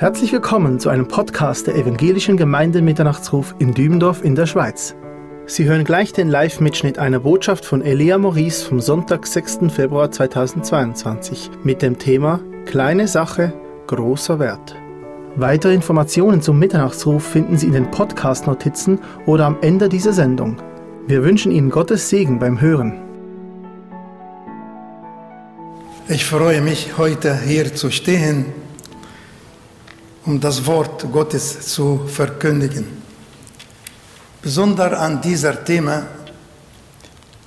Herzlich 0.00 0.32
willkommen 0.32 0.80
zu 0.80 0.88
einem 0.88 1.06
Podcast 1.06 1.66
der 1.66 1.74
Evangelischen 1.74 2.38
Gemeinde 2.38 2.80
Mitternachtsruf 2.80 3.54
in 3.58 3.74
Dübendorf 3.74 4.24
in 4.24 4.34
der 4.34 4.46
Schweiz. 4.46 4.94
Sie 5.44 5.66
hören 5.66 5.84
gleich 5.84 6.14
den 6.14 6.30
Live-Mitschnitt 6.30 6.98
einer 6.98 7.20
Botschaft 7.20 7.66
von 7.66 7.82
Elia 7.82 8.16
Maurice 8.16 8.64
vom 8.64 8.80
Sonntag, 8.80 9.26
6. 9.26 9.58
Februar 9.68 10.10
2022 10.10 11.50
mit 11.64 11.82
dem 11.82 11.98
Thema 11.98 12.40
Kleine 12.64 13.08
Sache, 13.08 13.52
großer 13.88 14.38
Wert. 14.38 14.74
Weitere 15.36 15.74
Informationen 15.74 16.40
zum 16.40 16.58
Mitternachtsruf 16.58 17.22
finden 17.22 17.58
Sie 17.58 17.66
in 17.66 17.74
den 17.74 17.90
Podcast-Notizen 17.90 19.00
oder 19.26 19.44
am 19.44 19.58
Ende 19.60 19.90
dieser 19.90 20.14
Sendung. 20.14 20.56
Wir 21.08 21.22
wünschen 21.22 21.52
Ihnen 21.52 21.68
Gottes 21.68 22.08
Segen 22.08 22.38
beim 22.38 22.58
Hören. 22.58 23.02
Ich 26.08 26.24
freue 26.24 26.62
mich, 26.62 26.96
heute 26.96 27.38
hier 27.38 27.74
zu 27.74 27.90
stehen 27.90 28.46
um 30.26 30.40
das 30.40 30.66
Wort 30.66 31.10
Gottes 31.12 31.72
zu 31.72 32.06
verkündigen. 32.06 32.86
Besonders 34.42 34.98
an 34.98 35.20
dieser 35.20 35.64
Thema, 35.64 36.06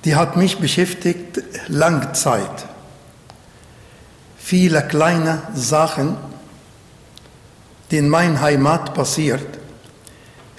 die 0.05 0.16
hat 0.16 0.36
mich 0.36 0.58
beschäftigt 0.58 1.41
lange 1.68 2.12
Zeit. 2.13 2.66
Viele 4.38 4.82
kleine 4.84 5.41
Sachen, 5.55 6.18
die 7.90 7.98
in 7.98 8.09
meiner 8.09 8.41
Heimat 8.41 8.94
passiert. 8.94 9.46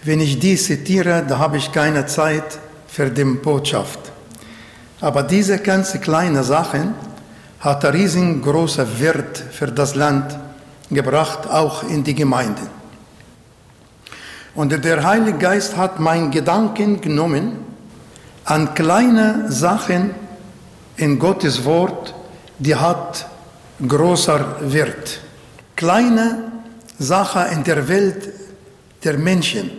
Wenn 0.03 0.21
ich 0.21 0.39
die 0.39 0.57
zitiere, 0.57 1.25
da 1.27 1.39
habe 1.39 1.57
ich 1.57 1.73
keine 1.73 2.07
Zeit 2.07 2.59
für 2.87 3.11
die 3.11 3.25
Botschaft. 3.25 3.99
Aber 5.01 5.23
diese 5.23 5.59
ganzen 5.59 6.01
kleinen 6.01 6.43
Sachen 6.43 6.95
hat 7.61 7.85
einen 7.85 7.97
riesengroßen 7.97 9.01
Wert 9.01 9.43
für 9.53 9.67
das 9.67 9.95
Land 9.95 10.39
gebracht, 10.91 11.49
auch 11.49 11.83
in 11.85 12.05
die 12.05 12.15
Gemeinde. 12.15 12.63
Und 14.55 14.71
der 14.85 15.03
Heilige 15.03 15.39
Geist 15.39 15.77
hat 15.77 15.99
meinen 15.99 16.31
Gedanken 16.31 17.01
genommen 17.01 17.59
an 18.45 18.75
kleine 18.75 19.51
Sachen 19.51 20.15
in 20.97 21.19
Gottes 21.19 21.65
Wort, 21.65 22.15
die 22.59 22.77
hat 22.77 23.27
großer 23.87 24.57
Wert. 24.73 25.21
Kleine 25.75 26.53
Sachen 26.99 27.47
in 27.53 27.65
der 27.65 27.89
Welt 27.89 28.33
der 29.03 29.19
Menschen. 29.19 29.71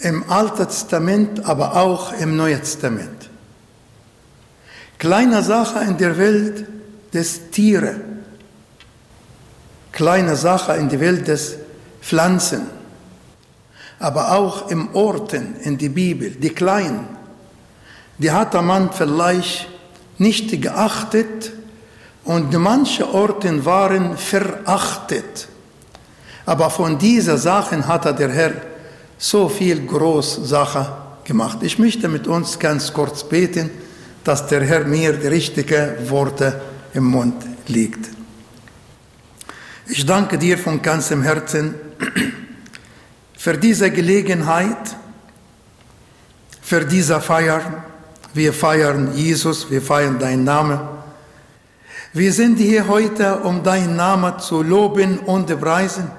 Im 0.00 0.28
Alten 0.30 0.66
Testament, 0.66 1.46
aber 1.46 1.74
auch 1.76 2.12
im 2.12 2.36
Neuen 2.36 2.60
Testament. 2.60 3.30
Kleine 4.98 5.42
Sachen 5.42 5.88
in 5.88 5.96
der 5.96 6.18
Welt 6.18 6.66
des 7.14 7.50
Tieres 7.50 7.96
kleine 9.96 10.36
Sache 10.36 10.74
in 10.74 10.90
die 10.90 11.00
Welt 11.00 11.26
des 11.26 11.56
Pflanzen, 12.02 12.66
aber 13.98 14.32
auch 14.32 14.70
im 14.70 14.94
Orten 14.94 15.56
in 15.62 15.78
die 15.78 15.88
Bibel, 15.88 16.30
die 16.30 16.50
kleinen, 16.50 17.08
die 18.18 18.30
hat 18.30 18.52
der 18.52 18.60
Mann 18.60 18.90
vielleicht 18.92 19.66
nicht 20.18 20.60
geachtet 20.60 21.50
und 22.24 22.52
manche 22.58 23.12
Orten 23.12 23.64
waren 23.64 24.18
verachtet. 24.18 25.48
Aber 26.44 26.68
von 26.68 26.98
diesen 26.98 27.38
Sachen 27.38 27.88
hat 27.88 28.18
der 28.18 28.30
Herr 28.30 28.52
so 29.16 29.48
viel 29.48 29.86
Großsache 29.86 30.92
gemacht. 31.24 31.58
Ich 31.62 31.78
möchte 31.78 32.08
mit 32.08 32.26
uns 32.26 32.58
ganz 32.58 32.92
kurz 32.92 33.24
beten, 33.24 33.70
dass 34.24 34.46
der 34.46 34.62
Herr 34.62 34.84
mir 34.84 35.14
die 35.14 35.28
richtigen 35.28 36.10
Worte 36.10 36.60
im 36.92 37.04
Mund 37.04 37.42
legt. 37.66 38.15
Ich 39.88 40.04
danke 40.04 40.36
dir 40.36 40.58
von 40.58 40.82
ganzem 40.82 41.22
Herzen 41.22 41.76
für 43.38 43.56
diese 43.56 43.88
Gelegenheit, 43.92 44.96
für 46.60 46.84
diese 46.84 47.20
Feier. 47.20 47.84
Wir 48.34 48.52
feiern 48.52 49.14
Jesus, 49.14 49.70
wir 49.70 49.80
feiern 49.80 50.18
deinen 50.18 50.42
Namen. 50.42 50.80
Wir 52.12 52.32
sind 52.32 52.58
hier 52.58 52.88
heute, 52.88 53.36
um 53.42 53.62
deinen 53.62 53.94
Namen 53.94 54.40
zu 54.40 54.60
loben 54.60 55.20
und 55.20 55.46
preisen. 55.60 56.10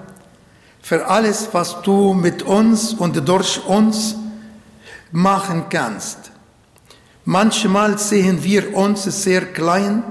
Für 0.82 1.06
alles, 1.08 1.50
was 1.52 1.82
du 1.82 2.14
mit 2.14 2.44
uns 2.44 2.94
und 2.94 3.28
durch 3.28 3.66
uns 3.66 4.16
machen 5.12 5.66
kannst. 5.70 6.32
Manchmal 7.26 7.98
sehen 7.98 8.42
wir 8.42 8.74
uns 8.78 9.04
sehr 9.04 9.46
klein, 9.48 10.04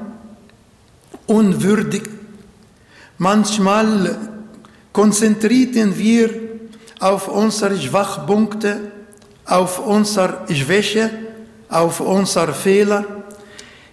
unwürdig 1.27 2.16
Manchmal 3.19 4.15
konzentrieren 4.93 5.97
wir 5.97 6.29
auf 7.01 7.29
unsere 7.29 7.79
Schwachpunkte, 7.79 8.93
auf 9.47 9.79
unsere 9.79 10.45
Schwäche, 10.53 11.09
auf 11.71 12.01
unsere 12.01 12.53
Fehler. 12.53 13.07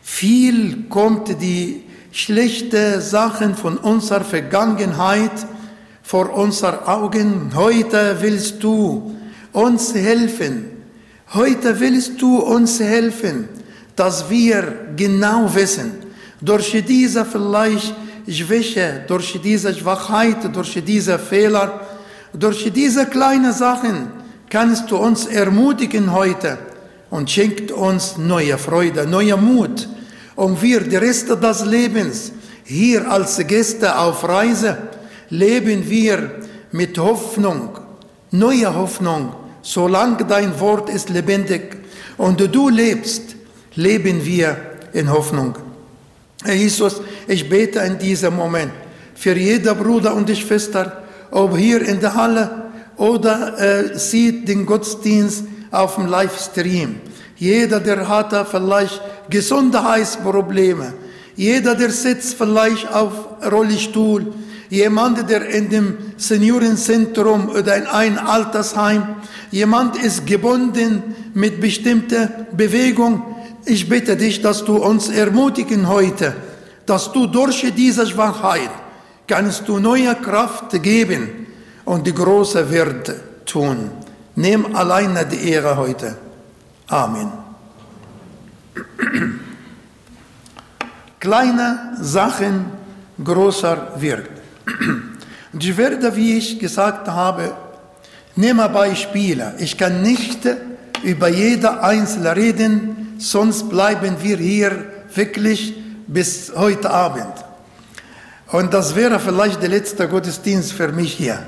Viel 0.02 0.90
kommt 0.90 1.42
die 1.42 1.84
schlechte 2.12 3.00
Sachen 3.00 3.56
von 3.56 3.78
unserer 3.78 4.26
Vergangenheit 4.26 5.32
vor 6.02 6.34
unseren 6.34 6.80
Augen. 6.86 7.52
Heute 7.56 8.18
willst 8.20 8.62
du 8.62 9.16
uns 9.54 9.96
helfen. 9.96 10.66
Heute 11.34 11.80
willst 11.80 12.22
du 12.22 12.40
uns 12.40 12.82
helfen, 12.82 13.48
dass 13.96 14.30
wir 14.30 14.90
genau 14.98 15.56
wissen, 15.56 15.94
durch 16.42 16.84
diese 16.86 17.24
vielleicht 17.24 17.96
Schwäche, 18.28 19.04
durch 19.08 19.40
diese 19.44 19.74
Schwachheit, 19.74 20.56
durch 20.56 20.82
diese 20.86 21.20
Fehler, 21.20 21.82
durch 22.34 22.72
diese 22.74 23.06
kleinen 23.06 23.54
Sachen 23.54 24.08
kannst 24.50 24.90
du 24.92 24.98
uns 24.98 25.26
ermutigen 25.26 26.14
heute 26.14 26.58
und 27.10 27.30
schenkt 27.30 27.72
uns 27.72 28.18
neue 28.18 28.58
Freude, 28.58 29.06
neue 29.06 29.38
Mut, 29.38 29.88
um 30.36 30.62
wir 30.62 30.82
die 30.82 30.96
Reste 30.96 31.38
des 31.38 31.66
Lebens 31.66 32.32
hier 32.64 33.12
als 33.12 33.38
Gäste 33.46 33.98
auf 34.00 34.28
Reise 34.28 34.78
leben 35.30 35.90
wir 35.90 36.32
mit 36.72 36.98
Hoffnung, 36.98 37.78
neue 38.32 38.74
Hoffnung, 38.74 39.34
solange 39.62 40.26
dein 40.26 40.60
Wort 40.60 40.90
ist 40.90 41.10
lebendig 41.10 41.78
und 42.18 42.40
du 42.40 42.70
lebst, 42.70 43.36
leben 43.76 44.24
wir 44.26 44.58
in 44.94 45.12
Hoffnung. 45.12 45.56
Herr 46.44 46.56
Jesus, 46.56 47.02
ich 47.28 47.48
bete 47.48 47.80
in 47.80 47.98
diesem 47.98 48.36
Moment 48.36 48.72
für 49.16 49.36
jeder 49.38 49.76
Bruder 49.76 50.14
und 50.14 50.30
Schwester, 50.36 51.04
ob 51.32 51.58
hier 51.58 51.82
in 51.82 52.00
der 52.00 52.16
Halle 52.16 52.64
oder 52.98 53.58
äh, 53.60 53.98
sieht 53.98 54.48
den 54.48 54.66
Gottesdienst 54.66 55.46
auf 55.72 55.96
dem 55.96 56.08
Livestream. 56.08 56.98
Jeder, 57.38 57.80
der 57.80 58.08
hat 58.08 58.48
vielleicht 58.50 59.02
Gesundheitsprobleme. 59.30 60.94
Jeder, 61.36 61.76
der 61.76 61.90
sitzt 61.90 62.36
vielleicht 62.36 62.92
auf 62.94 63.14
Rollstuhl. 63.52 64.34
Jemand, 64.70 65.30
der 65.30 65.48
in 65.50 65.70
dem 65.70 65.98
Seniorenzentrum 66.18 67.50
oder 67.50 67.76
in 67.78 67.88
ein 67.88 68.18
Altersheim. 68.18 69.16
Jemand 69.52 70.02
ist 70.02 70.26
gebunden 70.26 71.04
mit 71.34 71.60
bestimmter 71.60 72.28
Bewegung. 72.56 73.33
Ich 73.66 73.88
bitte 73.88 74.18
dich, 74.18 74.42
dass 74.42 74.66
du 74.66 74.78
uns 74.78 75.10
ermutigen 75.10 75.88
heute, 75.88 76.36
dass 76.86 77.12
du 77.12 77.28
durch 77.28 77.66
diese 77.76 78.06
Schwachheit 78.06 78.70
kannst 79.26 79.68
du 79.68 79.80
neue 79.80 80.14
Kraft 80.16 80.84
geben 80.84 81.48
und 81.86 82.06
die 82.06 82.14
große 82.14 82.70
Werte 82.70 83.20
tun. 83.46 83.92
Nimm 84.36 84.76
alleine 84.76 85.26
die 85.26 85.50
Ehre 85.50 85.78
heute. 85.78 86.18
Amen. 86.88 87.32
Kleine 91.20 91.98
Sachen, 92.02 92.66
großer 93.24 93.94
Wert. 93.98 94.30
Und 95.54 95.64
ich 95.64 95.78
werde, 95.78 96.14
wie 96.16 96.38
ich 96.38 96.60
gesagt 96.60 97.08
habe, 97.08 97.54
nehme 98.36 98.68
Beispiele. 98.68 99.54
Ich 99.60 99.78
kann 99.78 100.02
nicht 100.02 100.40
über 101.04 101.30
jede 101.30 101.82
einzelne 101.82 102.36
reden, 102.36 103.03
sonst 103.18 103.70
bleiben 103.70 104.18
wir 104.22 104.38
hier 104.38 104.86
wirklich 105.14 105.76
bis 106.08 106.52
heute 106.56 106.90
Abend. 106.90 107.34
Und 108.52 108.74
das 108.74 108.96
wäre 108.96 109.20
vielleicht 109.20 109.62
der 109.62 109.70
letzte 109.70 110.08
Gottesdienst 110.08 110.74
für 110.74 110.90
mich 110.90 111.14
hier. 111.14 111.40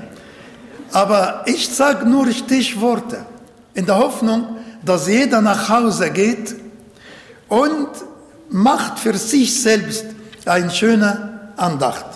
Aber 0.92 1.44
ich 1.46 1.68
sage 1.68 2.06
nur 2.06 2.30
Stichworte 2.32 3.26
in 3.74 3.86
der 3.86 3.98
Hoffnung, 3.98 4.56
dass 4.84 5.06
jeder 5.06 5.40
nach 5.40 5.68
Hause 5.68 6.10
geht 6.10 6.54
und 7.48 7.88
macht 8.50 8.98
für 8.98 9.16
sich 9.16 9.60
selbst 9.60 10.04
eine 10.44 10.70
schöne 10.70 11.50
Andacht. 11.56 12.06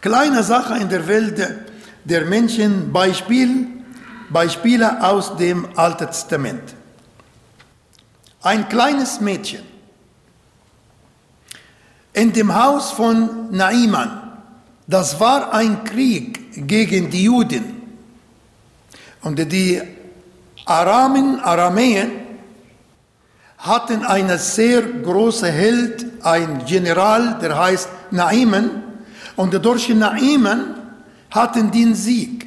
Kleine 0.00 0.42
Sache 0.42 0.76
in 0.78 0.88
der 0.88 1.06
Welt 1.06 1.40
der 2.04 2.24
Menschen, 2.26 2.92
Beispiel, 2.92 3.66
Beispiele 4.28 5.02
aus 5.02 5.36
dem 5.36 5.66
Alten 5.76 6.06
Testament. 6.06 6.74
Ein 8.44 8.68
kleines 8.68 9.20
Mädchen 9.20 9.62
in 12.12 12.32
dem 12.32 12.54
Haus 12.54 12.92
von 12.92 13.50
Naiman, 13.50 14.20
Das 14.86 15.18
war 15.18 15.54
ein 15.54 15.82
Krieg 15.84 16.68
gegen 16.68 17.08
die 17.08 17.24
Juden. 17.24 17.82
Und 19.22 19.38
die 19.50 19.80
Aramen, 20.66 21.40
Aramäen 21.40 22.10
hatten 23.56 24.04
einen 24.04 24.38
sehr 24.38 24.82
großen 24.82 25.50
Held, 25.50 26.04
ein 26.22 26.66
General, 26.66 27.38
der 27.40 27.58
heißt 27.58 27.88
Naiman. 28.10 28.82
Und 29.36 29.54
durch 29.64 29.88
Naiman 29.88 30.74
hatten 31.30 31.70
den 31.70 31.94
Sieg. 31.94 32.46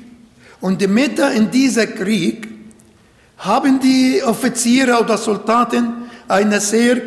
Und 0.61 0.87
mitten 0.87 1.31
in 1.31 1.49
diesem 1.49 1.95
Krieg 1.95 2.46
haben 3.37 3.79
die 3.79 4.21
Offiziere 4.23 4.99
oder 4.99 5.17
Soldaten 5.17 6.09
eine 6.27 6.59
sehr 6.59 6.97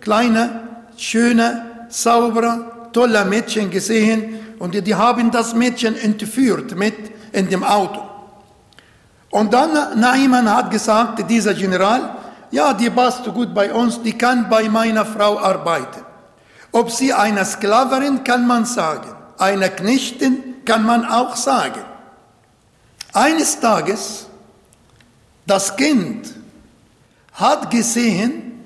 kleine, 0.00 0.62
schöne, 0.96 1.86
saubere, 1.88 2.88
tolle 2.92 3.24
Mädchen 3.24 3.70
gesehen 3.70 4.56
und 4.58 4.74
die 4.74 4.94
haben 4.94 5.30
das 5.30 5.54
Mädchen 5.54 5.96
entführt 5.96 6.76
mit 6.76 6.94
in 7.32 7.48
dem 7.48 7.64
Auto. 7.64 8.00
Und 9.30 9.52
dann 9.52 9.98
Naiman 9.98 10.48
hat 10.48 10.70
gesagt, 10.70 11.28
dieser 11.28 11.54
General, 11.54 12.16
ja, 12.50 12.72
die 12.72 12.88
passt 12.88 13.24
gut 13.24 13.52
bei 13.52 13.72
uns, 13.72 14.00
die 14.00 14.16
kann 14.16 14.48
bei 14.48 14.68
meiner 14.68 15.04
Frau 15.04 15.38
arbeiten. 15.38 16.02
Ob 16.70 16.90
sie 16.90 17.12
eine 17.12 17.44
Sklaverin, 17.44 18.22
kann 18.22 18.46
man 18.46 18.64
sagen. 18.64 19.08
Eine 19.38 19.70
Knechtin 19.70 20.64
kann 20.64 20.84
man 20.84 21.04
auch 21.04 21.34
sagen. 21.34 21.80
Eines 23.12 23.58
Tages, 23.58 24.26
das 25.46 25.76
Kind 25.76 26.34
hat 27.32 27.70
gesehen, 27.70 28.64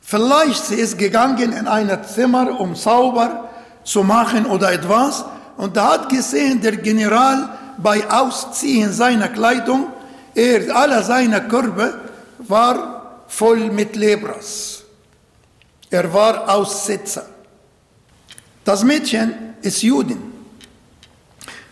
vielleicht 0.00 0.64
sie 0.66 0.76
ist 0.76 0.98
gegangen 0.98 1.52
in 1.52 1.66
ein 1.66 2.04
Zimmer, 2.04 2.58
um 2.60 2.74
sauber 2.74 3.50
zu 3.84 4.02
machen 4.02 4.46
oder 4.46 4.72
etwas, 4.72 5.24
und 5.56 5.76
da 5.76 5.92
hat 5.92 6.08
gesehen, 6.08 6.60
der 6.60 6.76
General 6.76 7.48
bei 7.78 8.08
Ausziehen 8.10 8.92
seiner 8.92 9.28
Kleidung, 9.28 9.88
er, 10.34 10.74
alle 10.74 11.02
seine 11.02 11.46
Körbe 11.46 12.00
war 12.38 13.22
voll 13.28 13.70
mit 13.70 13.94
Lebras. 13.94 14.82
Er 15.90 16.12
war 16.12 16.48
Aussetzer. 16.48 17.26
Das 18.64 18.82
Mädchen 18.82 19.54
ist 19.62 19.82
Juden. 19.82 20.32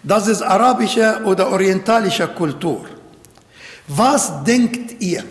Das 0.02 0.28
ist 0.28 0.42
arabische 0.42 1.22
oder 1.24 1.50
orientalische 1.50 2.28
Kultur. 2.28 2.86
Was 3.88 4.44
denkt 4.44 5.00
ihr, 5.00 5.24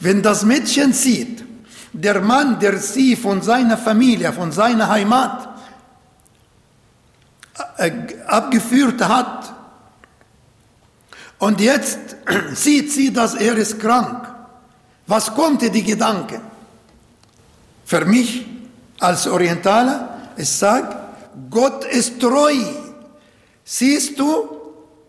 wenn 0.00 0.22
das 0.22 0.44
Mädchen 0.44 0.92
sieht, 0.92 1.44
der 1.92 2.20
Mann, 2.20 2.58
der 2.60 2.78
sie 2.78 3.16
von 3.16 3.42
seiner 3.42 3.78
Familie, 3.78 4.32
von 4.32 4.52
seiner 4.52 4.88
Heimat 4.88 5.48
äh, 7.78 7.92
abgeführt 8.26 9.00
hat, 9.06 9.54
und 11.38 11.60
jetzt 11.60 12.16
sieht 12.54 12.92
sie, 12.92 13.12
dass 13.12 13.34
er 13.34 13.56
ist 13.56 13.78
krank. 13.78 14.26
Was 15.06 15.34
kommt 15.34 15.62
die 15.62 15.82
Gedanken? 15.82 16.40
Für 17.84 18.04
mich 18.04 18.46
als 18.98 19.26
Orientaler, 19.26 20.32
ich 20.36 20.48
sage, 20.48 20.96
Gott 21.50 21.84
ist 21.84 22.20
treu. 22.20 22.54
Siehst 23.64 24.18
du, 24.18 24.48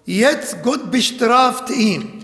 jetzt 0.05 0.61
Gott 0.61 0.91
bestraft 0.91 1.69
ihn. 1.69 2.16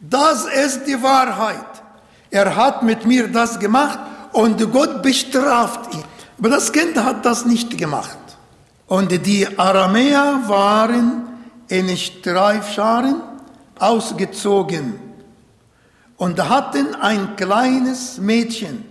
Das 0.00 0.44
ist 0.44 0.84
die 0.86 1.02
Wahrheit. 1.02 1.82
Er 2.30 2.54
hat 2.54 2.82
mit 2.82 3.06
mir 3.06 3.28
das 3.28 3.58
gemacht 3.58 3.98
und 4.32 4.72
Gott 4.72 5.02
bestraft 5.02 5.94
ihn. 5.94 6.04
Aber 6.38 6.50
das 6.50 6.72
Kind 6.72 6.96
hat 6.96 7.24
das 7.24 7.46
nicht 7.46 7.78
gemacht. 7.78 8.18
Und 8.86 9.10
die 9.26 9.46
Aramäer 9.58 10.42
waren 10.46 11.22
in 11.68 11.96
Streifscharen 11.96 13.22
ausgezogen 13.78 14.98
und 16.16 16.48
hatten 16.48 16.94
ein 16.94 17.36
kleines 17.36 18.18
Mädchen 18.18 18.84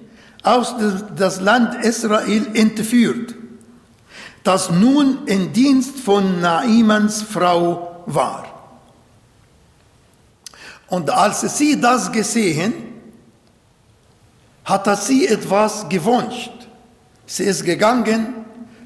aus 0.44 0.76
das 1.16 1.42
Land 1.42 1.84
Israel 1.84 2.48
entführt, 2.54 3.34
das 4.44 4.70
nun 4.70 5.26
in 5.26 5.54
Dienst 5.54 6.00
von 6.00 6.40
Naimans 6.40 7.24
Frau 7.24 8.04
war. 8.06 8.45
Und 10.88 11.10
als 11.10 11.42
sie 11.58 11.80
das 11.80 12.12
gesehen, 12.12 12.74
hat 14.64 15.04
sie 15.04 15.28
etwas 15.28 15.88
gewünscht. 15.90 16.52
Sie 17.26 17.44
ist 17.44 17.64
gegangen 17.64 18.34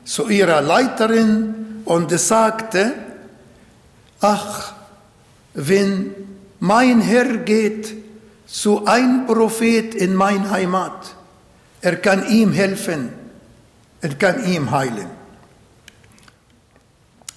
zu 0.04 0.28
ihrer 0.30 0.62
Leiterin 0.62 1.82
und 1.86 2.12
sagte, 2.20 2.94
ach, 4.22 4.74
wenn 5.54 6.14
mein 6.60 7.02
Herr 7.02 7.38
geht 7.38 7.96
zu 8.46 8.86
ein 8.86 9.26
Prophet 9.28 9.96
in 9.96 10.16
mein 10.16 10.50
Heimat, 10.50 11.16
er 11.82 11.98
kann 11.98 12.28
ihm 12.28 12.52
helfen, 12.52 13.10
er 14.02 14.16
kann 14.16 14.46
ihm 14.46 14.72
heilen. 14.72 15.10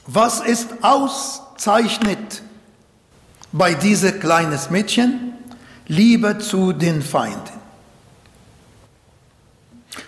Was 0.07 0.41
ist 0.41 0.69
auszeichnet 0.83 2.43
bei 3.53 3.75
diesem 3.75 4.19
kleinen 4.19 4.59
Mädchen? 4.71 5.35
Liebe 5.87 6.39
zu 6.39 6.73
den 6.73 7.03
Feinden. 7.03 7.61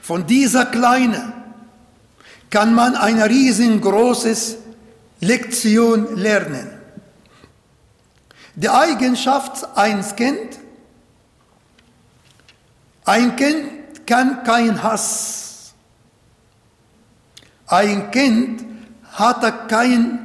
Von 0.00 0.26
dieser 0.26 0.66
Kleinen 0.66 1.32
kann 2.50 2.74
man 2.74 2.94
eine 2.94 3.28
riesengroße 3.28 4.56
Lektion 5.20 6.16
lernen. 6.16 6.70
Die 8.54 8.68
Eigenschaft 8.68 9.66
eines 9.76 10.14
Kind, 10.14 10.58
ein 13.04 13.34
Kind 13.36 14.06
kann 14.06 14.44
kein 14.44 14.82
Hass. 14.82 15.74
Ein 17.66 18.10
Kind 18.10 18.64
hat 19.12 19.68
keine 19.68 20.18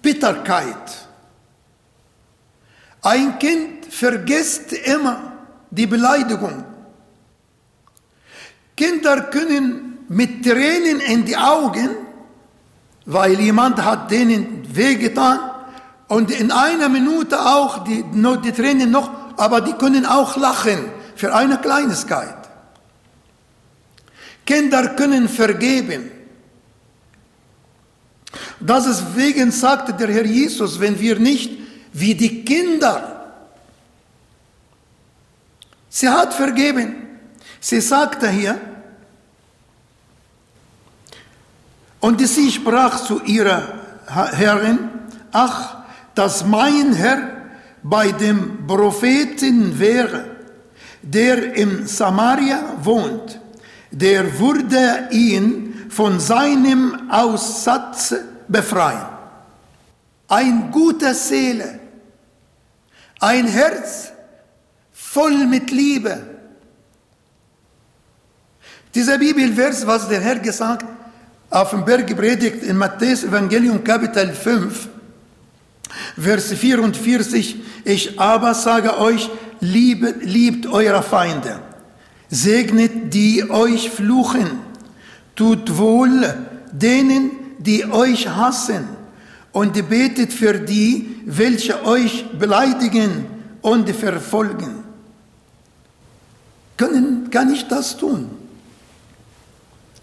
Bitterkeit. 0.00 1.03
Ein 3.04 3.38
Kind 3.38 3.84
vergisst 3.90 4.72
immer 4.72 5.32
die 5.70 5.86
Beleidigung. 5.86 6.64
Kinder 8.74 9.24
können 9.24 9.98
mit 10.08 10.42
Tränen 10.42 11.00
in 11.00 11.26
die 11.26 11.36
Augen, 11.36 11.90
weil 13.04 13.38
jemand 13.38 13.84
hat 13.84 14.10
denen 14.10 14.62
wehgetan, 14.74 15.38
und 16.08 16.30
in 16.30 16.50
einer 16.50 16.88
Minute 16.88 17.40
auch 17.40 17.84
die, 17.84 18.04
die 18.12 18.52
Tränen 18.52 18.90
noch, 18.90 19.10
aber 19.36 19.60
die 19.60 19.72
können 19.74 20.06
auch 20.06 20.36
lachen 20.36 20.90
für 21.14 21.34
eine 21.34 21.58
Kleinigkeit. 21.58 22.36
Kinder 24.46 24.90
können 24.90 25.28
vergeben. 25.28 26.10
Das 28.60 28.86
ist 28.86 29.16
wegen, 29.16 29.50
sagte 29.50 29.92
der 29.92 30.08
Herr 30.08 30.24
Jesus, 30.24 30.80
wenn 30.80 30.98
wir 31.00 31.18
nicht 31.18 31.63
wie 31.94 32.14
die 32.14 32.44
Kinder, 32.44 33.32
sie 35.88 36.08
hat 36.08 36.34
vergeben. 36.34 36.96
Sie 37.60 37.80
sagte 37.80 38.28
hier, 38.28 38.60
und 42.00 42.20
sie 42.20 42.50
sprach 42.50 43.02
zu 43.04 43.22
ihrer 43.22 43.62
Herrin, 44.06 44.90
ach, 45.32 45.76
dass 46.14 46.44
mein 46.44 46.92
Herr 46.92 47.30
bei 47.82 48.10
dem 48.12 48.66
Propheten 48.66 49.78
wäre, 49.78 50.24
der 51.00 51.54
in 51.54 51.86
Samaria 51.86 52.60
wohnt, 52.82 53.40
der 53.90 54.38
würde 54.38 55.08
ihn 55.12 55.86
von 55.90 56.18
seinem 56.18 57.08
Aussatz 57.08 58.14
befreien. 58.48 59.06
Ein 60.28 60.70
guter 60.72 61.14
Seele, 61.14 61.80
ein 63.24 63.46
Herz 63.46 64.12
voll 64.92 65.46
mit 65.46 65.70
Liebe. 65.70 66.20
Dieser 68.94 69.16
Bibelvers, 69.18 69.86
was 69.86 70.08
der 70.08 70.20
Herr 70.20 70.38
gesagt 70.38 70.84
auf 71.48 71.70
dem 71.70 71.86
Berg 71.86 72.14
predigt 72.14 72.62
in 72.62 72.76
Matthäus 72.76 73.24
Evangelium 73.24 73.82
Kapitel 73.82 74.30
5, 74.34 74.88
Vers 76.18 76.52
44, 76.52 77.56
ich 77.84 78.20
aber 78.20 78.52
sage 78.52 78.98
euch, 78.98 79.30
liebet, 79.60 80.22
liebt 80.22 80.66
eure 80.66 81.02
Feinde, 81.02 81.60
segnet 82.28 83.14
die 83.14 83.48
euch 83.48 83.88
fluchen, 83.88 84.60
tut 85.34 85.78
wohl 85.78 86.34
denen, 86.72 87.30
die 87.58 87.86
euch 87.86 88.28
hassen, 88.28 88.86
und 89.54 89.88
betet 89.88 90.32
für 90.32 90.58
die, 90.58 91.20
welche 91.26 91.84
euch 91.84 92.24
beleidigen 92.36 93.24
und 93.62 93.88
verfolgen. 93.90 94.82
Können, 96.76 97.30
kann 97.30 97.52
ich 97.52 97.66
das 97.68 97.96
tun? 97.96 98.30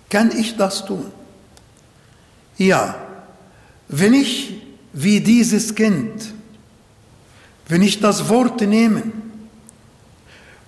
Kann 0.09 0.31
ich 0.31 0.55
das 0.55 0.85
tun? 0.85 1.05
Ja, 2.57 2.95
wenn 3.89 4.13
ich 4.13 4.61
wie 4.93 5.19
dieses 5.19 5.75
Kind, 5.75 6.33
wenn 7.67 7.81
ich 7.81 7.99
das 7.99 8.29
Wort 8.29 8.61
nehme 8.61 9.03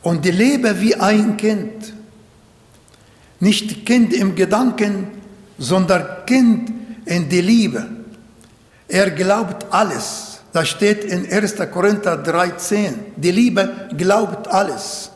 und 0.01 0.25
lebe 0.25 0.81
wie 0.81 0.95
ein 0.95 1.37
Kind, 1.37 1.93
nicht 3.39 3.85
Kind 3.85 4.11
im 4.11 4.35
Gedanken, 4.35 5.07
sondern 5.57 6.25
Kind 6.25 6.69
in 7.05 7.29
die 7.29 7.41
Liebe. 7.41 8.02
Er 8.93 9.09
glaubt 9.09 9.65
alles. 9.73 10.37
Das 10.51 10.69
steht 10.69 11.03
in 11.03 11.25
1. 11.25 11.55
Korinther 11.71 12.15
13. 12.15 13.13
Die 13.15 13.31
Liebe 13.31 13.89
glaubt 13.97 14.47
alles. 14.47 15.09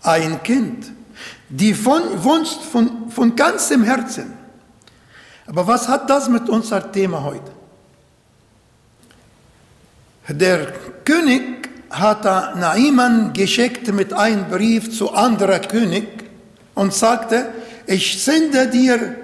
Ein 0.00 0.42
Kind, 0.42 0.90
die 1.50 1.74
von, 1.74 2.00
wünscht 2.24 2.62
von, 2.62 3.10
von 3.10 3.36
ganzem 3.36 3.84
Herzen. 3.84 4.32
Aber 5.46 5.66
was 5.66 5.88
hat 5.88 6.08
das 6.08 6.30
mit 6.30 6.48
unserem 6.48 6.90
Thema 6.90 7.22
heute? 7.22 7.52
Der 10.30 10.72
König 11.04 11.68
hat 11.90 12.24
Naiman 12.24 13.34
geschickt 13.34 13.92
mit 13.92 14.14
einem 14.14 14.48
Brief 14.48 14.90
zu 14.90 15.12
anderer 15.12 15.58
König 15.58 16.08
und 16.74 16.94
sagte, 16.94 17.46
ich 17.86 18.24
sende 18.24 18.68
dir 18.68 19.16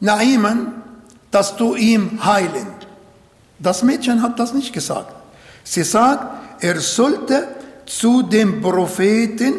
Naiman, 0.00 0.83
dass 1.34 1.56
du 1.56 1.74
ihm 1.74 2.24
heilen. 2.24 2.68
Das 3.58 3.82
Mädchen 3.82 4.22
hat 4.22 4.38
das 4.38 4.54
nicht 4.54 4.72
gesagt. 4.72 5.12
Sie 5.64 5.82
sagt, 5.82 6.62
er 6.62 6.80
sollte 6.80 7.48
zu 7.86 8.22
dem 8.22 8.62
Propheten, 8.62 9.54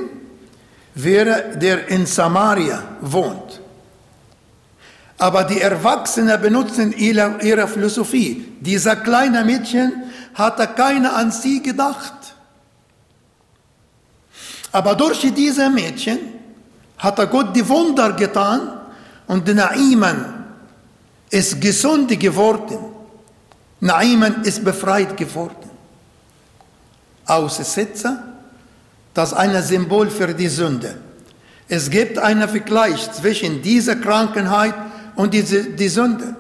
der 0.96 1.90
in 1.90 2.06
Samaria 2.06 2.82
wohnt. 3.02 3.60
Aber 5.18 5.44
die 5.44 5.60
Erwachsenen 5.60 6.42
benutzen 6.42 6.94
ihre, 6.94 7.40
ihre 7.42 7.68
Philosophie. 7.68 8.46
Dieser 8.62 8.96
kleine 8.96 9.44
Mädchen 9.44 10.04
hatte 10.34 10.68
keiner 10.68 11.14
an 11.14 11.32
sie 11.32 11.62
gedacht. 11.62 12.14
Aber 14.72 14.96
durch 14.96 15.30
diese 15.34 15.70
Mädchen 15.70 16.20
hat 17.00 17.18
Gott 17.30 17.54
die 17.54 17.68
Wunder 17.68 18.14
getan 18.14 18.80
und 19.28 19.46
Naiman 19.54 20.35
ist 21.36 21.60
gesund 21.60 22.18
geworden. 22.18 22.78
Naiman 23.82 24.44
ist 24.44 24.64
befreit 24.64 25.18
geworden. 25.18 25.70
Aussetzer, 27.26 28.24
das 29.14 29.32
ist 29.32 29.38
ein 29.38 29.62
Symbol 29.62 30.10
für 30.10 30.34
die 30.34 30.48
Sünde. 30.48 30.98
Es 31.68 31.90
gibt 31.90 32.18
einen 32.18 32.48
Vergleich 32.48 33.12
zwischen 33.12 33.62
dieser 33.62 33.98
Krankheit 33.98 34.76
und 35.16 35.34
diese, 35.34 35.64
die 35.64 35.90
Sünde. 35.90 36.36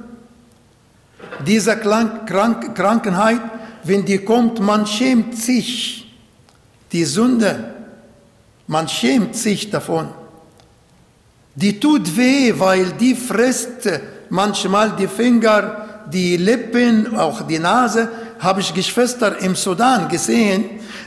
Diese 1.46 1.76
Krank, 1.76 2.26
Krank, 2.28 2.74
Krankheit, 2.74 3.42
wenn 3.84 4.06
die 4.06 4.20
kommt, 4.20 4.62
man 4.62 4.88
schämt 4.88 5.38
sich. 5.38 6.10
Die 6.94 7.04
Sünde, 7.04 7.74
man 8.68 8.88
schämt 8.88 9.36
sich 9.36 9.70
davon. 9.70 10.08
Die 11.56 11.80
tut 11.82 12.16
weh, 12.16 12.54
weil 12.58 12.94
die 12.94 13.16
frisst 13.16 13.90
manchmal 14.30 14.96
die 14.96 15.08
Finger, 15.08 16.04
die 16.12 16.38
Lippen, 16.38 17.16
auch 17.16 17.42
die 17.44 17.60
Nase. 17.60 18.10
Habe 18.40 18.62
ich 18.62 18.74
Geschwister 18.74 19.38
im 19.40 19.56
Sudan 19.56 20.08
gesehen, 20.10 20.66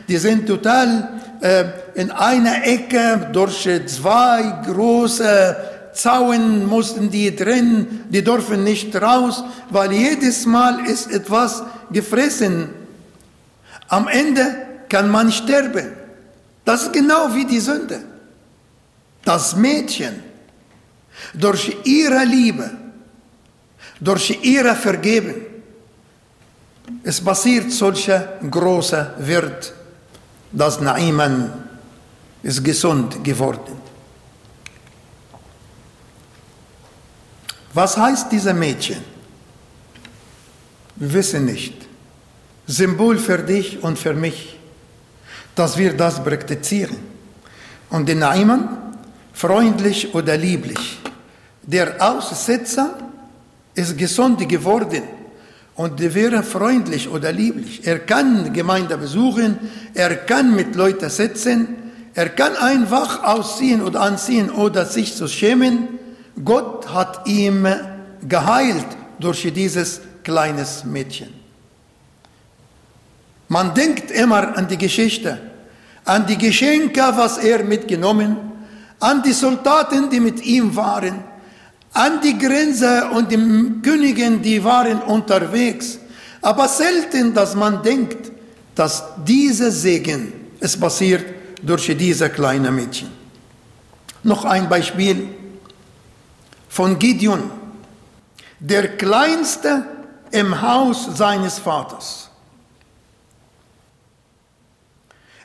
die 0.08 0.16
sind 0.16 0.46
total 0.46 1.08
äh, 1.40 1.64
in 1.94 2.10
einer 2.10 2.64
Ecke 2.64 3.30
durch 3.32 3.68
zwei 3.86 4.62
große 4.66 5.56
Zaun 5.92 6.66
mussten 6.66 7.10
die 7.10 7.34
drin, 7.34 8.04
die 8.08 8.22
dürfen 8.22 8.62
nicht 8.62 8.94
raus, 8.94 9.42
weil 9.70 9.92
jedes 9.92 10.46
Mal 10.46 10.86
ist 10.86 11.10
etwas 11.10 11.64
gefressen. 11.90 12.68
Am 13.88 14.06
Ende 14.06 14.68
kann 14.88 15.10
man 15.10 15.32
sterben. 15.32 15.92
Das 16.64 16.84
ist 16.84 16.92
genau 16.92 17.34
wie 17.34 17.44
die 17.44 17.58
Sünde. 17.58 18.00
Das 19.24 19.56
Mädchen 19.56 20.22
durch 21.34 21.76
ihre 21.84 22.24
Liebe, 22.24 22.70
durch 24.00 24.38
ihre 24.42 24.74
Vergeben, 24.74 25.34
es 27.02 27.20
passiert 27.20 27.70
solche 27.70 28.28
große 28.50 29.14
Wird, 29.18 29.72
dass 30.52 30.80
Naiman 30.80 31.52
ist 32.42 32.64
gesund 32.64 33.22
geworden. 33.22 33.76
Was 37.74 37.96
heißt 37.96 38.32
dieser 38.32 38.54
Mädchen? 38.54 39.02
Wir 40.96 41.12
wissen 41.12 41.44
nicht. 41.44 41.74
Symbol 42.66 43.18
für 43.18 43.38
dich 43.38 43.82
und 43.82 43.98
für 43.98 44.14
mich, 44.14 44.58
dass 45.54 45.76
wir 45.76 45.96
das 45.96 46.22
praktizieren. 46.22 46.96
Und 47.90 48.08
den 48.08 48.18
Naiman, 48.18 48.96
freundlich 49.32 50.14
oder 50.14 50.36
lieblich. 50.36 50.98
Der 51.62 51.96
Aussetzer 52.00 53.07
ist 53.78 53.96
gesund 53.96 54.46
geworden 54.48 55.02
und 55.76 56.00
wäre 56.14 56.42
freundlich 56.42 57.08
oder 57.08 57.32
lieblich. 57.32 57.86
Er 57.86 58.00
kann 58.00 58.52
Gemeinde 58.52 58.98
besuchen, 58.98 59.58
er 59.94 60.16
kann 60.16 60.54
mit 60.54 60.74
Leuten 60.74 61.08
sitzen, 61.08 61.68
er 62.14 62.30
kann 62.30 62.56
einfach 62.56 63.22
ausziehen 63.22 63.80
oder 63.80 64.00
anziehen 64.00 64.50
oder 64.50 64.84
sich 64.84 65.14
zu 65.14 65.28
schämen. 65.28 65.88
Gott 66.44 66.92
hat 66.92 67.28
ihm 67.28 67.66
geheilt 68.28 68.86
durch 69.20 69.52
dieses 69.54 70.00
kleines 70.24 70.84
Mädchen. 70.84 71.28
Man 73.46 73.72
denkt 73.74 74.10
immer 74.10 74.56
an 74.56 74.66
die 74.66 74.76
Geschichte, 74.76 75.38
an 76.04 76.26
die 76.26 76.36
Geschenke, 76.36 77.00
was 77.14 77.38
er 77.38 77.62
mitgenommen, 77.62 78.36
an 78.98 79.22
die 79.22 79.32
Soldaten, 79.32 80.10
die 80.10 80.20
mit 80.20 80.44
ihm 80.44 80.74
waren, 80.74 81.22
an 81.92 82.20
die 82.20 82.38
Grenze 82.38 83.08
und 83.12 83.30
die 83.30 83.80
Königin, 83.82 84.42
die 84.42 84.62
waren 84.62 85.02
unterwegs. 85.02 85.98
Aber 86.40 86.68
selten, 86.68 87.34
dass 87.34 87.54
man 87.54 87.82
denkt, 87.82 88.30
dass 88.74 89.04
dieser 89.24 89.70
Segen, 89.70 90.32
es 90.60 90.78
passiert 90.78 91.24
durch 91.62 91.86
diese 91.96 92.30
kleine 92.30 92.70
Mädchen. 92.70 93.10
Noch 94.22 94.44
ein 94.44 94.68
Beispiel 94.68 95.28
von 96.68 96.98
Gideon, 96.98 97.50
der 98.60 98.96
kleinste 98.96 99.84
im 100.30 100.60
Haus 100.60 101.08
seines 101.16 101.58
Vaters. 101.58 102.30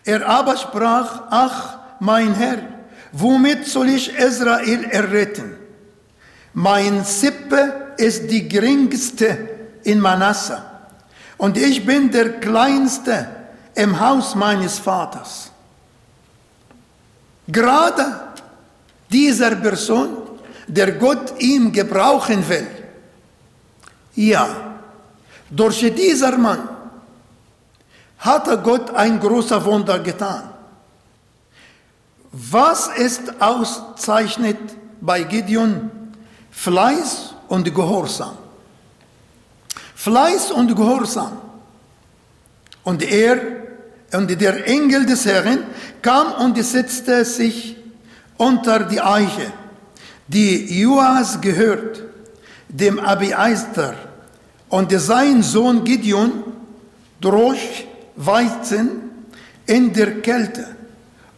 Er 0.03 0.27
aber 0.27 0.57
sprach, 0.57 1.23
ach 1.29 1.77
mein 1.99 2.33
Herr, 2.33 2.59
womit 3.13 3.65
soll 3.65 3.89
ich 3.89 4.13
Israel 4.13 4.83
erretten? 4.85 5.62
Mein 6.53 7.03
Sippe 7.03 7.93
ist 7.97 8.29
die 8.29 8.47
geringste 8.47 9.49
in 9.83 9.99
Manasse 9.99 10.61
und 11.37 11.57
ich 11.57 11.85
bin 11.85 12.11
der 12.11 12.39
kleinste 12.39 13.27
im 13.75 13.99
Haus 13.99 14.35
meines 14.35 14.77
Vaters. 14.77 15.51
Gerade 17.47 18.05
dieser 19.11 19.55
Person, 19.55 20.17
der 20.67 20.93
Gott 20.93 21.33
ihm 21.39 21.71
gebrauchen 21.71 22.47
will, 22.47 22.67
ja, 24.15 24.77
durch 25.49 25.79
dieser 25.95 26.37
Mann 26.37 26.69
hatte 28.19 28.57
Gott 28.59 28.93
ein 28.93 29.19
großer 29.19 29.63
Wunder 29.65 29.99
getan. 29.99 30.49
Was 32.31 32.87
ist 32.87 33.41
auszeichnet 33.41 34.57
bei 35.01 35.23
Gideon? 35.23 36.02
Fleiß 36.53 37.33
und 37.49 37.73
Gehorsam. 37.73 38.37
Fleiß 39.95 40.51
und 40.51 40.75
Gehorsam. 40.75 41.37
Und 42.83 43.03
er 43.03 43.37
und 44.13 44.29
der 44.39 44.67
Engel 44.67 45.05
des 45.05 45.25
Herrn 45.25 45.65
kam 46.01 46.33
und 46.33 46.63
setzte 46.63 47.25
sich 47.25 47.75
unter 48.37 48.83
die 48.83 49.01
Eiche, 49.01 49.51
die 50.27 50.81
Joas 50.81 51.41
gehört, 51.41 52.03
dem 52.69 52.99
Abieister, 52.99 53.95
und 54.69 54.91
sein 54.91 55.43
Sohn 55.43 55.83
Gideon 55.83 56.43
droch 57.21 57.55
Weizen 58.15 59.11
in 59.65 59.93
der 59.93 60.21
Kälte, 60.21 60.75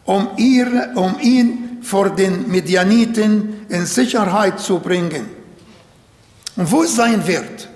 um, 0.04 0.30
ihr, 0.36 0.92
um 0.94 1.16
ihn 1.20 1.65
vor 1.86 2.10
den 2.10 2.48
Medianiten 2.48 3.64
in 3.68 3.86
Sicherheit 3.86 4.58
zu 4.58 4.80
bringen. 4.80 5.28
Und 6.56 6.70
wo 6.72 6.82
ist 6.82 6.96
sein 6.96 7.24
Wert? 7.24 7.68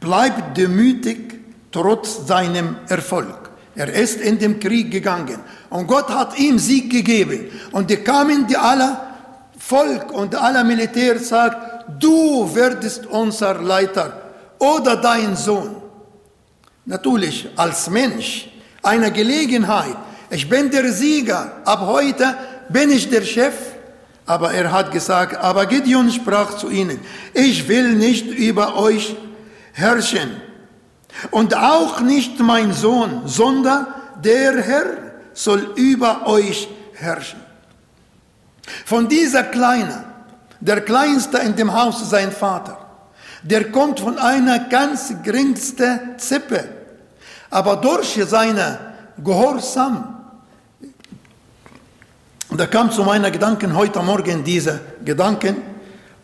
Bleibt 0.00 0.56
demütig 0.56 1.34
trotz 1.70 2.26
seinem 2.26 2.76
Erfolg. 2.88 3.50
Er 3.74 3.92
ist 3.92 4.18
in 4.18 4.38
den 4.38 4.58
Krieg 4.58 4.90
gegangen 4.90 5.40
und 5.68 5.86
Gott 5.86 6.08
hat 6.08 6.38
ihm 6.38 6.58
Sieg 6.58 6.90
gegeben. 6.90 7.50
Und 7.72 7.90
die 7.90 7.98
kamen, 7.98 8.46
die 8.46 8.56
alle 8.56 8.96
Volk 9.58 10.10
und 10.12 10.34
alle 10.34 10.64
Militär 10.64 11.18
sagt, 11.18 11.84
du 12.02 12.48
werdest 12.54 13.04
unser 13.04 13.60
Leiter 13.60 14.22
oder 14.58 14.96
dein 14.96 15.36
Sohn. 15.36 15.76
Natürlich 16.86 17.46
als 17.56 17.90
Mensch 17.90 18.48
eine 18.82 19.12
Gelegenheit. 19.12 20.07
Ich 20.30 20.48
bin 20.48 20.70
der 20.70 20.92
Sieger. 20.92 21.52
Ab 21.64 21.80
heute 21.80 22.36
bin 22.68 22.90
ich 22.90 23.08
der 23.08 23.22
Chef. 23.22 23.54
Aber 24.26 24.52
er 24.52 24.70
hat 24.70 24.92
gesagt, 24.92 25.36
aber 25.36 25.64
Gideon 25.64 26.10
sprach 26.10 26.58
zu 26.58 26.68
ihnen, 26.68 27.00
ich 27.32 27.66
will 27.66 27.94
nicht 27.94 28.26
über 28.26 28.76
euch 28.76 29.16
herrschen. 29.72 30.42
Und 31.30 31.56
auch 31.56 32.00
nicht 32.02 32.38
mein 32.38 32.74
Sohn, 32.74 33.22
sondern 33.24 33.86
der 34.22 34.60
Herr 34.60 34.86
soll 35.32 35.72
über 35.76 36.26
euch 36.26 36.68
herrschen. 36.92 37.40
Von 38.84 39.08
dieser 39.08 39.44
Kleine, 39.44 40.04
der 40.60 40.82
Kleinste 40.82 41.38
in 41.38 41.56
dem 41.56 41.72
Haus, 41.72 42.10
sein 42.10 42.30
Vater, 42.30 42.76
der 43.42 43.72
kommt 43.72 44.00
von 44.00 44.18
einer 44.18 44.58
ganz 44.58 45.10
geringsten 45.22 46.18
Zippe. 46.18 46.68
Aber 47.48 47.76
durch 47.76 48.20
seine 48.26 48.78
Gehorsam, 49.24 50.17
da 52.50 52.66
kam 52.66 52.90
zu 52.90 53.02
meinen 53.04 53.30
Gedanken 53.32 53.74
heute 53.76 54.02
Morgen 54.02 54.42
diese 54.42 54.80
Gedanken 55.04 55.56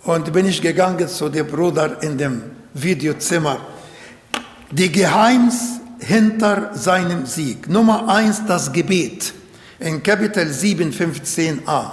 und 0.05 0.33
bin 0.33 0.47
ich 0.47 0.61
gegangen 0.61 1.09
zu 1.09 1.29
dem 1.29 1.47
Bruder 1.47 2.03
in 2.03 2.17
dem 2.17 2.43
Videozimmer. 2.73 3.59
Die 4.71 4.91
Geheimnis 4.91 5.81
hinter 5.99 6.71
seinem 6.75 7.27
Sieg. 7.27 7.69
Nummer 7.69 8.09
eins, 8.09 8.43
das 8.47 8.73
Gebet. 8.73 9.33
In 9.79 10.03
Kapitel 10.03 10.49
7, 10.49 10.91
15a. 10.91 11.91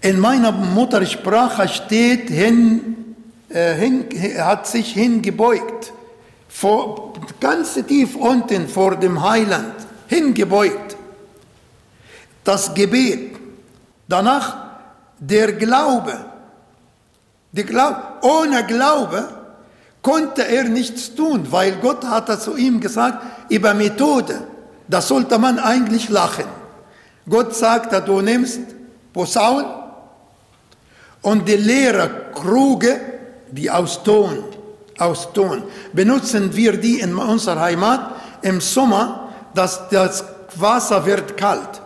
In 0.00 0.20
meiner 0.20 0.52
Muttersprache 0.52 1.68
steht 1.68 2.28
hin 2.28 2.96
äh, 3.48 3.74
hin, 3.74 4.06
hat 4.38 4.66
sich 4.66 4.92
hingebeugt, 4.92 5.92
vor, 6.48 7.12
ganz 7.40 7.74
tief 7.86 8.16
unten 8.16 8.68
vor 8.68 8.96
dem 8.96 9.22
Heiland, 9.22 9.74
hingebeugt. 10.08 10.96
Das 12.42 12.74
Gebet, 12.74 13.35
danach 14.08 14.56
der 15.18 15.52
Glaube. 15.52 16.14
Der 17.52 17.64
Glaube. 17.64 17.96
Ohne 18.22 18.64
Glaube 18.64 19.28
konnte 20.02 20.46
er 20.46 20.64
nichts 20.64 21.14
tun, 21.14 21.46
weil 21.50 21.76
Gott 21.76 22.04
hat 22.04 22.40
zu 22.40 22.56
ihm 22.56 22.80
gesagt, 22.80 23.24
über 23.48 23.74
Methode, 23.74 24.42
da 24.86 25.00
sollte 25.00 25.38
man 25.38 25.58
eigentlich 25.58 26.08
lachen. 26.08 26.44
Gott 27.28 27.56
sagt, 27.56 27.92
du 28.06 28.20
nimmst 28.20 28.60
Posaun 29.12 29.64
und 31.22 31.48
die 31.48 31.56
leere 31.56 32.30
Kruge 32.34 33.00
die 33.50 33.70
aus 33.70 34.02
Ton, 34.02 34.44
aus 34.98 35.32
Ton. 35.32 35.64
Benutzen 35.92 36.54
wir 36.54 36.76
die 36.76 37.00
in 37.00 37.16
unserer 37.16 37.60
Heimat 37.60 38.14
im 38.42 38.60
Sommer, 38.60 39.30
dass 39.54 39.88
das 39.88 40.24
Wasser 40.56 41.04
wird 41.04 41.36
kalt. 41.36 41.80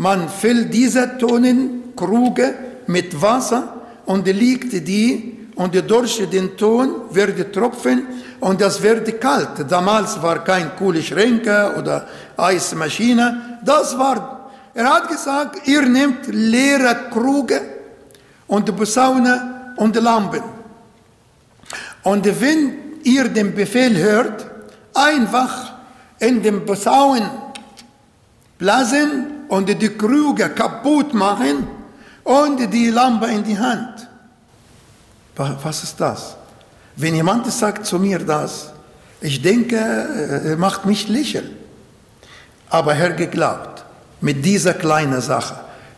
Man 0.00 0.30
füllt 0.30 0.72
diese 0.72 1.18
Tonenkruge 1.18 2.54
mit 2.86 3.20
Wasser 3.20 3.82
und 4.06 4.26
legt 4.26 4.72
die 4.88 5.48
und 5.56 5.74
durch 5.90 6.26
den 6.30 6.56
Ton 6.56 7.02
wird 7.10 7.52
tropfen 7.52 8.06
und 8.40 8.62
das 8.62 8.80
wird 8.80 9.20
kalt. 9.20 9.70
Damals 9.70 10.22
war 10.22 10.42
kein 10.42 10.74
Kühlschränke 10.74 11.74
oder 11.76 12.08
Eismaschine. 12.34 13.58
Das 13.62 13.98
war, 13.98 14.50
er 14.72 14.88
hat 14.88 15.06
gesagt, 15.06 15.68
ihr 15.68 15.82
nehmt 15.82 16.28
leere 16.28 17.10
Kruge 17.10 17.60
und 18.46 18.74
Posaune 18.74 19.74
und 19.76 19.96
Lampen. 19.96 20.44
Und 22.04 22.24
wenn 22.40 23.02
ihr 23.02 23.28
den 23.28 23.54
Befehl 23.54 23.98
hört, 23.98 24.46
einfach 24.94 25.74
in 26.20 26.42
den 26.42 26.64
Posaun 26.64 27.20
blasen 28.56 29.39
und 29.50 29.68
die 29.68 29.88
Krüge 29.90 30.48
kaputt 30.50 31.12
machen 31.12 31.66
und 32.24 32.72
die 32.72 32.90
Lampe 32.90 33.26
in 33.26 33.44
die 33.44 33.58
Hand. 33.58 34.08
Was 35.36 35.82
ist 35.82 36.00
das? 36.00 36.36
Wenn 36.96 37.14
jemand 37.14 37.50
sagt 37.50 37.86
zu 37.86 37.98
mir 37.98 38.18
das, 38.18 38.72
ich 39.20 39.40
denke, 39.42 39.76
er 39.76 40.56
macht 40.56 40.86
mich 40.86 41.08
lächeln. 41.08 41.56
Aber 42.68 42.94
Herr 42.94 43.12
geglaubt, 43.12 43.84
mit 44.20 44.44
dieser 44.44 44.74
kleinen 44.74 45.20
Sache 45.20 45.56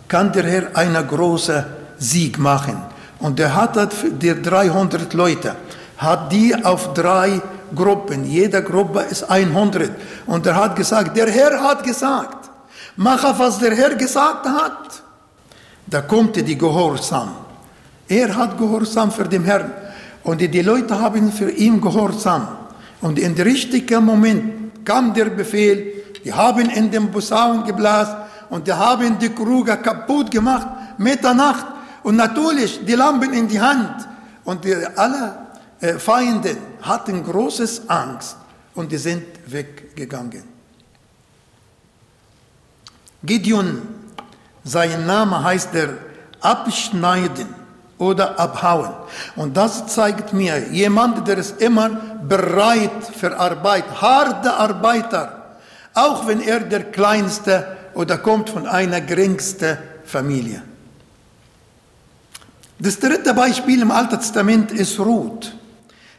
kann 0.08 0.32
der 0.32 0.44
Herr 0.44 0.76
einen 0.76 1.06
großen 1.06 1.64
Sieg 1.98 2.38
machen. 2.38 2.76
Und 3.18 3.38
er 3.38 3.54
hat 3.54 3.76
die 4.20 4.42
300 4.42 5.12
Leute 5.14 5.54
hat 5.98 6.32
die 6.32 6.52
auf 6.64 6.94
drei 6.94 7.40
Gruppen. 7.74 8.24
Jede 8.24 8.62
Gruppe 8.62 9.00
ist 9.08 9.24
100. 9.24 9.90
Und 10.26 10.46
er 10.46 10.56
hat 10.56 10.74
gesagt, 10.74 11.16
der 11.16 11.30
Herr 11.30 11.62
hat 11.62 11.84
gesagt, 11.84 12.41
mache, 12.96 13.34
was 13.38 13.58
der 13.58 13.74
Herr 13.74 13.94
gesagt 13.94 14.46
hat. 14.46 15.02
Da 15.86 16.02
kommt 16.02 16.36
die 16.36 16.56
Gehorsam. 16.56 17.30
Er 18.08 18.34
hat 18.34 18.58
Gehorsam 18.58 19.10
für 19.10 19.24
den 19.24 19.44
Herrn. 19.44 19.72
Und 20.24 20.40
die 20.40 20.62
Leute 20.62 20.98
haben 20.98 21.32
für 21.32 21.50
ihn 21.50 21.80
Gehorsam. 21.80 22.48
Und 23.00 23.18
in 23.18 23.34
dem 23.34 23.44
richtigen 23.44 24.04
Moment 24.04 24.84
kam 24.84 25.12
der 25.12 25.26
Befehl, 25.26 25.92
die 26.24 26.32
haben 26.32 26.70
in 26.70 26.90
den 26.90 27.10
Posaun 27.10 27.64
geblasen 27.64 28.16
und 28.50 28.66
die 28.66 28.72
haben 28.72 29.18
die 29.18 29.30
Kruge 29.30 29.76
kaputt 29.78 30.30
gemacht, 30.30 30.68
Mitternacht. 30.98 31.66
Und 32.04 32.16
natürlich 32.16 32.84
die 32.84 32.94
Lampen 32.94 33.32
in 33.32 33.48
die 33.48 33.60
Hand. 33.60 34.08
Und 34.44 34.64
die, 34.64 34.74
alle 34.96 35.34
äh, 35.80 35.94
Feinde 35.94 36.56
hatten 36.82 37.24
großes 37.24 37.88
Angst 37.88 38.36
und 38.74 38.90
die 38.90 38.98
sind 38.98 39.24
weggegangen. 39.46 40.51
Gideon, 43.24 43.82
sein 44.64 45.06
Name 45.06 45.42
heißt 45.42 45.74
der 45.74 45.90
Abschneiden 46.40 47.46
oder 47.98 48.38
Abhauen. 48.38 48.90
Und 49.36 49.56
das 49.56 49.86
zeigt 49.86 50.32
mir, 50.32 50.68
jemand, 50.70 51.26
der 51.26 51.38
ist 51.38 51.60
immer 51.60 51.88
bereit 52.26 53.04
für 53.16 53.38
Arbeit, 53.38 53.84
harte 54.00 54.54
Arbeiter, 54.54 55.56
auch 55.94 56.26
wenn 56.26 56.40
er 56.40 56.60
der 56.60 56.90
Kleinste 56.90 57.76
oder 57.94 58.18
kommt 58.18 58.50
von 58.50 58.66
einer 58.66 59.00
geringsten 59.00 59.78
Familie. 60.04 60.62
Das 62.78 62.98
dritte 62.98 63.34
Beispiel 63.34 63.82
im 63.82 63.90
Alten 63.90 64.18
Testament 64.18 64.72
ist 64.72 64.98
Ruth 64.98 65.52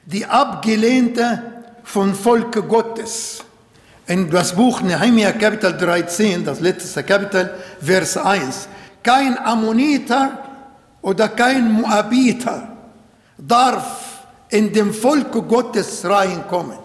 die 0.06 0.26
Abgelehnte 0.26 1.42
von 1.84 2.13
Volk 2.13 2.68
Gottes. 2.68 3.44
In 4.06 4.30
das 4.30 4.54
Buch 4.54 4.82
Nehemiah 4.82 5.32
Kapitel 5.32 5.78
13, 5.78 6.44
das 6.44 6.60
letzte 6.60 7.04
Kapitel, 7.04 7.54
Vers 7.80 8.18
1. 8.18 8.68
Kein 9.02 9.38
Ammoniter 9.38 10.39
oder 11.02 11.30
kein 11.30 11.72
Moabiter 11.72 12.68
darf 13.38 14.26
in 14.50 14.74
dem 14.74 14.94
Volk 14.94 15.32
Gottes 15.48 16.04
reinkommen. 16.04 16.78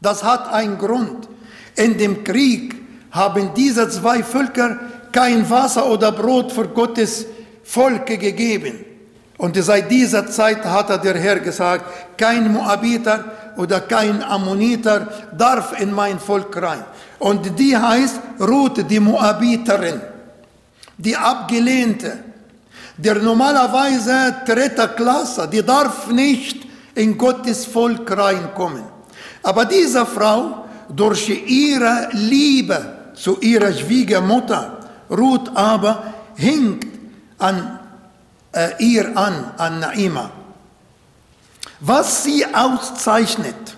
Das 0.00 0.24
hat 0.24 0.52
einen 0.52 0.76
Grund. 0.76 1.28
In 1.76 1.96
dem 1.96 2.24
Krieg 2.24 2.74
haben 3.12 3.50
diese 3.54 3.88
zwei 3.88 4.24
Völker 4.24 4.76
kein 5.12 5.48
Wasser 5.48 5.88
oder 5.88 6.10
Brot 6.10 6.50
für 6.50 6.66
Gottes 6.66 7.26
Volk 7.62 8.06
gegeben. 8.06 8.84
Und 9.38 9.56
seit 9.56 9.88
dieser 9.88 10.26
Zeit 10.28 10.64
hat 10.64 11.04
der 11.04 11.16
Herr 11.16 11.38
gesagt, 11.38 11.84
kein 12.18 12.52
Moabiter 12.52 13.24
oder 13.60 13.80
kein 13.80 14.22
Ammoniter 14.22 15.06
darf 15.36 15.78
in 15.78 15.92
mein 15.92 16.18
Volk 16.18 16.56
rein. 16.56 16.82
Und 17.18 17.58
die 17.58 17.76
heißt 17.76 18.20
Ruth, 18.40 18.88
die 18.90 18.98
Moabiterin, 18.98 20.00
die 20.96 21.14
Abgelehnte, 21.14 22.24
der 22.96 23.16
normalerweise 23.16 24.36
dritte 24.46 24.88
Klasse, 24.96 25.46
die 25.46 25.62
darf 25.62 26.10
nicht 26.10 26.66
in 26.94 27.18
Gottes 27.18 27.66
Volk 27.66 28.10
reinkommen. 28.10 28.84
Aber 29.42 29.66
diese 29.66 30.06
Frau, 30.06 30.64
durch 30.88 31.28
ihre 31.28 32.08
Liebe 32.12 33.12
zu 33.14 33.38
ihrer 33.40 33.72
Schwiegermutter, 33.72 34.78
Ruth 35.10 35.50
aber, 35.54 36.14
hinkt 36.34 36.86
an 37.38 37.78
äh, 38.52 38.70
ihr 38.78 39.16
an, 39.16 39.52
an 39.58 39.80
Naima. 39.80 40.30
Was 41.80 42.24
sie 42.24 42.44
auszeichnet, 42.54 43.76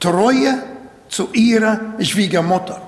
Treue 0.00 0.62
zu 1.08 1.32
ihrer 1.32 1.80
Schwiegermutter. 2.00 2.82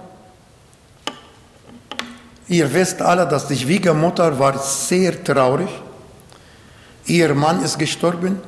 Ihr 2.48 2.72
wisst 2.72 3.00
alle, 3.02 3.26
dass 3.26 3.46
die 3.46 3.56
Schwiegermutter 3.56 4.38
war 4.38 4.58
sehr 4.58 5.22
traurig. 5.22 5.68
Ihr 7.06 7.34
Mann 7.34 7.62
ist 7.62 7.78
gestorben. 7.78 8.40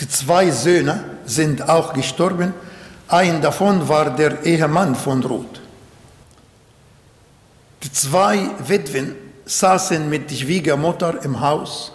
Die 0.00 0.08
zwei 0.08 0.50
Söhne 0.50 1.04
sind 1.24 1.68
auch 1.68 1.92
gestorben. 1.92 2.52
Ein 3.08 3.40
davon 3.40 3.88
war 3.88 4.10
der 4.10 4.44
Ehemann 4.44 4.94
von 4.94 5.22
Ruth. 5.22 5.60
Die 7.82 7.92
zwei 7.92 8.50
Witwen 8.66 9.14
saßen 9.44 10.08
mit 10.08 10.30
der 10.30 10.36
Schwiegermutter 10.36 11.22
im 11.22 11.40
Haus 11.40 11.92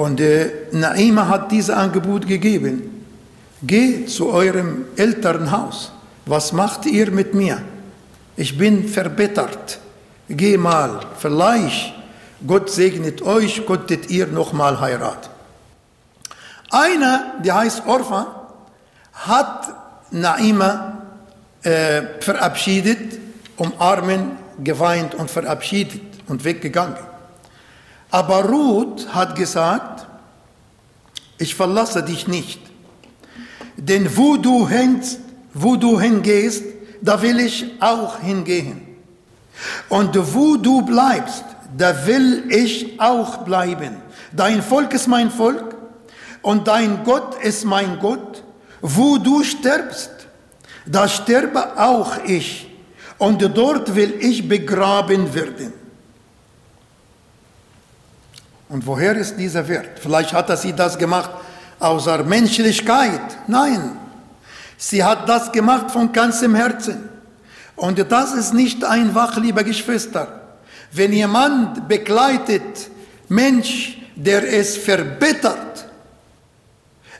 Und 0.00 0.18
äh, 0.18 0.50
Naima 0.72 1.28
hat 1.28 1.52
dieses 1.52 1.68
Angebot 1.68 2.26
gegeben. 2.26 3.04
Geh 3.62 4.06
zu 4.06 4.30
eurem 4.30 4.86
Elternhaus. 4.96 5.92
Was 6.24 6.54
macht 6.54 6.86
ihr 6.86 7.10
mit 7.10 7.34
mir? 7.34 7.60
Ich 8.34 8.56
bin 8.56 8.88
verbittert. 8.88 9.78
Geh 10.26 10.56
mal, 10.56 11.00
vielleicht 11.18 11.92
Gott 12.46 12.70
segnet 12.70 13.20
euch, 13.20 13.66
konntet 13.66 14.08
ihr 14.08 14.26
noch 14.26 14.54
mal 14.54 14.80
heiraten. 14.80 15.28
Einer, 16.70 17.34
der 17.44 17.56
heißt 17.56 17.82
Orpha, 17.86 18.46
hat 19.12 19.68
Naima 20.12 21.02
äh, 21.62 22.04
verabschiedet, 22.20 23.18
umarmen, 23.58 24.38
geweint 24.64 25.14
und 25.14 25.30
verabschiedet 25.30 26.00
und 26.26 26.42
weggegangen. 26.44 27.09
Aber 28.10 28.44
Ruth 28.44 29.14
hat 29.14 29.36
gesagt, 29.36 30.06
ich 31.38 31.54
verlasse 31.54 32.02
dich 32.02 32.26
nicht. 32.26 32.60
Denn 33.76 34.16
wo 34.16 34.36
du 34.36 34.68
hängst, 34.68 35.20
wo 35.54 35.76
du 35.76 35.98
hingehst, 35.98 36.64
da 37.00 37.22
will 37.22 37.40
ich 37.40 37.66
auch 37.80 38.20
hingehen. 38.20 38.82
Und 39.88 40.16
wo 40.34 40.56
du 40.56 40.82
bleibst, 40.82 41.44
da 41.76 42.06
will 42.06 42.44
ich 42.50 43.00
auch 43.00 43.38
bleiben. 43.38 43.96
Dein 44.32 44.62
Volk 44.62 44.92
ist 44.92 45.06
mein 45.06 45.30
Volk 45.30 45.76
und 46.42 46.68
dein 46.68 47.04
Gott 47.04 47.42
ist 47.42 47.64
mein 47.64 47.98
Gott. 48.00 48.42
Wo 48.82 49.18
du 49.18 49.44
stirbst, 49.44 50.10
da 50.86 51.08
sterbe 51.08 51.78
auch 51.78 52.24
ich 52.24 52.68
und 53.18 53.42
dort 53.56 53.94
will 53.94 54.14
ich 54.20 54.48
begraben 54.48 55.34
werden. 55.34 55.79
Und 58.70 58.86
woher 58.86 59.16
ist 59.16 59.36
dieser 59.36 59.66
Wert? 59.66 59.98
Vielleicht 60.00 60.32
hat 60.32 60.56
sie 60.58 60.72
das 60.72 60.96
gemacht 60.96 61.30
aus 61.80 62.04
der 62.04 62.22
Menschlichkeit. 62.22 63.20
Nein, 63.48 63.96
sie 64.78 65.02
hat 65.02 65.28
das 65.28 65.50
gemacht 65.50 65.90
von 65.90 66.12
ganzem 66.12 66.54
Herzen. 66.54 67.08
Und 67.74 67.98
das 68.12 68.32
ist 68.32 68.54
nicht 68.54 68.84
einfach, 68.84 69.36
liebe 69.38 69.64
Geschwister. 69.64 70.40
Wenn 70.92 71.12
jemand 71.12 71.88
begleitet 71.88 72.90
Mensch, 73.28 73.98
der 74.14 74.48
es 74.52 74.76
verbittert, 74.76 75.86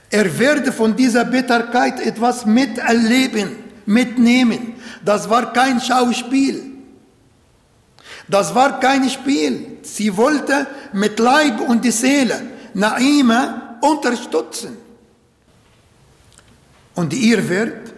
er 0.09 0.39
werde 0.39 0.71
von 0.71 0.95
dieser 0.95 1.25
Bitterkeit 1.25 1.99
etwas 1.99 2.45
miterleben, 2.45 3.57
mitnehmen. 3.85 4.73
Das 5.03 5.29
war 5.29 5.51
kein 5.51 5.81
Schauspiel. 5.81 6.70
Das 8.31 8.55
war 8.55 8.79
kein 8.79 9.09
Spiel. 9.09 9.79
Sie 9.81 10.15
wollte 10.15 10.65
mit 10.93 11.19
Leib 11.19 11.59
und 11.67 11.83
Seele 11.91 12.41
Naima 12.73 13.77
unterstützen. 13.81 14.77
Und 16.95 17.11
ihr 17.13 17.49
werdet, 17.49 17.93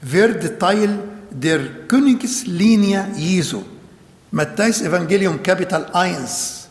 werdet 0.00 0.58
Teil 0.58 0.98
der 1.30 1.86
Königslinie 1.86 3.08
Jesu. 3.14 3.62
Matthäus 4.30 4.80
Evangelium 4.80 5.42
Kapitel 5.42 5.84
1, 5.92 6.68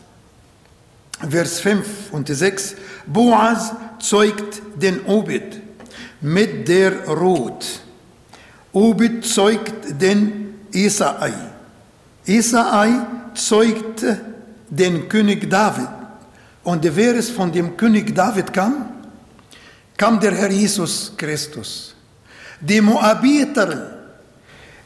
Vers 1.30 1.60
5 1.60 1.86
und 2.10 2.26
6. 2.26 2.74
Boaz 3.06 3.74
zeugt 4.00 4.60
den 4.74 5.04
Obed 5.04 5.60
mit 6.20 6.66
der 6.66 7.06
Ruth. 7.06 7.80
Obed 8.72 9.24
zeugt 9.24 10.00
den 10.00 10.66
Isai. 10.72 11.47
Isai 12.28 12.90
zeugt 13.34 14.04
den 14.68 15.08
König 15.08 15.48
David. 15.48 15.88
Und 16.62 16.84
wer 16.84 17.14
es 17.16 17.30
von 17.30 17.50
dem 17.50 17.76
König 17.76 18.14
David 18.14 18.52
kam, 18.52 18.90
kam 19.96 20.20
der 20.20 20.34
Herr 20.34 20.50
Jesus 20.50 21.12
Christus. 21.16 21.94
Die 22.60 22.82
Moabiter, 22.82 23.96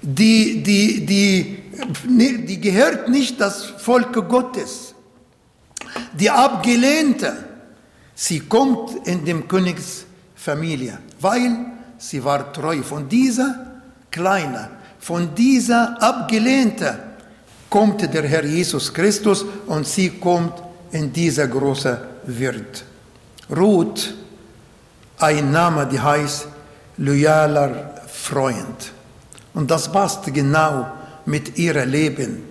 die, 0.00 0.62
die, 0.62 1.04
die, 1.04 1.62
die 2.46 2.60
gehört 2.60 3.08
nicht 3.08 3.40
das 3.40 3.64
Volk 3.64 4.12
Gottes. 4.28 4.94
Die 6.12 6.30
Abgelehnte, 6.30 7.32
sie 8.14 8.40
kommt 8.40 9.06
in 9.08 9.24
dem 9.24 9.48
Königsfamilie, 9.48 10.98
weil 11.20 11.66
sie 11.98 12.22
war 12.22 12.52
treu. 12.52 12.82
Von 12.82 13.08
dieser 13.08 13.80
Kleine, 14.12 14.70
von 15.00 15.34
dieser 15.34 16.00
Abgelehnte, 16.00 17.11
kommt 17.72 18.02
der 18.02 18.28
Herr 18.28 18.44
Jesus 18.44 18.92
Christus 18.92 19.46
und 19.66 19.86
sie 19.86 20.10
kommt 20.10 20.62
in 20.90 21.10
dieser 21.10 21.48
große 21.48 21.98
Welt. 22.24 22.84
Ruth, 23.50 24.12
ein 25.18 25.50
Name, 25.50 25.86
der 25.86 26.02
heißt 26.02 26.48
loyaler 26.98 27.94
Freund. 28.06 28.92
Und 29.54 29.70
das 29.70 29.90
passt 29.90 30.32
genau 30.34 30.86
mit 31.24 31.58
ihrem 31.58 31.88
Leben, 31.88 32.42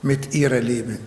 mit 0.00 0.34
ihrem 0.34 0.64
Leben. 0.64 0.98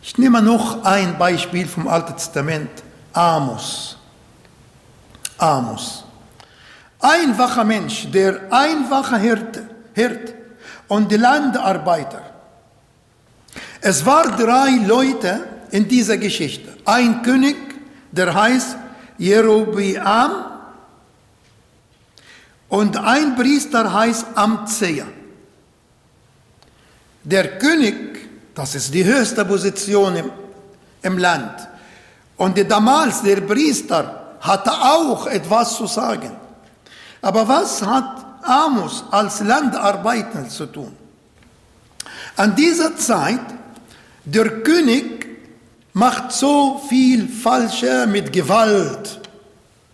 Ich 0.00 0.16
nehme 0.16 0.40
noch 0.40 0.84
ein 0.84 1.18
Beispiel 1.18 1.66
vom 1.66 1.88
Alten 1.88 2.14
Testament, 2.14 2.70
Amos. 3.14 3.98
Amos. 5.38 6.04
Einfacher 7.00 7.64
Mensch, 7.64 8.08
der 8.12 8.42
einfache 8.52 9.18
Hirte, 9.18 9.68
Hirt 9.92 10.35
und 10.88 11.10
die 11.10 11.16
Landarbeiter. 11.16 12.22
Es 13.80 14.04
waren 14.04 14.36
drei 14.36 14.86
Leute 14.86 15.46
in 15.70 15.88
dieser 15.88 16.16
Geschichte. 16.16 16.76
Ein 16.84 17.22
König, 17.22 17.56
der 18.10 18.32
heißt 18.34 18.76
Jerobeam 19.18 20.30
und 22.68 22.96
ein 22.96 23.36
Priester 23.36 23.92
heißt 23.92 24.26
Amtsea. 24.34 25.06
Der 27.22 27.58
König, 27.58 28.28
das 28.54 28.74
ist 28.74 28.92
die 28.92 29.04
höchste 29.04 29.44
Position 29.44 30.16
im, 30.16 30.30
im 31.02 31.18
Land. 31.18 31.68
Und 32.36 32.58
damals 32.70 33.22
der 33.22 33.40
Priester 33.40 34.36
hatte 34.40 34.70
auch 34.70 35.26
etwas 35.26 35.76
zu 35.76 35.86
sagen. 35.86 36.30
Aber 37.22 37.48
was 37.48 37.82
hat 37.82 38.25
Amos 38.46 39.04
als 39.10 39.40
Landarbeiter 39.40 40.48
zu 40.48 40.66
tun. 40.66 40.96
An 42.36 42.54
dieser 42.54 42.96
Zeit, 42.96 43.40
der 44.24 44.62
König 44.62 45.26
macht 45.92 46.32
so 46.32 46.82
viel 46.88 47.28
Falsche 47.28 48.06
mit 48.06 48.32
Gewalt, 48.32 49.20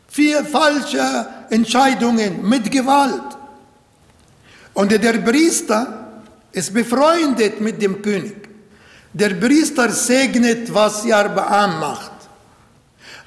viel 0.08 0.44
falsche 0.44 1.26
Entscheidungen 1.50 2.48
mit 2.48 2.70
Gewalt. 2.70 3.38
Und 4.74 4.90
der 4.90 5.18
Priester 5.18 6.22
ist 6.50 6.74
befreundet 6.74 7.60
mit 7.60 7.80
dem 7.80 8.02
König. 8.02 8.48
Der 9.12 9.30
Priester 9.34 9.90
segnet, 9.90 10.72
was 10.72 11.04
Jarbaam 11.04 11.78
macht. 11.78 12.12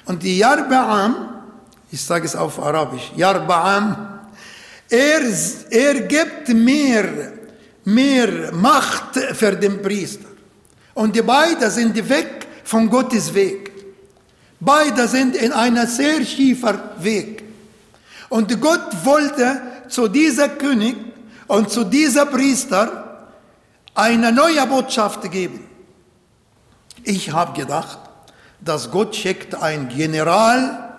Und 0.04 0.22
die 0.22 0.38
Jarbaam, 0.38 1.28
ich 1.90 2.04
sage 2.04 2.26
es 2.26 2.34
auf 2.34 2.62
Arabisch, 2.62 3.12
Jarbaam 3.16 4.15
er, 4.88 5.22
er 5.70 6.00
gibt 6.02 6.48
mehr, 6.48 7.32
mehr 7.84 8.52
Macht 8.52 9.16
für 9.16 9.52
den 9.56 9.82
Priester. 9.82 10.28
Und 10.94 11.14
die 11.14 11.22
beiden 11.22 11.70
sind 11.70 12.08
weg 12.08 12.46
von 12.64 12.88
Gottes 12.88 13.32
Weg. 13.34 13.72
Beide 14.58 15.06
sind 15.08 15.36
in 15.36 15.52
einer 15.52 15.86
sehr 15.86 16.24
schiefer 16.24 16.94
Weg. 16.98 17.44
Und 18.28 18.60
Gott 18.60 19.04
wollte 19.04 19.60
zu 19.88 20.08
dieser 20.08 20.48
König 20.48 20.96
und 21.46 21.70
zu 21.70 21.84
dieser 21.84 22.26
Priester 22.26 23.28
eine 23.94 24.32
neue 24.32 24.66
Botschaft 24.66 25.30
geben. 25.30 25.64
Ich 27.04 27.32
habe 27.32 27.58
gedacht, 27.58 27.98
dass 28.60 28.90
Gott 28.90 29.14
schickt 29.14 29.54
ein 29.54 29.88
General 29.88 30.96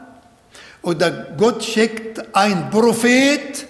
oder 0.82 1.12
Gott 1.38 1.63
schickt 1.63 2.36
ein 2.36 2.69
Prophet 2.69 3.67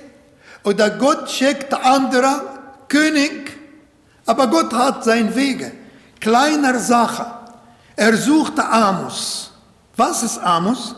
oder 0.68 0.90
Gott 0.90 1.32
schickt 1.32 1.74
andere 1.74 2.42
König, 2.90 3.58
aber 4.26 4.48
Gott 4.48 4.74
hat 4.74 5.06
seinen 5.06 5.34
Wege. 5.34 5.72
Kleiner 6.20 6.78
Sache. 6.78 7.26
Er 7.96 8.18
suchte 8.18 8.68
Amos. 8.68 9.50
Was 9.96 10.24
ist 10.24 10.40
Amos? 10.40 10.94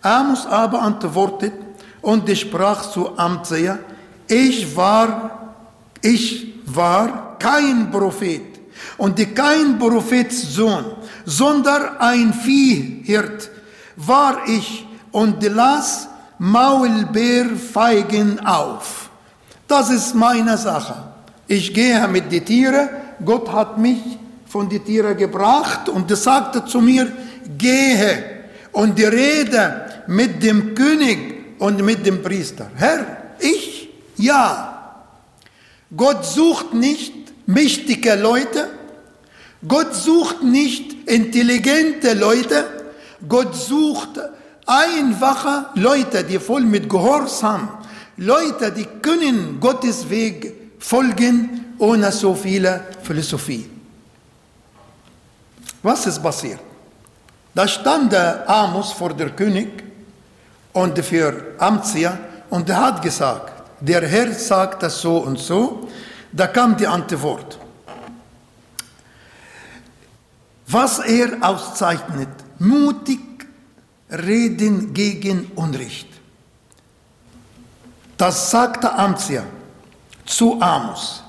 Amos 0.00 0.46
aber 0.46 0.80
antwortet 0.80 1.52
und 2.00 2.26
sprach 2.38 2.90
zu 2.90 3.18
Amtsea, 3.18 3.78
ich 4.26 4.74
war, 4.74 5.56
ich 6.00 6.54
war 6.64 7.36
kein 7.38 7.90
Prophet 7.90 8.60
und 8.96 9.18
kein 9.36 9.78
Prophetssohn, 9.78 10.86
sondern 11.26 11.98
ein 11.98 12.32
Viehhirt 12.32 13.50
war 13.96 14.48
ich 14.48 14.86
und 15.10 15.42
las 15.42 16.08
Maulbeerfeigen 16.38 18.40
auf. 18.46 19.01
Das 19.72 19.88
ist 19.88 20.14
meine 20.14 20.58
Sache. 20.58 20.96
Ich 21.48 21.72
gehe 21.72 22.06
mit 22.06 22.30
den 22.30 22.44
Tieren. 22.44 22.90
Gott 23.24 23.50
hat 23.50 23.78
mich 23.78 24.02
von 24.46 24.68
den 24.68 24.84
Tieren 24.84 25.16
gebracht 25.16 25.88
und 25.88 26.10
er 26.10 26.18
sagte 26.18 26.66
zu 26.66 26.82
mir, 26.82 27.10
gehe 27.56 28.42
und 28.72 28.98
rede 29.00 29.86
mit 30.08 30.42
dem 30.42 30.74
König 30.74 31.56
und 31.58 31.82
mit 31.82 32.04
dem 32.04 32.22
Priester. 32.22 32.70
Herr, 32.76 33.06
ich? 33.38 33.88
Ja. 34.18 35.06
Gott 35.96 36.26
sucht 36.26 36.74
nicht 36.74 37.14
mächtige 37.46 38.16
Leute, 38.16 38.68
Gott 39.66 39.94
sucht 39.94 40.42
nicht 40.42 41.08
intelligente 41.08 42.12
Leute, 42.12 42.66
Gott 43.26 43.56
sucht 43.56 44.20
einfache 44.66 45.66
Leute, 45.76 46.24
die 46.24 46.38
voll 46.38 46.60
mit 46.60 46.90
Gehorsam, 46.90 47.70
Leute, 48.16 48.72
die 48.72 48.86
können 49.00 49.58
Gottes 49.58 50.08
Weg 50.08 50.54
folgen 50.78 51.74
ohne 51.78 52.12
so 52.12 52.34
viele 52.34 52.84
Philosophie. 53.02 53.68
Was 55.82 56.06
ist 56.06 56.22
passiert? 56.22 56.60
Da 57.54 57.66
stand 57.66 58.14
Amos 58.14 58.92
vor 58.92 59.12
der 59.14 59.30
König 59.30 59.82
und 60.72 60.98
für 61.00 61.54
Amtsia 61.58 62.18
und 62.50 62.68
er 62.68 62.80
hat 62.80 63.02
gesagt, 63.02 63.52
der 63.80 64.06
Herr 64.06 64.32
sagt 64.32 64.82
das 64.82 65.00
so 65.00 65.18
und 65.18 65.38
so. 65.38 65.88
Da 66.30 66.46
kam 66.46 66.76
die 66.76 66.86
Antwort. 66.86 67.58
Was 70.66 71.00
er 71.00 71.36
auszeichnet, 71.40 72.28
mutig 72.58 73.20
reden 74.08 74.94
gegen 74.94 75.50
Unrecht. 75.56 76.11
Das 78.16 78.50
sagte 78.50 78.92
Amtsia 78.92 79.44
zu 80.24 80.60
Amos. 80.60 81.22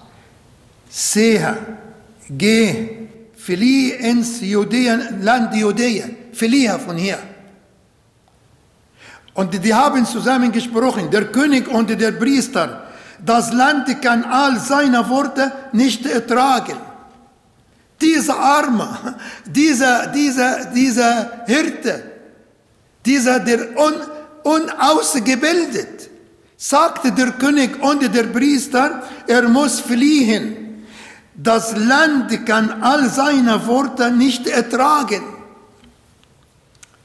Sehe, 0.89 1.57
geh, 2.29 3.07
flieh 3.35 3.91
ins 3.91 4.41
Judäen, 4.41 5.21
Land 5.21 5.55
Judäa, 5.55 6.05
fliehe 6.33 6.77
von 6.79 6.97
hier. 6.97 7.19
Und 9.33 9.63
die 9.63 9.73
haben 9.73 10.05
zusammen 10.05 10.51
gesprochen, 10.51 11.09
der 11.09 11.31
König 11.31 11.67
und 11.67 11.89
der 11.89 12.11
Priester. 12.11 12.83
Das 13.25 13.51
Land 13.51 14.01
kann 14.01 14.23
all 14.25 14.59
seine 14.59 15.07
Worte 15.09 15.51
nicht 15.71 16.05
ertragen. 16.05 16.77
Dieser 17.99 18.37
Arme, 18.37 19.15
dieser, 19.45 20.07
dieser, 20.07 20.65
dieser 20.65 21.43
Hirte, 21.47 22.03
dieser 23.05 23.39
der 23.39 23.75
un, 23.77 23.93
unausgebildet, 24.43 26.09
sagte 26.63 27.11
der 27.11 27.31
König 27.33 27.83
und 27.83 28.01
der 28.15 28.23
Priester, 28.23 29.03
er 29.27 29.49
muss 29.49 29.81
fliehen. 29.81 30.85
Das 31.35 31.75
Land 31.75 32.45
kann 32.45 32.81
all 32.81 33.09
seine 33.09 33.67
Worte 33.67 34.11
nicht 34.11 34.47
ertragen. 34.47 35.23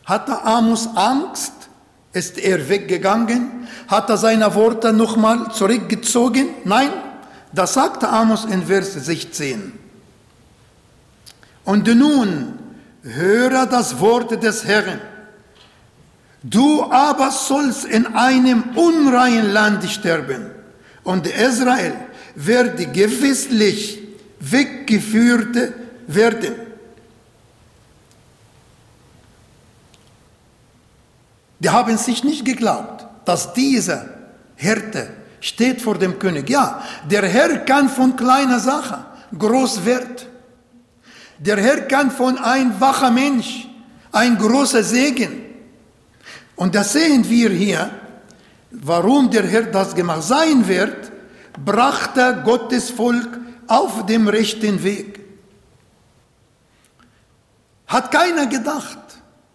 Hatte 0.04 0.44
Amos 0.44 0.88
Angst? 0.94 1.54
Ist 2.12 2.38
er 2.38 2.68
weggegangen? 2.68 3.66
Hat 3.88 4.08
er 4.08 4.16
seine 4.16 4.54
Worte 4.54 4.92
nochmal 4.92 5.50
zurückgezogen? 5.52 6.50
Nein, 6.64 6.90
das 7.52 7.74
sagte 7.74 8.08
Amos 8.08 8.44
in 8.44 8.64
Vers 8.64 8.92
16. 8.92 9.72
Und 11.64 11.86
nun 11.96 12.60
höre 13.02 13.66
das 13.66 13.98
Wort 13.98 14.40
des 14.40 14.64
Herrn. 14.64 15.00
Du 16.42 16.85
aber 16.85 17.31
sollst 17.31 17.85
in 17.85 18.07
einem 18.14 18.62
unreinen 18.77 19.51
Land 19.51 19.85
sterben, 19.90 20.51
und 21.03 21.27
Israel 21.27 21.94
wird 22.35 22.92
gewisslich 22.92 24.01
weggeführt 24.40 25.57
werden. 26.07 26.55
Die 31.59 31.70
haben 31.70 31.96
sich 31.96 32.22
nicht 32.22 32.44
geglaubt, 32.44 33.07
dass 33.24 33.53
diese 33.53 34.14
Härte 34.55 35.09
steht 35.40 35.81
vor 35.81 35.96
dem 35.98 36.18
König. 36.18 36.48
Ja, 36.48 36.83
der 37.11 37.27
Herr 37.27 37.59
kann 37.59 37.88
von 37.88 38.14
kleiner 38.14 38.61
Sache 38.61 39.05
groß 39.37 39.85
werden. 39.85 40.16
Der 41.38 41.57
Herr 41.57 41.83
kann 41.83 42.11
von 42.11 42.38
ein 42.38 42.81
wacher 42.81 43.11
Mensch 43.11 43.66
ein 44.12 44.37
großer 44.38 44.83
Segen. 44.83 45.47
Und 46.58 46.74
das 46.74 46.92
sehen 46.92 47.28
wir 47.28 47.50
hier, 47.50 47.88
warum 48.72 49.30
der 49.30 49.46
Herr 49.46 49.62
das 49.62 49.94
gemacht 49.94 50.24
sein 50.24 50.66
wird, 50.66 51.12
brachte 51.64 52.42
Gottes 52.44 52.90
Volk 52.90 53.38
auf 53.68 54.04
dem 54.06 54.26
rechten 54.26 54.82
Weg. 54.82 55.20
Hat 57.86 58.10
keiner 58.10 58.46
gedacht, 58.46 58.98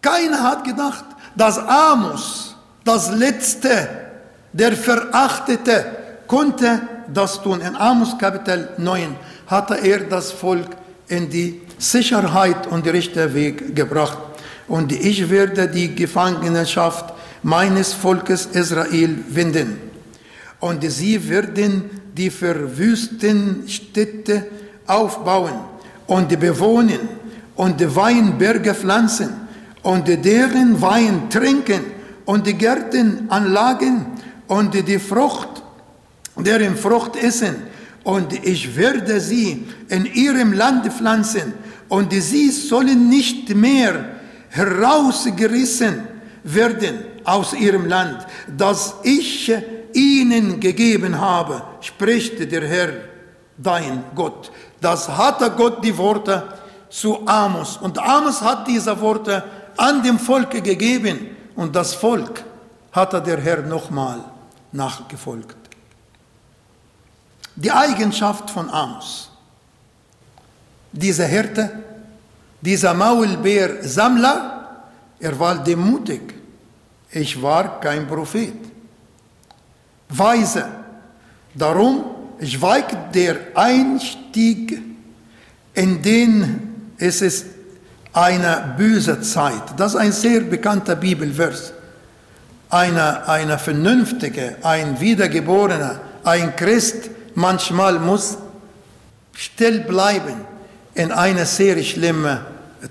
keiner 0.00 0.42
hat 0.42 0.64
gedacht, 0.64 1.04
dass 1.36 1.58
Amos, 1.58 2.56
das 2.84 3.10
Letzte, 3.12 3.86
der 4.52 4.72
Verachtete, 4.72 5.84
konnte 6.26 6.80
das 7.12 7.42
tun. 7.42 7.60
In 7.60 7.76
Amos 7.76 8.16
Kapitel 8.16 8.70
9 8.78 9.14
hatte 9.46 9.74
er 9.74 10.00
das 10.00 10.32
Volk 10.32 10.70
in 11.08 11.28
die 11.28 11.60
Sicherheit 11.76 12.66
und 12.66 12.86
den 12.86 12.92
rechten 12.92 13.34
Weg 13.34 13.76
gebracht. 13.76 14.16
Und 14.68 14.92
ich 14.92 15.28
werde 15.28 15.68
die 15.68 15.94
Gefangenschaft 15.94 17.14
meines 17.42 17.92
Volkes 17.92 18.46
Israel 18.46 19.16
wenden. 19.28 19.78
Und 20.60 20.90
sie 20.90 21.28
werden 21.28 21.90
die 22.16 22.30
verwüsten 22.30 23.64
Städte 23.68 24.46
aufbauen 24.86 25.52
und 26.06 26.40
bewohnen 26.40 27.00
und 27.56 27.94
Weinberge 27.94 28.74
pflanzen 28.74 29.30
und 29.82 30.08
deren 30.08 30.80
Wein 30.80 31.28
trinken 31.28 31.82
und 32.24 32.46
die 32.46 32.54
Gärten 32.54 33.26
anlagen 33.28 34.06
und 34.48 34.74
die 34.74 34.98
Frucht, 34.98 35.62
deren 36.36 36.76
Frucht 36.76 37.16
essen. 37.16 37.56
Und 38.02 38.32
ich 38.44 38.76
werde 38.76 39.20
sie 39.20 39.66
in 39.88 40.06
ihrem 40.06 40.52
Land 40.52 40.90
pflanzen 40.92 41.52
und 41.88 42.12
sie 42.12 42.50
sollen 42.50 43.08
nicht 43.08 43.54
mehr 43.54 44.04
herausgerissen 44.54 46.06
werden 46.44 47.04
aus 47.24 47.54
ihrem 47.54 47.86
Land, 47.86 48.24
das 48.56 48.94
ich 49.02 49.52
ihnen 49.92 50.60
gegeben 50.60 51.20
habe, 51.20 51.62
spricht 51.80 52.50
der 52.52 52.66
Herr, 52.66 52.92
dein 53.56 54.04
Gott. 54.14 54.52
Das 54.80 55.08
hatte 55.08 55.50
Gott 55.50 55.84
die 55.84 55.96
Worte 55.96 56.54
zu 56.88 57.26
Amos. 57.26 57.78
Und 57.78 57.98
Amos 57.98 58.42
hat 58.42 58.68
diese 58.68 59.00
Worte 59.00 59.42
an 59.76 60.02
dem 60.02 60.18
Volke 60.18 60.62
gegeben 60.62 61.36
und 61.56 61.74
das 61.74 61.94
Volk 61.94 62.44
hatte 62.92 63.20
der 63.20 63.40
Herr 63.40 63.62
nochmal 63.62 64.20
nachgefolgt. 64.70 65.56
Die 67.56 67.72
Eigenschaft 67.72 68.50
von 68.50 68.70
Amos, 68.70 69.30
diese 70.92 71.24
Härte, 71.24 71.93
dieser 72.64 72.94
Maulbeer-Sammler, 72.94 74.82
er 75.20 75.38
war 75.38 75.62
demutig. 75.62 76.34
Ich 77.10 77.40
war 77.40 77.80
kein 77.80 78.06
Prophet. 78.06 78.54
Weise. 80.08 80.66
Darum 81.54 82.04
schweigt 82.42 83.14
der 83.14 83.36
Einstieg, 83.54 84.80
in 85.74 86.02
den 86.02 86.94
es 86.98 87.20
ist 87.20 87.46
eine 88.12 88.74
böse 88.76 89.20
Zeit. 89.20 89.62
Das 89.76 89.94
ist 89.94 90.00
ein 90.00 90.12
sehr 90.12 90.40
bekannter 90.40 90.96
Bibelvers. 90.96 91.72
Eine, 92.70 93.28
eine 93.28 93.58
vernünftige, 93.58 94.56
ein 94.62 94.98
Wiedergeborener, 95.00 96.00
ein 96.24 96.56
Christ 96.56 97.10
manchmal 97.34 97.98
muss 97.98 98.38
still 99.32 99.80
bleiben 99.80 100.36
in 100.94 101.12
einer 101.12 101.44
sehr 101.44 101.82
schlimmen 101.82 102.38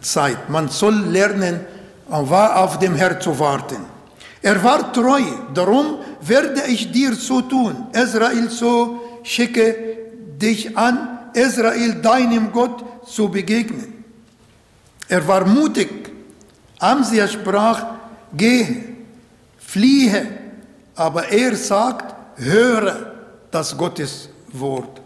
Zeit. 0.01 0.49
Man 0.49 0.69
soll 0.69 0.95
lernen, 0.95 1.61
auf 2.09 2.79
dem 2.79 2.95
Herr 2.95 3.19
zu 3.19 3.37
warten. 3.39 3.85
Er 4.41 4.61
war 4.63 4.91
treu, 4.91 5.21
darum 5.53 5.99
werde 6.21 6.63
ich 6.67 6.91
dir 6.91 7.15
so 7.15 7.41
tun. 7.41 7.87
Israel 7.93 8.49
so 8.49 9.01
schicke 9.23 9.75
dich 10.37 10.77
an, 10.77 11.19
Israel 11.33 12.01
deinem 12.01 12.51
Gott 12.51 12.83
zu 13.07 13.29
begegnen. 13.29 14.03
Er 15.07 15.25
war 15.27 15.45
mutig. 15.45 16.11
Amsia 16.79 17.27
sprach, 17.27 17.85
geh, 18.33 18.83
fliehe. 19.57 20.27
Aber 20.95 21.29
er 21.29 21.55
sagt, 21.55 22.13
höre 22.35 23.13
das 23.49 23.75
Gotteswort. 23.77 25.01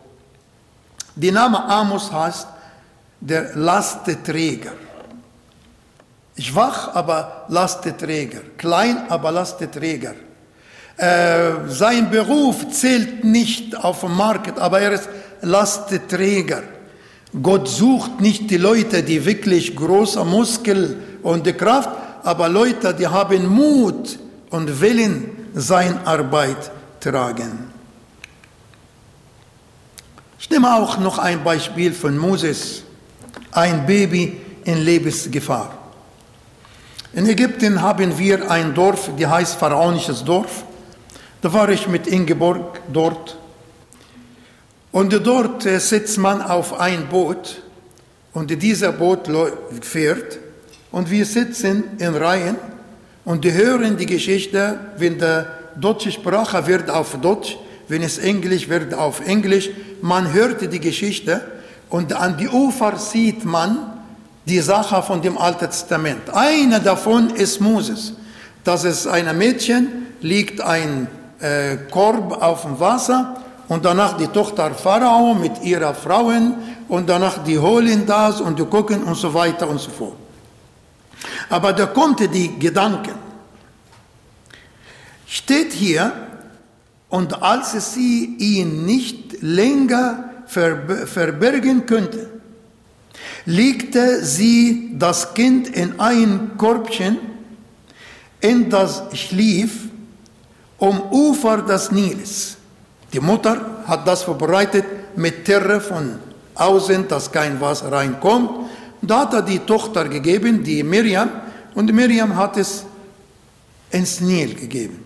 Die 1.15 1.31
Name 1.31 1.63
Amos 1.63 2.11
heißt 2.11 2.47
der 3.19 3.55
Lasteträger. 3.55 4.73
Schwach, 6.37 6.93
aber 6.93 7.45
Lasteträger. 7.49 8.41
Klein, 8.57 9.09
aber 9.09 9.31
Lasteträger. 9.31 10.13
Äh, 10.97 11.67
sein 11.67 12.09
Beruf 12.09 12.69
zählt 12.69 13.23
nicht 13.23 13.75
auf 13.75 14.01
dem 14.01 14.15
Markt, 14.15 14.59
aber 14.59 14.79
er 14.79 14.93
ist 14.93 15.09
Lasteträger. 15.41 16.63
Gott 17.41 17.67
sucht 17.67 18.21
nicht 18.21 18.49
die 18.49 18.57
Leute, 18.57 19.03
die 19.03 19.23
wirklich 19.23 19.75
große 19.75 20.23
Muskel 20.23 20.97
und 21.23 21.45
die 21.45 21.53
Kraft, 21.53 21.89
aber 22.23 22.49
Leute, 22.49 22.93
die 22.93 23.07
haben 23.07 23.47
Mut 23.47 24.17
und 24.49 24.81
Willen, 24.81 25.49
seine 25.53 26.05
Arbeit 26.05 26.71
tragen. 26.99 27.71
Ich 30.39 30.49
nehme 30.49 30.73
auch 30.75 30.97
noch 30.99 31.17
ein 31.17 31.43
Beispiel 31.43 31.93
von 31.93 32.17
Moses, 32.17 32.83
ein 33.57 33.87
Baby 33.87 34.37
in 34.65 34.77
Lebensgefahr. 34.77 35.75
In 37.13 37.25
Ägypten 37.25 37.81
haben 37.81 38.15
wir 38.19 38.51
ein 38.51 38.75
Dorf, 38.75 39.09
die 39.17 39.25
heißt 39.25 39.55
Pharaonisches 39.55 40.23
Dorf. 40.23 40.63
Da 41.41 41.51
war 41.51 41.67
ich 41.69 41.87
mit 41.87 42.05
Ingeborg 42.05 42.79
dort. 42.93 43.35
Und 44.91 45.11
dort 45.25 45.65
äh, 45.65 45.79
sitzt 45.79 46.19
man 46.19 46.43
auf 46.43 46.79
ein 46.79 47.07
Boot 47.07 47.63
und 48.31 48.51
dieser 48.61 48.91
Boot 48.91 49.27
fährt 49.81 50.37
und 50.91 51.09
wir 51.09 51.25
sitzen 51.25 51.83
in 51.97 52.15
Reihen 52.15 52.57
und 53.25 53.43
hören 53.43 53.97
die 53.97 54.05
Geschichte, 54.05 54.79
wenn 54.97 55.17
der 55.17 55.47
deutsche 55.75 56.11
Sprache 56.11 56.67
wird 56.67 56.91
auf 56.91 57.19
Deutsch, 57.19 57.57
wenn 57.87 58.03
es 58.03 58.19
Englisch 58.19 58.69
wird 58.69 58.93
auf 58.93 59.25
Englisch. 59.25 59.71
Man 60.01 60.31
hört 60.31 60.61
die 60.71 60.79
Geschichte 60.79 61.56
und 61.89 62.13
an 62.13 62.37
die 62.37 62.49
Ufer 62.49 62.97
sieht 62.97 63.45
man 63.45 63.93
die 64.45 64.59
Sache 64.59 65.01
von 65.01 65.21
dem 65.21 65.37
Alten 65.37 65.65
Testament. 65.65 66.29
Eine 66.33 66.79
davon 66.79 67.29
ist 67.31 67.59
Moses. 67.59 68.13
Das 68.63 68.83
ist 68.83 69.07
ein 69.07 69.37
Mädchen, 69.37 70.07
liegt 70.21 70.61
ein 70.61 71.07
äh, 71.39 71.77
Korb 71.91 72.41
auf 72.41 72.63
dem 72.63 72.79
Wasser 72.79 73.41
und 73.67 73.85
danach 73.85 74.17
die 74.17 74.27
Tochter 74.27 74.71
Pharao 74.71 75.33
mit 75.33 75.63
ihrer 75.63 75.93
Frauen 75.93 76.55
und 76.87 77.07
danach 77.07 77.43
die 77.43 77.59
holen 77.59 78.05
das 78.05 78.41
und 78.41 78.57
die 78.59 78.65
gucken 78.65 79.03
und 79.03 79.15
so 79.15 79.33
weiter 79.33 79.67
und 79.69 79.79
so 79.79 79.91
fort. 79.91 80.15
Aber 81.49 81.73
da 81.73 81.85
kommt 81.85 82.19
die 82.33 82.57
Gedanken. 82.59 83.15
Steht 85.25 85.73
hier, 85.73 86.13
und 87.09 87.41
als 87.41 87.93
sie 87.93 88.35
ihn 88.37 88.85
nicht 88.85 89.41
länger 89.41 90.26
verbergen 90.47 91.85
könnte, 91.85 92.29
legte 93.45 94.23
sie 94.23 94.91
das 94.97 95.33
Kind 95.33 95.69
in 95.69 95.99
ein 95.99 96.51
Korbchen, 96.57 97.17
in 98.39 98.69
das 98.69 99.03
schlief, 99.13 99.89
um 100.77 101.01
Ufer 101.11 101.61
des 101.61 101.91
Niles. 101.91 102.57
Die 103.13 103.19
Mutter 103.19 103.83
hat 103.87 104.07
das 104.07 104.23
vorbereitet 104.23 104.85
mit 105.15 105.45
Terre 105.45 105.79
von 105.81 106.19
außen, 106.55 107.07
dass 107.07 107.31
kein 107.31 107.59
Wasser 107.59 107.91
reinkommt. 107.91 108.69
Da 109.01 109.21
hat 109.21 109.33
er 109.33 109.41
die 109.41 109.59
Tochter 109.59 110.07
gegeben, 110.07 110.63
die 110.63 110.83
Miriam, 110.83 111.29
und 111.75 111.93
Miriam 111.93 112.35
hat 112.35 112.57
es 112.57 112.85
ins 113.91 114.19
Nil 114.19 114.55
gegeben. 114.55 115.03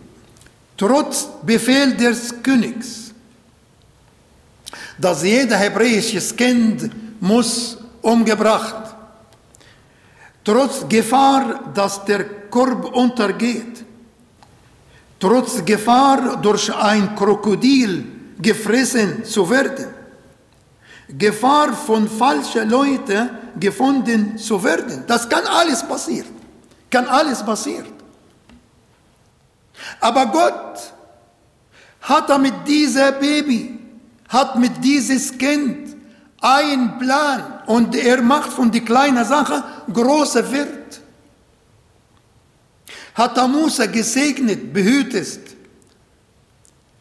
Trotz 0.78 1.28
Befehl 1.44 1.96
des 1.96 2.42
Königs, 2.42 3.11
dass 4.98 5.24
jeder 5.24 5.58
hebräisches 5.58 6.36
Kind 6.36 6.90
muss 7.22 7.78
umgebracht. 8.02 8.96
Trotz 10.44 10.88
Gefahr, 10.88 11.72
dass 11.74 12.04
der 12.06 12.26
Korb 12.50 12.86
untergeht. 12.96 13.86
Trotz 15.20 15.64
Gefahr, 15.64 16.38
durch 16.42 16.74
ein 16.74 17.16
Krokodil 17.16 18.06
gefressen 18.40 19.24
zu 19.24 19.48
werden. 19.50 19.88
Gefahr 21.08 21.74
von 21.74 22.08
falschen 22.08 22.70
Leuten 22.70 23.30
gefunden 23.60 24.38
zu 24.38 24.64
werden. 24.64 25.04
Das 25.06 25.30
kann 25.30 25.46
alles 25.46 25.84
passieren. 25.84 26.30
Kann 26.90 27.06
alles 27.08 27.44
passieren. 27.44 27.94
Aber 30.00 30.26
Gott 30.28 30.94
hat 32.02 32.42
mit 32.42 32.68
diesem 32.68 33.14
Baby, 33.20 33.80
hat 34.32 34.58
mit 34.58 34.84
dieses 34.84 35.38
Kind 35.38 35.96
einen 36.40 36.98
Plan 36.98 37.60
und 37.68 37.96
er 37.96 38.22
macht 38.22 38.52
von 38.54 38.72
die 38.72 38.82
kleinen 38.82 39.26
Sache 39.26 39.62
große 39.92 40.52
Wert. 40.52 41.02
Hat 43.14 43.38
er 43.38 43.48
Musa 43.48 43.86
gesegnet, 43.88 44.74
behütet, 44.74 45.56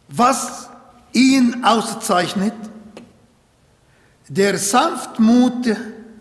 was 0.09 0.69
ihn 1.13 1.63
auszeichnet? 1.65 2.55
Der 4.29 4.59
sanftmutige 4.59 5.77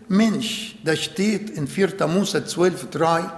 Mensch, 0.08 0.76
das 0.84 1.00
steht 1.00 1.50
in 1.50 1.66
4. 1.66 2.06
Mose 2.06 2.38
12,3. 2.38 3.30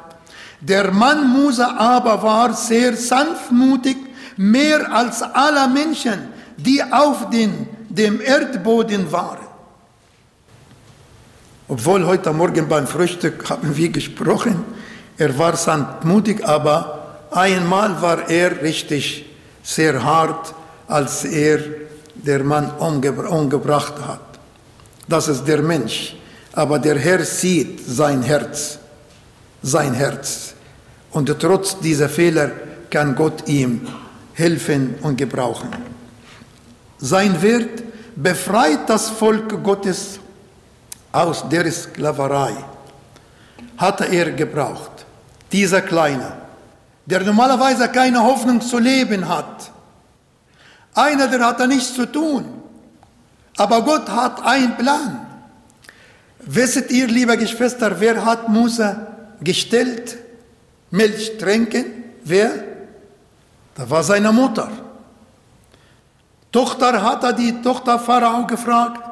Der 0.60 0.92
Mann 0.92 1.28
Musa 1.28 1.74
aber 1.76 2.22
war 2.22 2.52
sehr 2.52 2.96
sanftmutig, 2.96 3.96
mehr 4.36 4.92
als 4.92 5.22
alle 5.22 5.68
Menschen, 5.68 6.31
die 6.64 6.82
auf 6.82 7.30
den, 7.30 7.66
dem 7.88 8.20
Erdboden 8.20 9.10
waren. 9.10 9.46
Obwohl 11.68 12.04
heute 12.06 12.32
Morgen 12.32 12.68
beim 12.68 12.86
Frühstück 12.86 13.48
haben 13.48 13.76
wir 13.76 13.88
gesprochen, 13.88 14.64
er 15.16 15.38
war 15.38 15.56
sanftmutig, 15.56 16.44
aber 16.44 17.26
einmal 17.30 18.00
war 18.02 18.28
er 18.28 18.62
richtig 18.62 19.26
sehr 19.62 20.02
hart, 20.02 20.54
als 20.88 21.24
er 21.24 21.60
der 22.14 22.44
Mann 22.44 22.70
umgebracht 22.72 23.94
hat. 24.06 24.20
Das 25.08 25.28
ist 25.28 25.44
der 25.44 25.62
Mensch. 25.62 26.16
Aber 26.52 26.78
der 26.78 26.98
Herr 26.98 27.24
sieht 27.24 27.80
sein 27.86 28.22
Herz, 28.22 28.78
sein 29.62 29.94
Herz. 29.94 30.54
Und 31.12 31.34
trotz 31.38 31.78
dieser 31.80 32.08
Fehler 32.08 32.50
kann 32.90 33.14
Gott 33.14 33.48
ihm 33.48 33.88
helfen 34.34 34.96
und 35.02 35.16
gebrauchen. 35.16 35.68
Sein 37.02 37.42
Wert 37.42 37.82
befreit 38.14 38.88
das 38.88 39.10
Volk 39.10 39.60
Gottes 39.64 40.20
aus 41.10 41.44
der 41.48 41.70
Sklaverei. 41.72 42.54
Hatte 43.76 44.04
er 44.04 44.30
gebraucht. 44.30 45.04
Dieser 45.50 45.82
Kleine, 45.82 46.32
der 47.04 47.24
normalerweise 47.24 47.88
keine 47.88 48.22
Hoffnung 48.22 48.60
zu 48.60 48.78
leben 48.78 49.28
hat. 49.28 49.72
Einer, 50.94 51.26
der 51.26 51.44
hat 51.44 51.58
da 51.58 51.66
nichts 51.66 51.92
zu 51.92 52.06
tun. 52.06 52.44
Aber 53.56 53.82
Gott 53.82 54.08
hat 54.08 54.40
einen 54.46 54.76
Plan. 54.76 55.26
Wisset 56.38 56.92
ihr, 56.92 57.08
liebe 57.08 57.36
Geschwister, 57.36 57.98
wer 57.98 58.24
hat 58.24 58.48
Mose 58.48 59.08
gestellt, 59.40 60.18
Milch 60.92 61.36
trinken? 61.36 61.84
Wer? 62.22 62.52
Da 63.74 63.90
war 63.90 64.04
seine 64.04 64.30
Mutter. 64.30 64.70
Tochter 66.52 67.02
hat 67.02 67.24
er 67.24 67.32
die 67.32 67.62
Tochter 67.62 67.98
Pharao 67.98 68.46
gefragt, 68.46 69.02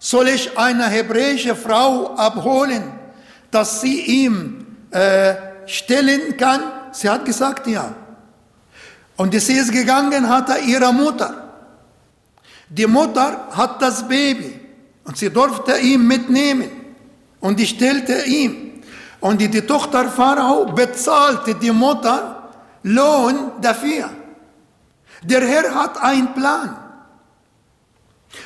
soll 0.00 0.28
ich 0.28 0.58
eine 0.58 0.88
hebräische 0.88 1.54
Frau 1.54 2.16
abholen, 2.16 2.82
dass 3.50 3.80
sie 3.80 4.00
ihm 4.00 4.66
äh, 4.90 5.34
stellen 5.66 6.36
kann? 6.36 6.60
Sie 6.90 7.08
hat 7.08 7.24
gesagt, 7.24 7.68
ja. 7.68 7.94
Und 9.16 9.38
sie 9.38 9.52
ist 9.52 9.70
gegangen, 9.70 10.28
hat 10.28 10.48
er 10.48 10.60
ihre 10.60 10.92
Mutter. 10.92 11.50
Die 12.68 12.86
Mutter 12.86 13.48
hat 13.52 13.80
das 13.82 14.06
Baby 14.08 14.58
und 15.04 15.16
sie 15.16 15.30
durfte 15.30 15.78
ihn 15.78 16.06
mitnehmen 16.06 16.70
und 17.40 17.60
die 17.60 17.66
stellte 17.66 18.24
ihm. 18.24 18.82
Und 19.20 19.40
die, 19.40 19.48
die 19.48 19.60
Tochter 19.60 20.08
Pharao 20.08 20.66
bezahlte 20.66 21.54
die 21.54 21.70
Mutter 21.70 22.48
Lohn 22.82 23.52
dafür. 23.60 24.08
Der 25.22 25.46
Herr 25.46 25.74
hat 25.74 26.02
einen 26.02 26.32
Plan. 26.32 26.76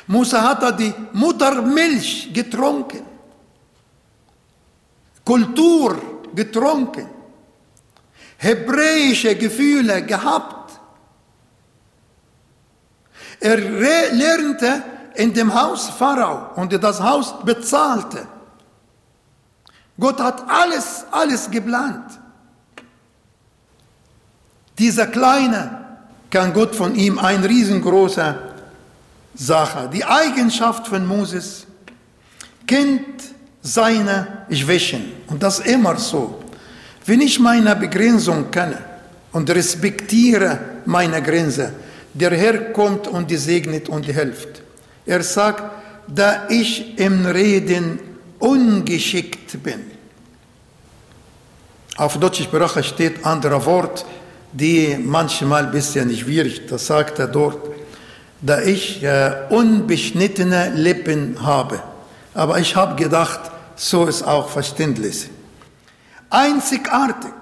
Musa 0.07 0.43
hat 0.43 0.78
die 0.78 0.93
Muttermilch 1.12 2.32
getrunken, 2.32 3.03
Kultur 5.24 5.97
getrunken, 6.35 7.09
hebräische 8.39 9.37
Gefühle 9.37 10.03
gehabt. 10.03 10.78
Er 13.41 13.59
lernte 13.59 14.82
in 15.14 15.32
dem 15.32 15.53
Haus 15.53 15.89
Pharao 15.91 16.55
und 16.57 16.72
das 16.82 17.01
Haus 17.01 17.35
bezahlte. 17.45 18.26
Gott 19.99 20.20
hat 20.20 20.49
alles, 20.49 21.05
alles 21.11 21.51
geplant. 21.51 22.18
Dieser 24.78 25.07
Kleine 25.07 25.99
kann 26.30 26.53
Gott 26.53 26.74
von 26.74 26.95
ihm 26.97 27.18
ein 27.18 27.45
riesengroßer 27.45 28.54
Sache. 29.35 29.91
Die 29.93 30.05
Eigenschaft 30.05 30.87
von 30.89 31.07
Moses 31.07 31.66
kennt 32.66 33.24
seine 33.62 34.47
Schwächen. 34.51 35.12
Und 35.28 35.43
das 35.43 35.61
immer 35.61 35.97
so. 35.97 36.43
Wenn 37.07 37.20
ich 37.20 37.39
meine 37.39 37.74
Begrenzung 37.76 38.51
kenne 38.51 38.78
und 39.32 39.51
respektiere 39.51 40.59
meine 40.87 41.20
Grenze, 41.22 41.72
der 42.12 42.30
Herr 42.30 42.72
kommt 42.72 43.09
und 43.09 43.30
segnet 43.30 43.89
und 43.89 44.05
hilft. 44.05 44.62
Er 45.05 45.22
sagt, 45.22 45.62
da 46.07 46.47
ich 46.49 46.99
im 46.99 47.26
Reden 47.26 47.99
ungeschickt 48.39 49.62
bin. 49.62 49.80
Auf 51.97 52.18
deutscher 52.18 52.45
Sprache 52.45 52.82
steht 52.82 53.24
anderer 53.24 53.64
Wort, 53.66 54.05
die 54.53 54.97
manchmal 55.03 55.66
ein 55.66 55.72
bisschen 55.72 56.14
schwierig, 56.16 56.66
das 56.68 56.87
sagt 56.87 57.18
er 57.18 57.26
dort, 57.26 57.74
da 58.45 58.61
ich 58.61 59.03
äh, 59.03 59.47
unbeschnittene 59.49 60.70
Lippen 60.74 61.45
habe. 61.45 61.82
Aber 62.34 62.59
ich 62.59 62.76
habe 62.76 62.95
gedacht, 63.03 63.40
so 63.74 64.05
ist 64.05 64.22
auch 64.22 64.51
verständlich. 64.51 65.30
Einzigartig 66.28 67.32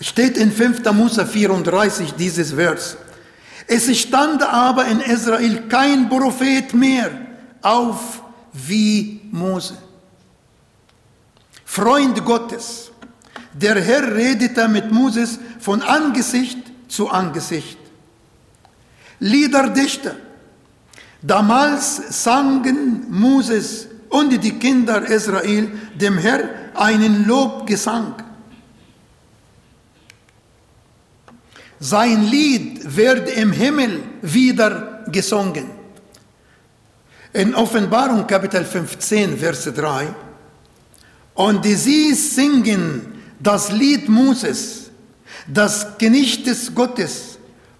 steht 0.00 0.38
in 0.38 0.50
5. 0.52 0.90
Mose 0.92 1.26
34 1.26 2.14
dieses 2.14 2.52
Vers. 2.52 2.96
Es 3.66 3.94
stand 3.98 4.42
aber 4.42 4.86
in 4.86 5.00
Israel 5.00 5.68
kein 5.68 6.08
Prophet 6.08 6.72
mehr 6.72 7.10
auf 7.60 8.22
wie 8.52 9.20
Mose. 9.30 9.76
Freund 11.66 12.24
Gottes, 12.24 12.90
der 13.52 13.80
Herr 13.82 14.14
redete 14.14 14.66
mit 14.68 14.90
Moses 14.90 15.38
von 15.60 15.82
Angesicht 15.82 16.58
zu 16.88 17.10
Angesicht. 17.10 17.78
Liederdichter, 19.20 20.16
damals 21.22 22.22
sangen 22.22 23.06
Moses 23.10 23.88
und 24.08 24.30
die 24.30 24.58
Kinder 24.58 25.04
Israel 25.06 25.70
dem 25.94 26.18
Herr 26.18 26.48
einen 26.74 27.26
Lobgesang. 27.26 28.14
Sein 31.80 32.24
Lied 32.24 32.96
wird 32.96 33.28
im 33.36 33.52
Himmel 33.52 34.02
wieder 34.22 35.04
gesungen. 35.10 35.70
In 37.32 37.54
Offenbarung 37.54 38.26
Kapitel 38.26 38.64
15, 38.64 39.36
Vers 39.36 39.64
3. 39.64 40.14
Und 41.34 41.64
sie 41.64 42.14
singen 42.14 43.22
das 43.40 43.72
Lied 43.72 44.08
Moses, 44.08 44.90
das 45.46 45.98
Genicht 45.98 46.48
Gottes 46.74 47.33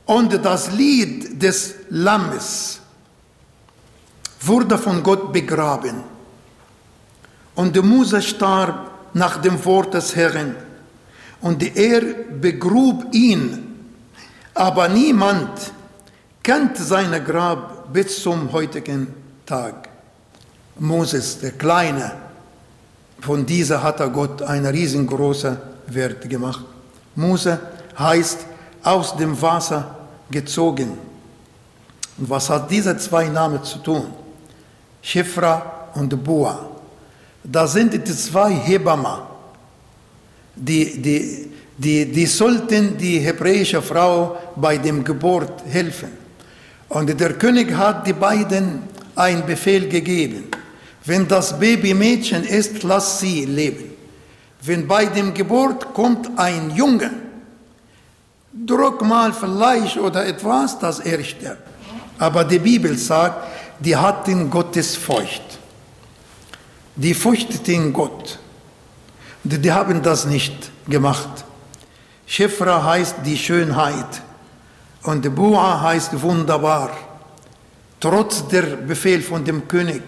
und 0.06 0.44
das 0.44 0.72
Lied 0.72 1.42
des 1.42 1.74
Lammes 1.90 2.80
wurde 4.40 4.76
von 4.78 5.02
Gott 5.02 5.32
begraben. 5.32 6.02
Und 7.54 7.82
Mose 7.82 8.20
starb 8.20 8.90
nach 9.14 9.38
dem 9.40 9.64
Wort 9.64 9.94
des 9.94 10.14
Herrn. 10.16 10.56
Und 11.40 11.62
er 11.76 12.02
begrub 12.40 13.06
ihn 13.12 13.74
aber 14.54 14.88
niemand 14.88 15.72
kennt 16.42 16.76
sein 16.76 17.24
Grab 17.24 17.92
bis 17.92 18.22
zum 18.22 18.52
heutigen 18.52 19.08
Tag. 19.44 19.88
Moses, 20.78 21.40
der 21.40 21.52
Kleine, 21.52 22.12
von 23.20 23.44
dieser 23.44 23.82
hat 23.82 24.00
er 24.00 24.10
Gott 24.10 24.42
eine 24.42 24.72
riesengroße 24.72 25.56
Wert 25.88 26.28
gemacht. 26.28 26.64
Mose 27.16 27.58
heißt 27.98 28.46
aus 28.84 29.16
dem 29.16 29.40
Wasser 29.40 29.96
gezogen. 30.30 30.98
Und 32.18 32.30
was 32.30 32.48
hat 32.48 32.70
diese 32.70 32.96
zwei 32.98 33.28
Namen 33.28 33.64
zu 33.64 33.78
tun? 33.78 34.06
Shifra 35.02 35.90
und 35.94 36.22
Bua. 36.22 36.70
Da 37.42 37.66
sind 37.66 37.92
die 37.92 38.04
zwei 38.04 38.52
Hebammen, 38.52 39.22
die, 40.54 41.02
die 41.02 41.54
die, 41.76 42.06
die 42.06 42.26
sollten 42.26 42.96
die 42.96 43.18
hebräische 43.18 43.82
Frau 43.82 44.38
bei 44.56 44.78
dem 44.78 45.02
Geburt 45.02 45.64
helfen. 45.68 46.10
Und 46.88 47.18
der 47.18 47.34
König 47.34 47.72
hat 47.74 48.06
die 48.06 48.12
beiden 48.12 48.82
einen 49.16 49.44
Befehl 49.44 49.88
gegeben. 49.88 50.44
Wenn 51.04 51.26
das 51.26 51.58
Babymädchen 51.58 52.44
ist, 52.44 52.82
lass 52.82 53.20
sie 53.20 53.44
leben. 53.44 53.92
Wenn 54.62 54.86
bei 54.86 55.06
dem 55.06 55.34
Geburt 55.34 55.92
kommt 55.92 56.30
ein 56.36 56.70
Junge, 56.70 57.10
druck 58.54 59.02
mal 59.02 59.32
vielleicht 59.32 59.98
oder 59.98 60.26
etwas, 60.26 60.78
dass 60.78 61.00
er 61.00 61.22
stirbt. 61.24 61.68
Aber 62.18 62.44
die 62.44 62.58
Bibel 62.58 62.96
sagt, 62.96 63.48
die 63.80 63.96
hatten 63.96 64.48
Gottes 64.48 64.96
Furcht. 64.96 65.42
Die 66.94 67.14
fürchteten 67.14 67.92
Gott. 67.92 68.38
Die 69.42 69.72
haben 69.72 70.00
das 70.02 70.24
nicht 70.26 70.70
gemacht. 70.88 71.44
Shifra 72.26 72.82
heißt 72.82 73.16
die 73.24 73.36
Schönheit 73.36 74.22
und 75.02 75.34
Bua 75.34 75.80
heißt 75.82 76.22
wunderbar. 76.22 76.90
Trotz 78.00 78.46
der 78.48 78.62
Befehl 78.62 79.20
von 79.22 79.44
dem 79.44 79.66
König 79.66 80.02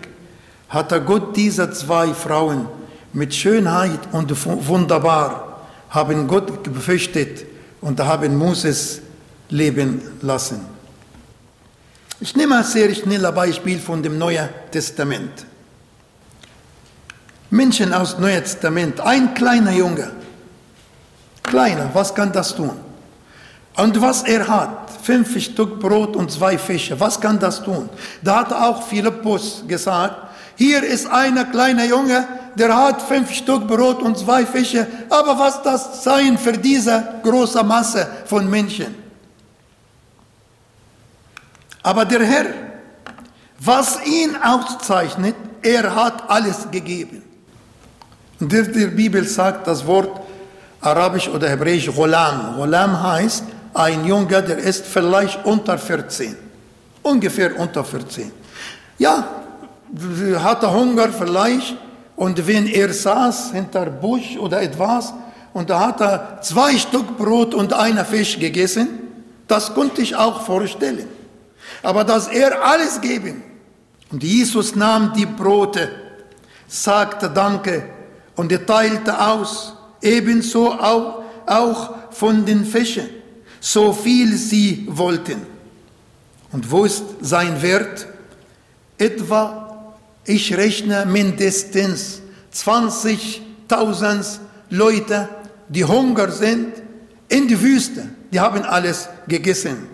hatte 0.68 1.02
Gott 1.02 1.36
diese 1.36 1.70
zwei 1.72 2.14
Frauen 2.14 2.68
mit 3.12 3.34
Schönheit 3.34 4.00
und 4.12 4.32
wunderbar 4.68 5.60
haben 5.90 6.26
Gott 6.28 6.62
befürchtet 6.62 7.55
und 7.80 8.00
haben 8.00 8.36
Moses 8.36 9.00
leben 9.48 10.00
lassen. 10.22 10.60
Ich 12.20 12.34
nehme 12.34 12.58
ein 12.58 12.64
sehr 12.64 12.94
schnelles 12.94 13.34
Beispiel 13.34 13.78
von 13.78 14.02
dem 14.02 14.18
Neuen 14.18 14.48
Testament. 14.70 15.44
Menschen 17.50 17.92
aus 17.92 18.14
dem 18.14 18.22
Neuen 18.22 18.42
Testament, 18.42 19.00
ein 19.00 19.34
kleiner 19.34 19.72
Junge, 19.72 20.10
Kleiner, 21.46 21.88
was 21.92 22.12
kann 22.12 22.32
das 22.32 22.54
tun? 22.54 22.72
Und 23.76 24.00
was 24.00 24.22
er 24.24 24.46
hat, 24.48 24.90
fünf 25.02 25.40
Stück 25.40 25.78
Brot 25.78 26.16
und 26.16 26.30
zwei 26.30 26.58
Fische, 26.58 26.98
was 26.98 27.20
kann 27.20 27.38
das 27.38 27.62
tun? 27.62 27.88
Da 28.22 28.40
hat 28.40 28.52
auch 28.52 28.82
Philippus 28.82 29.62
gesagt, 29.66 30.16
hier 30.56 30.82
ist 30.82 31.06
ein 31.06 31.50
kleiner 31.52 31.84
Junge, 31.84 32.26
der 32.56 32.74
hat 32.74 33.02
fünf 33.02 33.32
Stück 33.32 33.66
Brot 33.66 34.02
und 34.02 34.16
zwei 34.18 34.46
Fische, 34.46 34.86
aber 35.10 35.38
was 35.38 35.62
das 35.62 36.02
sein 36.02 36.38
für 36.38 36.52
diese 36.52 37.20
große 37.22 37.62
Masse 37.62 38.06
von 38.24 38.48
Menschen? 38.48 38.94
Aber 41.82 42.04
der 42.04 42.24
Herr, 42.24 42.46
was 43.60 44.04
ihn 44.06 44.36
auszeichnet, 44.42 45.36
er 45.62 45.94
hat 45.94 46.28
alles 46.28 46.66
gegeben. 46.70 47.22
Und 48.40 48.52
der, 48.52 48.62
Bibel 48.62 49.24
sagt 49.24 49.66
das 49.66 49.86
Wort, 49.86 50.20
arabisch 50.80 51.28
oder 51.28 51.48
hebräisch 51.48 51.86
Ghulam. 51.86 52.56
Ghulam 52.56 53.02
heißt 53.02 53.44
ein 53.74 54.04
Junge, 54.04 54.42
der 54.42 54.58
ist 54.58 54.86
vielleicht 54.86 55.44
unter 55.44 55.78
14. 55.78 56.36
Ungefähr 57.02 57.58
unter 57.58 57.84
14. 57.84 58.32
Ja, 58.98 59.28
hatte 60.42 60.72
Hunger 60.72 61.08
vielleicht 61.10 61.76
und 62.16 62.46
wenn 62.46 62.66
er 62.66 62.92
saß 62.92 63.52
hinter 63.52 63.86
Busch 63.86 64.36
oder 64.38 64.62
etwas 64.62 65.12
und 65.52 65.70
da 65.70 65.80
hat 65.80 66.00
er 66.00 66.40
zwei 66.42 66.76
Stück 66.76 67.16
Brot 67.16 67.54
und 67.54 67.72
einen 67.72 68.04
Fisch 68.04 68.38
gegessen, 68.38 68.88
das 69.46 69.74
konnte 69.74 70.02
ich 70.02 70.16
auch 70.16 70.40
vorstellen. 70.42 71.06
Aber 71.82 72.04
dass 72.04 72.28
er 72.28 72.64
alles 72.64 73.00
geben 73.00 73.42
und 74.10 74.22
Jesus 74.22 74.74
nahm 74.74 75.12
die 75.14 75.26
Brote, 75.26 75.90
sagte 76.66 77.30
Danke 77.30 77.84
und 78.34 78.50
teilte 78.66 79.20
aus 79.20 79.74
ebenso 80.02 80.72
auch, 80.72 81.22
auch 81.46 81.94
von 82.10 82.44
den 82.44 82.64
Fischen, 82.64 83.08
so 83.60 83.92
viel 83.92 84.36
sie 84.36 84.86
wollten. 84.90 85.46
Und 86.52 86.70
wo 86.70 86.84
ist 86.84 87.02
sein 87.20 87.60
Wert? 87.60 88.06
Etwa, 88.98 89.65
ich 90.26 90.56
rechne 90.56 91.06
mindestens 91.06 92.20
20.000 92.54 94.38
Leute, 94.70 95.28
die 95.68 95.84
Hunger 95.84 96.30
sind, 96.30 96.72
in 97.28 97.48
die 97.48 97.60
Wüste. 97.60 98.08
Die 98.32 98.40
haben 98.40 98.62
alles 98.62 99.08
gegessen. 99.28 99.88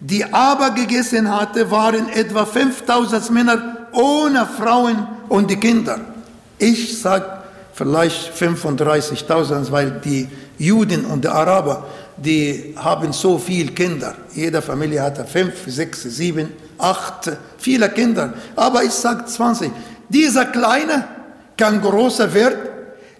Die 0.00 0.24
aber 0.24 0.70
gegessen 0.70 1.30
hatte, 1.30 1.70
waren 1.70 2.08
etwa 2.10 2.44
5000 2.44 3.30
Männer 3.30 3.88
ohne 3.92 4.46
Frauen 4.46 5.06
und 5.28 5.50
die 5.50 5.56
Kinder. 5.56 6.00
Ich 6.58 6.98
sage 7.00 7.24
vielleicht 7.72 8.34
35.000, 8.34 9.70
weil 9.70 10.00
die 10.04 10.28
Juden 10.58 11.04
und 11.06 11.24
die 11.24 11.28
Araber, 11.28 11.86
die 12.16 12.74
haben 12.76 13.12
so 13.12 13.38
viele 13.38 13.72
Kinder. 13.72 14.14
Jede 14.34 14.62
Familie 14.62 15.02
hat 15.02 15.28
fünf, 15.28 15.54
sechs, 15.66 16.02
sieben, 16.02 16.48
acht, 16.78 17.30
viele 17.58 17.88
Kinder. 17.90 18.34
Aber 18.54 18.82
ich 18.84 18.92
sage 18.92 19.24
20. 19.24 19.70
Dieser 20.08 20.46
Kleine 20.46 21.04
kann 21.56 21.80
großer 21.80 22.32
werden. 22.32 22.58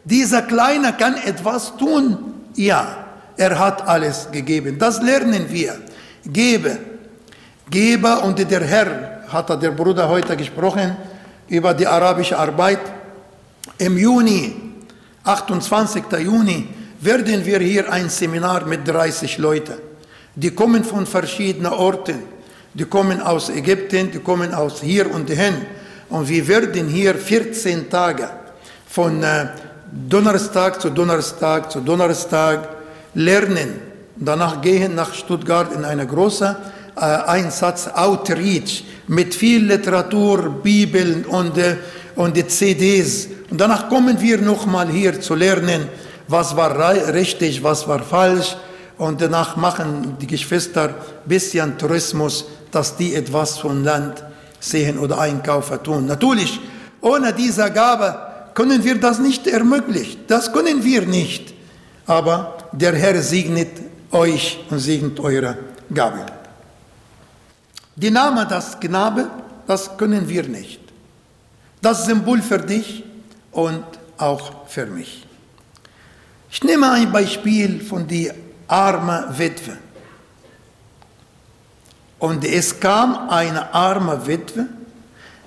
Dieser 0.04 0.42
Kleine 0.42 0.92
kann 0.92 1.16
etwas 1.16 1.76
tun. 1.76 2.34
Ja, 2.54 3.06
er 3.36 3.58
hat 3.58 3.86
alles 3.86 4.28
gegeben. 4.30 4.78
Das 4.78 5.02
lernen 5.02 5.46
wir. 5.48 5.76
Gebe. 6.24 6.78
Gebe 7.68 8.18
und 8.20 8.38
der 8.38 8.64
Herr, 8.64 9.22
hat 9.28 9.62
der 9.62 9.72
Bruder 9.72 10.08
heute 10.08 10.36
gesprochen, 10.36 10.96
über 11.48 11.74
die 11.74 11.86
arabische 11.86 12.38
Arbeit. 12.38 12.80
Im 13.78 13.98
Juni, 13.98 14.54
28. 15.24 16.04
Juni, 16.20 16.68
werden 17.00 17.44
wir 17.44 17.58
hier 17.58 17.92
ein 17.92 18.08
Seminar 18.08 18.64
mit 18.64 18.86
30 18.86 19.38
Leuten. 19.38 19.74
Die 20.34 20.50
kommen 20.52 20.84
von 20.84 21.06
verschiedenen 21.06 21.72
Orten. 21.72 22.35
Die 22.78 22.84
kommen 22.84 23.22
aus 23.22 23.48
Ägypten, 23.48 24.10
die 24.10 24.18
kommen 24.18 24.52
aus 24.52 24.82
hier 24.82 25.10
und 25.10 25.30
hin. 25.30 25.54
Und 26.10 26.28
wir 26.28 26.46
werden 26.46 26.86
hier 26.88 27.14
14 27.14 27.88
Tage 27.88 28.28
von 28.86 29.22
äh, 29.22 29.46
Donnerstag 29.90 30.78
zu 30.80 30.90
Donnerstag 30.90 31.72
zu 31.72 31.80
Donnerstag 31.80 32.68
lernen. 33.14 33.80
Danach 34.16 34.60
gehen 34.60 34.94
nach 34.94 35.14
Stuttgart 35.14 35.72
in 35.72 35.86
eine 35.86 36.06
große 36.06 36.54
äh, 36.96 37.00
Einsatz 37.00 37.88
Outreach 37.88 38.84
mit 39.08 39.34
viel 39.34 39.64
Literatur, 39.64 40.60
Bibeln 40.62 41.24
und, 41.24 41.56
äh, 41.56 41.76
und 42.14 42.36
CDs. 42.50 43.28
Und 43.50 43.58
danach 43.58 43.88
kommen 43.88 44.20
wir 44.20 44.36
nochmal 44.38 44.88
hier 44.88 45.18
zu 45.18 45.34
lernen, 45.34 45.88
was 46.28 46.54
war 46.54 46.76
richtig, 47.14 47.62
was 47.62 47.88
war 47.88 48.00
falsch. 48.00 48.54
Und 48.98 49.20
danach 49.20 49.56
machen 49.56 50.16
die 50.20 50.26
Geschwister 50.26 50.88
ein 50.88 50.94
bisschen 51.26 51.76
Tourismus, 51.78 52.46
dass 52.76 52.94
die 52.94 53.14
etwas 53.14 53.56
vom 53.56 53.82
Land 53.82 54.22
sehen 54.60 54.98
oder 54.98 55.18
Einkaufen 55.18 55.82
tun. 55.82 56.04
Natürlich, 56.04 56.60
ohne 57.00 57.32
diese 57.32 57.70
Gabe 57.72 58.18
können 58.52 58.84
wir 58.84 59.00
das 59.00 59.18
nicht 59.18 59.46
ermöglichen. 59.46 60.20
Das 60.26 60.52
können 60.52 60.84
wir 60.84 61.06
nicht. 61.06 61.54
Aber 62.06 62.58
der 62.72 62.94
Herr 62.94 63.22
segnet 63.22 63.70
euch 64.12 64.58
und 64.68 64.78
segnet 64.78 65.18
eure 65.20 65.56
Gabe. 65.92 66.26
Die 67.96 68.10
Name 68.10 68.46
das 68.46 68.78
Knabe, 68.78 69.30
das 69.66 69.96
können 69.96 70.28
wir 70.28 70.42
nicht. 70.42 70.80
Das 71.80 72.04
Symbol 72.04 72.42
für 72.42 72.58
dich 72.58 73.04
und 73.52 73.84
auch 74.18 74.66
für 74.68 74.84
mich. 74.84 75.26
Ich 76.50 76.62
nehme 76.62 76.90
ein 76.90 77.10
Beispiel 77.10 77.80
von 77.80 78.06
der 78.06 78.34
armen 78.68 79.38
Witwe. 79.38 79.78
Und 82.18 82.44
es 82.44 82.80
kam 82.80 83.28
eine 83.28 83.74
arme 83.74 84.26
Witwe, 84.26 84.66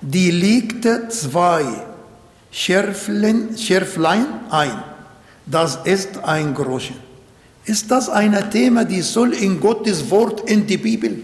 die 0.02 0.32
legte 0.32 1.10
zwei 1.10 1.66
Schärflein, 2.52 3.58
Schärflein 3.58 4.26
ein. 4.50 4.84
Das 5.46 5.80
ist 5.84 6.24
ein 6.24 6.54
Groschen. 6.54 6.96
Ist 7.66 7.90
das 7.92 8.10
ein 8.10 8.50
Thema, 8.52 8.86
die 8.86 9.02
soll 9.02 9.34
in 9.34 9.60
Gottes 9.60 10.10
Wort 10.10 10.50
in 10.50 10.66
die 10.66 10.78
Bibel? 10.78 11.24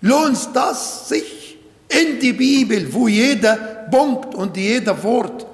Lohnt 0.00 0.48
das 0.52 1.08
sich 1.08 1.56
in 1.88 2.18
die 2.20 2.32
Bibel, 2.32 2.92
wo 2.92 3.08
jeder 3.08 3.56
Punkt 3.90 4.34
und 4.34 4.56
jeder 4.56 5.02
Wort 5.02 5.46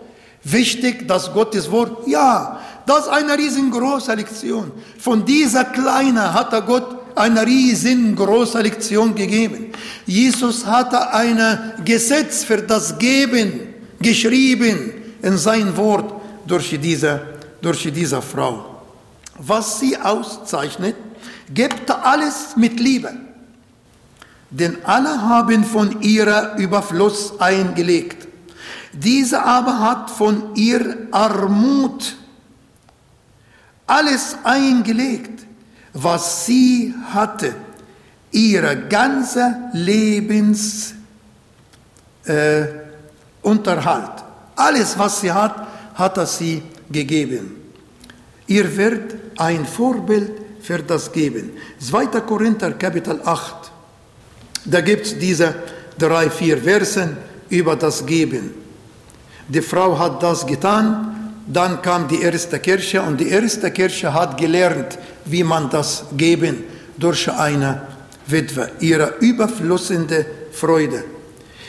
wichtig, 0.43 1.07
das 1.07 1.33
Gottes 1.33 1.71
Wort? 1.71 2.07
Ja, 2.09 2.61
das 2.87 3.01
ist 3.01 3.09
eine 3.09 3.37
riesengroße 3.37 4.15
Lektion. 4.15 4.73
Von 4.99 5.25
dieser 5.25 5.65
Kleine 5.67 6.33
hat 6.35 6.51
Gott 6.67 7.00
eine 7.17 7.47
riesengroße 7.47 8.61
Lektion 8.61 9.15
gegeben. 9.15 9.73
Jesus 10.07 10.67
hatte 10.67 11.13
ein 11.13 11.39
Gesetz 11.85 12.45
für 12.45 12.59
das 12.59 12.99
Geben 12.99 13.61
geschrieben 14.01 14.93
in 15.23 15.37
sein 15.37 15.77
Wort 15.77 16.13
durch 16.47 16.79
diese, 16.81 17.21
durch 17.61 17.91
diese 17.93 18.21
Frau. 18.23 18.83
Was 19.39 19.81
sie 19.81 19.97
auszeichnet, 19.97 20.97
gibt 21.53 21.91
alles 21.91 22.57
mit 22.57 22.79
Liebe. 22.81 23.13
Denn 24.51 24.79
alle 24.85 25.23
haben 25.23 25.65
von 25.65 26.03
ihrer 26.03 26.57
Überfluss 26.57 27.39
eingelegt. 27.41 28.27
Diese 28.93 29.43
aber 29.43 29.79
hat 29.79 30.11
von 30.11 30.57
ihr 30.57 31.07
Armut 31.13 32.17
alles 33.87 34.37
eingelegt, 34.45 35.47
was 35.93 36.47
sie 36.47 36.95
hatte, 37.13 37.55
ihre 38.31 38.77
ganze 38.89 39.57
Lebensunterhalt. 39.73 40.95
Äh, 42.27 44.23
alles, 44.57 44.99
was 44.99 45.21
sie 45.21 45.33
hat, 45.33 45.67
hat 45.95 46.17
er 46.17 46.27
sie 46.27 46.63
gegeben. 46.91 47.57
Ihr 48.47 48.77
wird 48.77 49.15
ein 49.39 49.67
Vorbild 49.67 50.33
für 50.61 50.79
das 50.79 51.11
Geben. 51.11 51.53
2. 51.79 52.07
Korinther 52.21 52.73
Kapitel 52.73 53.21
8. 53.25 53.71
Da 54.65 54.81
gibt 54.81 55.07
es 55.07 55.19
diese 55.19 55.55
drei, 55.99 56.29
vier 56.29 56.59
Versen 56.59 57.17
über 57.49 57.77
das 57.77 58.05
Geben. 58.05 58.55
Die 59.49 59.63
Frau 59.63 59.99
hat 59.99 60.23
das 60.23 60.47
getan, 60.47 61.20
dann 61.47 61.83
kam 61.83 62.07
die 62.09 62.23
erste 62.23 62.59
Kirche 62.59 63.03
und 63.03 63.19
die 63.19 63.29
erste 63.29 63.71
Kirche 63.71 64.13
hat 64.13 64.37
gelernt, 64.37 64.99
wie 65.25 65.45
man 65.45 65.71
das 65.71 66.05
geben 66.17 66.65
durch 66.97 67.31
eine 67.31 67.83
Witwe, 68.27 68.71
ihre 68.81 69.15
überflussende 69.21 70.27
Freude. 70.53 71.05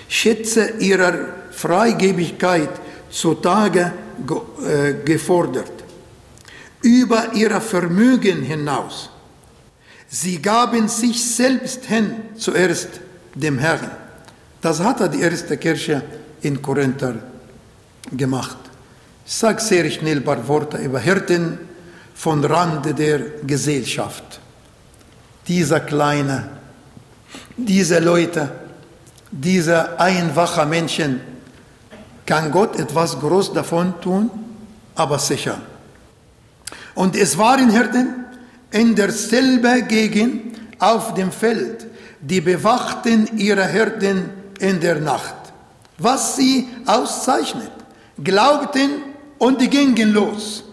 Schätze 0.08 0.74
ihrer 0.80 1.14
Freigebigkeit 1.52 2.70
zutage 3.10 3.94
äh, 4.68 4.94
gefordert, 5.06 5.72
über 6.82 7.34
ihr 7.34 7.60
Vermögen 7.62 8.42
hinaus. 8.44 9.10
Sie 10.08 10.42
gaben 10.42 10.88
sich 10.90 11.24
selbst 11.24 11.86
hin, 11.86 12.16
zuerst 12.36 12.90
dem 13.34 13.58
Herrn. 13.58 13.92
Das 14.62 14.80
hat 14.82 15.14
die 15.14 15.22
erste 15.22 15.58
Kirche 15.58 16.04
in 16.42 16.62
Korinther 16.62 17.16
gemacht. 18.12 18.58
Ich 19.26 19.34
sage 19.34 19.62
sehr 19.62 19.90
schnell 19.90 20.18
ein 20.18 20.24
paar 20.24 20.48
Worte 20.48 20.78
über 20.78 21.00
Hirten 21.00 21.60
von 22.14 22.44
Rande 22.44 22.94
der 22.94 23.20
Gesellschaft. 23.46 24.40
Diese 25.48 25.80
kleine, 25.80 26.50
diese 27.58 28.00
Leute, 28.00 28.50
diese 29.32 30.00
einfachen 30.00 30.70
Menschen, 30.70 31.22
kann 32.26 32.52
Gott 32.52 32.80
etwas 32.80 33.20
groß 33.20 33.54
davon 33.54 34.00
tun, 34.02 34.30
aber 34.96 35.20
sicher. 35.20 35.60
Und 36.96 37.16
es 37.16 37.38
waren 37.38 37.70
Hirten 37.70 38.26
in 38.72 38.96
derselben 38.96 39.88
Gegend 39.88 40.58
auf 40.80 41.14
dem 41.14 41.32
Feld, 41.32 41.88
die 42.20 42.42
bewachten 42.42 43.38
ihre 43.38 43.66
Hirten 43.68 44.30
in 44.60 44.80
der 44.80 45.00
Nacht. 45.00 45.36
Was 45.98 46.36
sie 46.36 46.68
auszeichnet, 46.86 47.72
glaubten 48.24 49.11
und 49.42 49.60
die 49.60 49.70
gingen 49.70 50.14
los. 50.14 50.64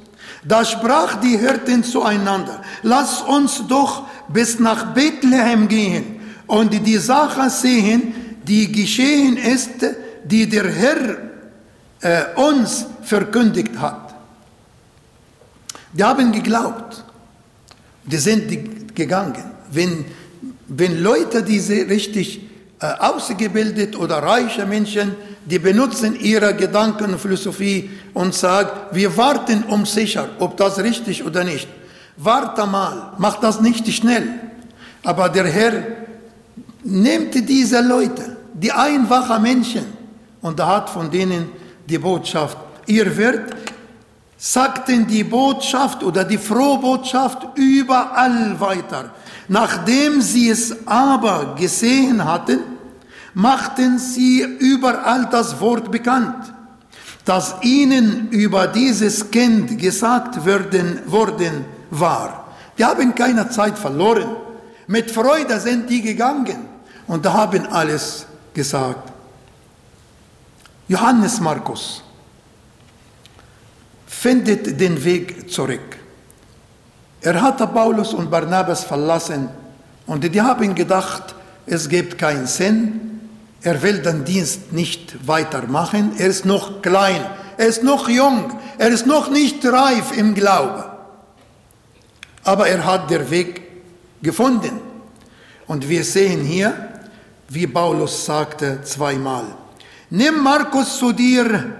Da 0.44 0.62
sprach 0.62 1.20
die 1.20 1.38
Hirten 1.38 1.82
zueinander, 1.82 2.62
lass 2.82 3.22
uns 3.22 3.62
doch 3.66 4.06
bis 4.28 4.58
nach 4.58 4.92
Bethlehem 4.92 5.66
gehen 5.68 6.20
und 6.46 6.74
die 6.86 6.98
Sache 6.98 7.48
sehen, 7.48 8.12
die 8.46 8.70
geschehen 8.70 9.38
ist, 9.38 9.70
die 10.22 10.46
der 10.46 10.70
Herr 10.70 11.16
äh, 12.00 12.40
uns 12.40 12.86
verkündigt 13.02 13.78
hat. 13.78 14.14
Die 15.94 16.04
haben 16.04 16.30
geglaubt, 16.30 17.04
die 18.04 18.18
sind 18.18 18.94
gegangen. 18.94 19.44
Wenn, 19.72 20.04
wenn 20.68 21.02
Leute, 21.02 21.42
die 21.42 21.58
richtig 21.58 22.47
ausgebildet 22.80 23.96
oder 23.96 24.22
reiche 24.22 24.64
Menschen, 24.64 25.16
die 25.44 25.58
benutzen 25.58 26.18
ihre 26.20 26.54
Gedanken 26.54 27.12
und 27.12 27.20
Philosophie 27.20 27.90
und 28.14 28.34
sagen, 28.34 28.70
wir 28.92 29.16
warten 29.16 29.64
um 29.64 29.84
sicher, 29.84 30.28
ob 30.38 30.56
das 30.56 30.78
richtig 30.78 31.24
oder 31.24 31.42
nicht. 31.42 31.68
Warte 32.16 32.66
mal, 32.66 33.12
mach 33.18 33.40
das 33.40 33.60
nicht 33.60 33.86
schnell. 33.92 34.28
Aber 35.02 35.28
der 35.28 35.46
Herr 35.46 35.72
nimmt 36.84 37.34
diese 37.48 37.80
Leute, 37.80 38.36
die 38.54 38.72
einfachen 38.72 39.42
Menschen, 39.42 39.86
und 40.40 40.58
er 40.60 40.66
hat 40.68 40.90
von 40.90 41.10
denen 41.10 41.50
die 41.88 41.98
Botschaft. 41.98 42.56
Ihr 42.86 43.16
werdet, 43.16 43.54
sagten 44.36 45.06
die 45.06 45.24
Botschaft 45.24 46.02
oder 46.04 46.24
die 46.24 46.38
frohe 46.38 46.78
Botschaft 46.78 47.38
überall 47.56 48.58
weiter. 48.60 49.10
Nachdem 49.48 50.20
sie 50.20 50.50
es 50.50 50.86
aber 50.86 51.54
gesehen 51.58 52.22
hatten, 52.24 52.60
machten 53.34 53.98
sie 53.98 54.42
überall 54.42 55.28
das 55.30 55.58
Wort 55.60 55.90
bekannt, 55.90 56.52
das 57.24 57.54
ihnen 57.62 58.28
über 58.30 58.66
dieses 58.66 59.30
Kind 59.30 59.78
gesagt 59.78 60.44
werden, 60.44 61.00
worden 61.06 61.64
war. 61.90 62.46
Die 62.76 62.84
haben 62.84 63.14
keine 63.14 63.48
Zeit 63.48 63.78
verloren. 63.78 64.36
Mit 64.86 65.10
Freude 65.10 65.58
sind 65.60 65.88
die 65.88 66.02
gegangen 66.02 66.66
und 67.06 67.26
haben 67.26 67.66
alles 67.66 68.26
gesagt. 68.52 69.12
Johannes 70.88 71.40
Markus 71.40 72.02
findet 74.06 74.80
den 74.80 75.02
Weg 75.04 75.50
zurück. 75.50 75.98
Er 77.28 77.42
hatte 77.42 77.66
Paulus 77.66 78.14
und 78.14 78.30
Barnabas 78.30 78.84
verlassen 78.84 79.50
und 80.06 80.24
die 80.24 80.40
haben 80.40 80.74
gedacht, 80.74 81.34
es 81.66 81.86
gibt 81.86 82.16
keinen 82.16 82.46
Sinn, 82.46 83.20
er 83.60 83.82
will 83.82 83.98
den 83.98 84.24
Dienst 84.24 84.72
nicht 84.72 85.28
weitermachen. 85.28 86.12
Er 86.16 86.28
ist 86.28 86.46
noch 86.46 86.80
klein, 86.80 87.20
er 87.58 87.66
ist 87.66 87.82
noch 87.82 88.08
jung, 88.08 88.58
er 88.78 88.88
ist 88.88 89.06
noch 89.06 89.28
nicht 89.28 89.62
reif 89.66 90.16
im 90.16 90.34
Glauben. 90.34 90.84
Aber 92.44 92.66
er 92.66 92.86
hat 92.86 93.10
den 93.10 93.28
Weg 93.28 93.60
gefunden. 94.22 94.80
Und 95.66 95.86
wir 95.86 96.04
sehen 96.04 96.40
hier, 96.40 96.72
wie 97.50 97.66
Paulus 97.66 98.24
sagte 98.24 98.80
zweimal, 98.84 99.44
nimm 100.08 100.42
Markus 100.42 100.96
zu 100.96 101.12
dir 101.12 101.74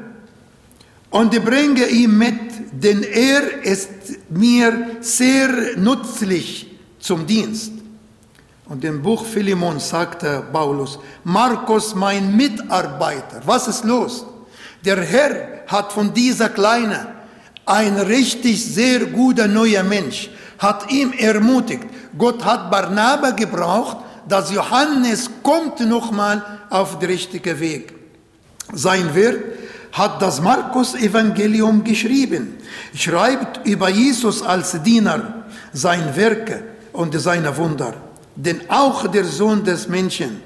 und 1.08 1.42
bringe 1.42 1.86
ihn 1.86 2.18
mit, 2.18 2.38
denn 2.70 3.02
er 3.02 3.64
ist 3.64 3.97
mir 4.28 4.98
sehr 5.00 5.76
nützlich 5.76 6.78
zum 6.98 7.26
Dienst. 7.26 7.72
Und 8.66 8.84
im 8.84 9.02
Buch 9.02 9.24
Philemon 9.24 9.80
sagte 9.80 10.44
Paulus, 10.52 10.98
Markus, 11.24 11.94
mein 11.94 12.36
Mitarbeiter, 12.36 13.40
was 13.46 13.66
ist 13.66 13.84
los? 13.84 14.26
Der 14.84 15.00
Herr 15.02 15.62
hat 15.66 15.92
von 15.92 16.12
dieser 16.12 16.50
Kleine 16.50 17.06
ein 17.64 17.98
richtig 17.98 18.64
sehr 18.64 19.06
guter 19.06 19.48
neuer 19.48 19.82
Mensch, 19.82 20.30
hat 20.58 20.90
ihm 20.90 21.12
ermutigt. 21.12 21.86
Gott 22.16 22.44
hat 22.44 22.70
Barnaba 22.70 23.30
gebraucht, 23.30 23.98
dass 24.28 24.52
Johannes 24.52 25.30
kommt 25.42 25.80
nochmal 25.80 26.42
auf 26.68 26.98
den 26.98 27.10
richtigen 27.10 27.58
Weg. 27.60 27.94
Sein 28.72 29.14
Wirt 29.14 29.42
hat 29.98 30.22
das 30.22 30.40
Markus-Evangelium 30.40 31.82
geschrieben, 31.84 32.54
schreibt 32.94 33.66
über 33.66 33.88
Jesus 33.88 34.42
als 34.42 34.82
Diener, 34.82 35.44
sein 35.72 36.14
Werke 36.16 36.62
und 36.92 37.18
seine 37.20 37.56
Wunder. 37.56 37.94
Denn 38.36 38.60
auch 38.68 39.06
der 39.08 39.24
Sohn 39.24 39.64
des 39.64 39.88
Menschen 39.88 40.40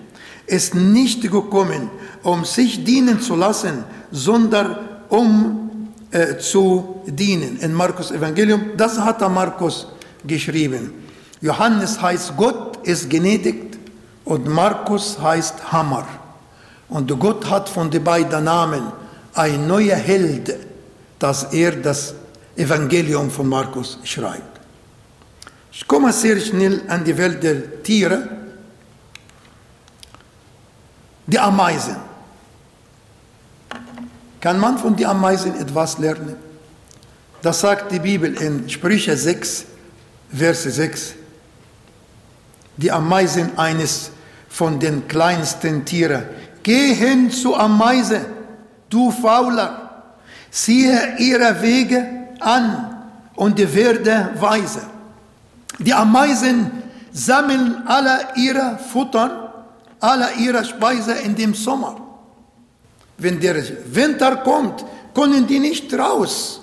ist 0.47 0.75
nicht 0.75 1.23
gekommen, 1.23 1.91
um 2.23 2.45
sich 2.45 2.85
dienen 2.85 3.21
zu 3.21 3.37
lassen, 3.37 3.85
sondern 4.11 4.77
um 5.09 5.89
äh, 6.11 6.39
zu 6.39 7.03
dienen. 7.07 7.59
In 7.61 7.75
Markus 7.75 8.11
Evangelium, 8.11 8.71
das 8.77 8.99
hat 8.99 9.21
der 9.21 9.29
Markus 9.29 9.87
geschrieben. 10.27 10.93
Johannes 11.41 12.01
heißt 12.01 12.37
Gott 12.37 12.79
ist 12.87 13.11
genädigt 13.11 13.79
und 14.25 14.49
Markus 14.49 15.19
heißt 15.21 15.73
Hammer. 15.73 16.07
Und 16.89 17.19
Gott 17.19 17.49
hat 17.49 17.69
von 17.69 17.91
den 17.91 18.05
beiden 18.05 18.45
Namen 18.45 18.83
ein 19.35 19.67
neuer 19.67 19.97
Held, 19.97 20.55
dass 21.19 21.45
er 21.53 21.73
das 21.73 22.15
Evangelium 22.57 23.31
von 23.31 23.49
Markus 23.49 23.99
schreibt. 24.05 24.61
Ich 25.73 25.87
komme 25.89 26.13
sehr 26.13 26.39
schnell 26.39 26.83
an 26.89 27.05
die 27.05 27.17
Welt 27.17 27.43
der 27.43 27.83
Tiere. 27.83 28.29
Die 31.27 31.39
Ameisen. 31.39 31.97
Kann 34.41 34.59
man 34.59 34.77
von 34.77 34.95
den 34.97 35.07
Ameisen 35.07 35.59
etwas 35.59 35.99
lernen? 35.99 36.37
Das 37.41 37.61
sagt 37.61 37.91
die 37.91 38.01
Bibel 38.01 38.35
in 38.35 38.69
Sprüche 38.69 39.17
6, 39.17 39.65
Verse 40.33 40.71
6. 40.71 41.15
Die 42.77 42.91
Ameisen 42.91 43.57
eines 43.59 44.11
von 44.49 44.79
den 44.79 45.09
kleinsten 45.09 45.85
Tieren. 45.85 46.25
Geh 46.63 46.95
hin 46.95 47.31
zu 47.31 47.57
Ameise, 47.57 48.27
du 48.93 49.11
Fauler, 49.11 50.05
siehe 50.51 51.17
ihre 51.19 51.61
Wege 51.63 52.29
an 52.41 53.09
und 53.35 53.59
werde 53.75 54.31
weise. 54.39 54.83
Die 55.79 55.95
Ameisen 55.95 56.71
sammeln 57.13 57.83
alle 57.87 58.29
ihre 58.37 58.79
Futter, 58.93 59.67
alle 60.01 60.29
ihre 60.39 60.65
Speise 60.65 61.13
in 61.13 61.35
dem 61.35 61.55
Sommer. 61.55 61.97
Wenn 63.19 63.41
der 63.41 63.57
Winter 63.95 64.37
kommt, 64.37 64.85
können 65.15 65.47
die 65.47 65.59
nicht 65.59 65.93
raus. 65.95 66.61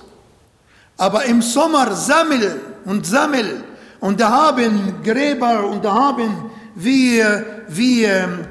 Aber 0.98 1.26
im 1.26 1.42
Sommer 1.42 1.96
sammeln 1.96 2.60
und 2.86 3.06
sammeln 3.06 3.64
und 4.00 4.20
da 4.20 4.30
haben 4.30 5.02
Gräber 5.04 5.66
und 5.66 5.84
da 5.84 5.94
haben 5.94 6.52
wie, 6.76 7.24
wie 7.68 8.04
ähm, 8.04 8.46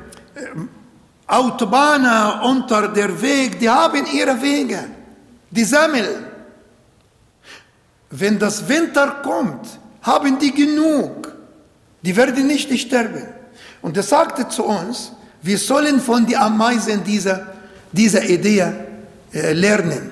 Autobahnen 1.28 2.40
unter 2.40 2.88
der 2.88 3.20
Weg, 3.20 3.60
die 3.60 3.68
haben 3.68 4.06
ihre 4.06 4.40
Wege, 4.40 4.84
die 5.50 5.64
sammeln. 5.64 6.24
Wenn 8.10 8.38
das 8.38 8.66
Winter 8.66 9.20
kommt, 9.22 9.78
haben 10.02 10.38
die 10.38 10.54
genug. 10.54 11.36
Die 12.00 12.16
werden 12.16 12.46
nicht 12.46 12.72
sterben. 12.80 13.26
Und 13.82 13.96
er 13.96 14.02
sagte 14.02 14.48
zu 14.48 14.64
uns, 14.64 15.12
wir 15.42 15.58
sollen 15.58 16.00
von 16.00 16.24
den 16.24 16.36
Ameisen 16.36 17.04
dieser, 17.04 17.46
dieser 17.92 18.24
Idee 18.24 18.72
äh, 19.32 19.52
lernen. 19.52 20.10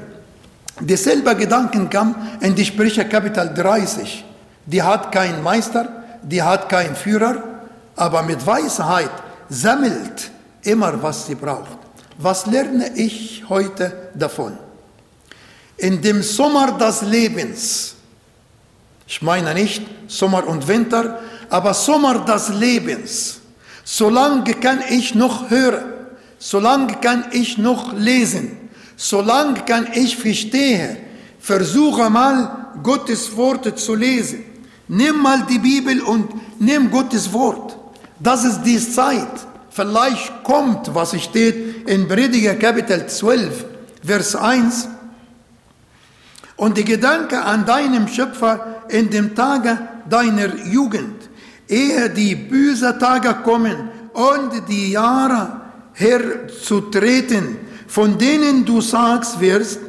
Derselbe 0.78 1.34
Gedanken 1.34 1.88
kam 1.88 2.14
in 2.40 2.54
die 2.54 2.64
Sprüche 2.66 3.06
Kapitel 3.06 3.54
30. 3.54 4.24
Die 4.66 4.82
hat 4.82 5.10
keinen 5.10 5.42
Meister, 5.42 6.04
die 6.22 6.42
hat 6.42 6.68
keinen 6.68 6.94
Führer, 6.94 7.42
aber 7.96 8.22
mit 8.22 8.46
Weisheit 8.46 9.10
sammelt 9.48 10.30
immer, 10.66 11.02
was 11.02 11.26
sie 11.26 11.34
braucht. 11.34 11.78
Was 12.18 12.46
lerne 12.46 12.96
ich 12.96 13.44
heute 13.48 14.10
davon? 14.14 14.56
In 15.76 16.00
dem 16.00 16.22
Sommer 16.22 16.72
des 16.72 17.02
Lebens 17.02 17.96
ich 19.06 19.22
meine 19.22 19.54
nicht 19.54 19.82
Sommer 20.08 20.46
und 20.46 20.66
Winter, 20.66 21.20
aber 21.48 21.74
Sommer 21.74 22.24
des 22.24 22.48
Lebens. 22.48 23.38
Solange 23.84 24.52
kann 24.54 24.80
ich 24.90 25.14
noch 25.14 25.48
hören, 25.48 25.84
solange 26.38 26.94
kann 26.96 27.26
ich 27.30 27.56
noch 27.56 27.92
lesen, 27.92 28.56
solange 28.96 29.60
kann 29.60 29.86
ich 29.94 30.16
verstehen. 30.16 30.96
Versuche 31.38 32.10
mal 32.10 32.72
Gottes 32.82 33.36
Worte 33.36 33.74
zu 33.76 33.94
lesen. 33.94 34.44
Nimm 34.88 35.22
mal 35.22 35.46
die 35.48 35.60
Bibel 35.60 36.02
und 36.02 36.28
nimm 36.58 36.90
Gottes 36.90 37.32
Wort. 37.32 37.78
Das 38.18 38.44
ist 38.44 38.62
die 38.62 38.78
Zeit. 38.78 39.28
Vielleicht 39.76 40.42
kommt, 40.42 40.94
was 40.94 41.20
steht 41.20 41.86
in 41.86 42.08
Prediger 42.08 42.54
Kapitel 42.54 43.06
12, 43.06 43.66
Vers 44.02 44.34
1. 44.34 44.88
Und 46.56 46.78
die 46.78 46.84
Gedanke 46.84 47.42
an 47.42 47.66
deinem 47.66 48.08
Schöpfer 48.08 48.84
in 48.88 49.10
dem 49.10 49.34
Tage 49.34 49.76
deiner 50.08 50.64
Jugend, 50.64 51.28
ehe 51.68 52.08
die 52.08 52.34
bösen 52.36 52.98
Tage 52.98 53.34
kommen 53.44 53.90
und 54.14 54.66
die 54.66 54.92
Jahre 54.92 55.60
herzutreten, 55.92 57.58
von 57.86 58.16
denen 58.16 58.64
du 58.64 58.80
sagst 58.80 59.40
wirst, 59.40 59.80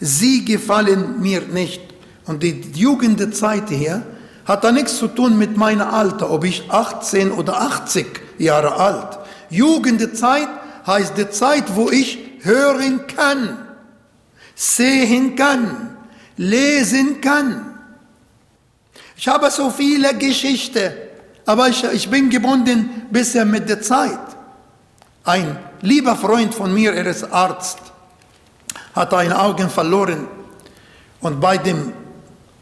sie 0.00 0.46
gefallen 0.46 1.20
mir 1.20 1.42
nicht. 1.42 1.82
Und 2.24 2.42
die 2.42 2.62
Jugendzeit 2.72 3.68
hier 3.68 4.02
hat 4.46 4.64
da 4.64 4.72
nichts 4.72 4.96
zu 4.96 5.08
tun 5.08 5.36
mit 5.36 5.58
meiner 5.58 5.92
Alter, 5.92 6.30
ob 6.30 6.44
ich 6.44 6.70
18 6.70 7.32
oder 7.32 7.60
80 7.60 8.06
Jahre 8.38 8.76
alt. 8.76 9.25
Jugendzeit 9.50 10.48
heißt 10.86 11.16
die 11.16 11.30
Zeit, 11.30 11.64
wo 11.74 11.90
ich 11.90 12.18
hören 12.42 13.06
kann, 13.06 13.58
sehen 14.54 15.36
kann, 15.36 15.96
lesen 16.36 17.20
kann. 17.20 17.74
Ich 19.16 19.28
habe 19.28 19.50
so 19.50 19.70
viele 19.70 20.14
Geschichten, 20.14 20.92
aber 21.44 21.68
ich, 21.68 21.82
ich 21.84 22.10
bin 22.10 22.30
gebunden 22.30 23.06
bisher 23.10 23.44
mit 23.44 23.68
der 23.68 23.82
Zeit. 23.82 24.18
Ein 25.24 25.58
lieber 25.80 26.14
Freund 26.16 26.54
von 26.54 26.72
mir, 26.72 26.92
er 26.92 27.06
ist 27.06 27.24
Arzt, 27.32 27.78
hat 28.94 29.12
eine 29.14 29.38
Augen 29.38 29.68
verloren 29.68 30.28
und 31.20 31.40
bei 31.40 31.58
dem 31.58 31.92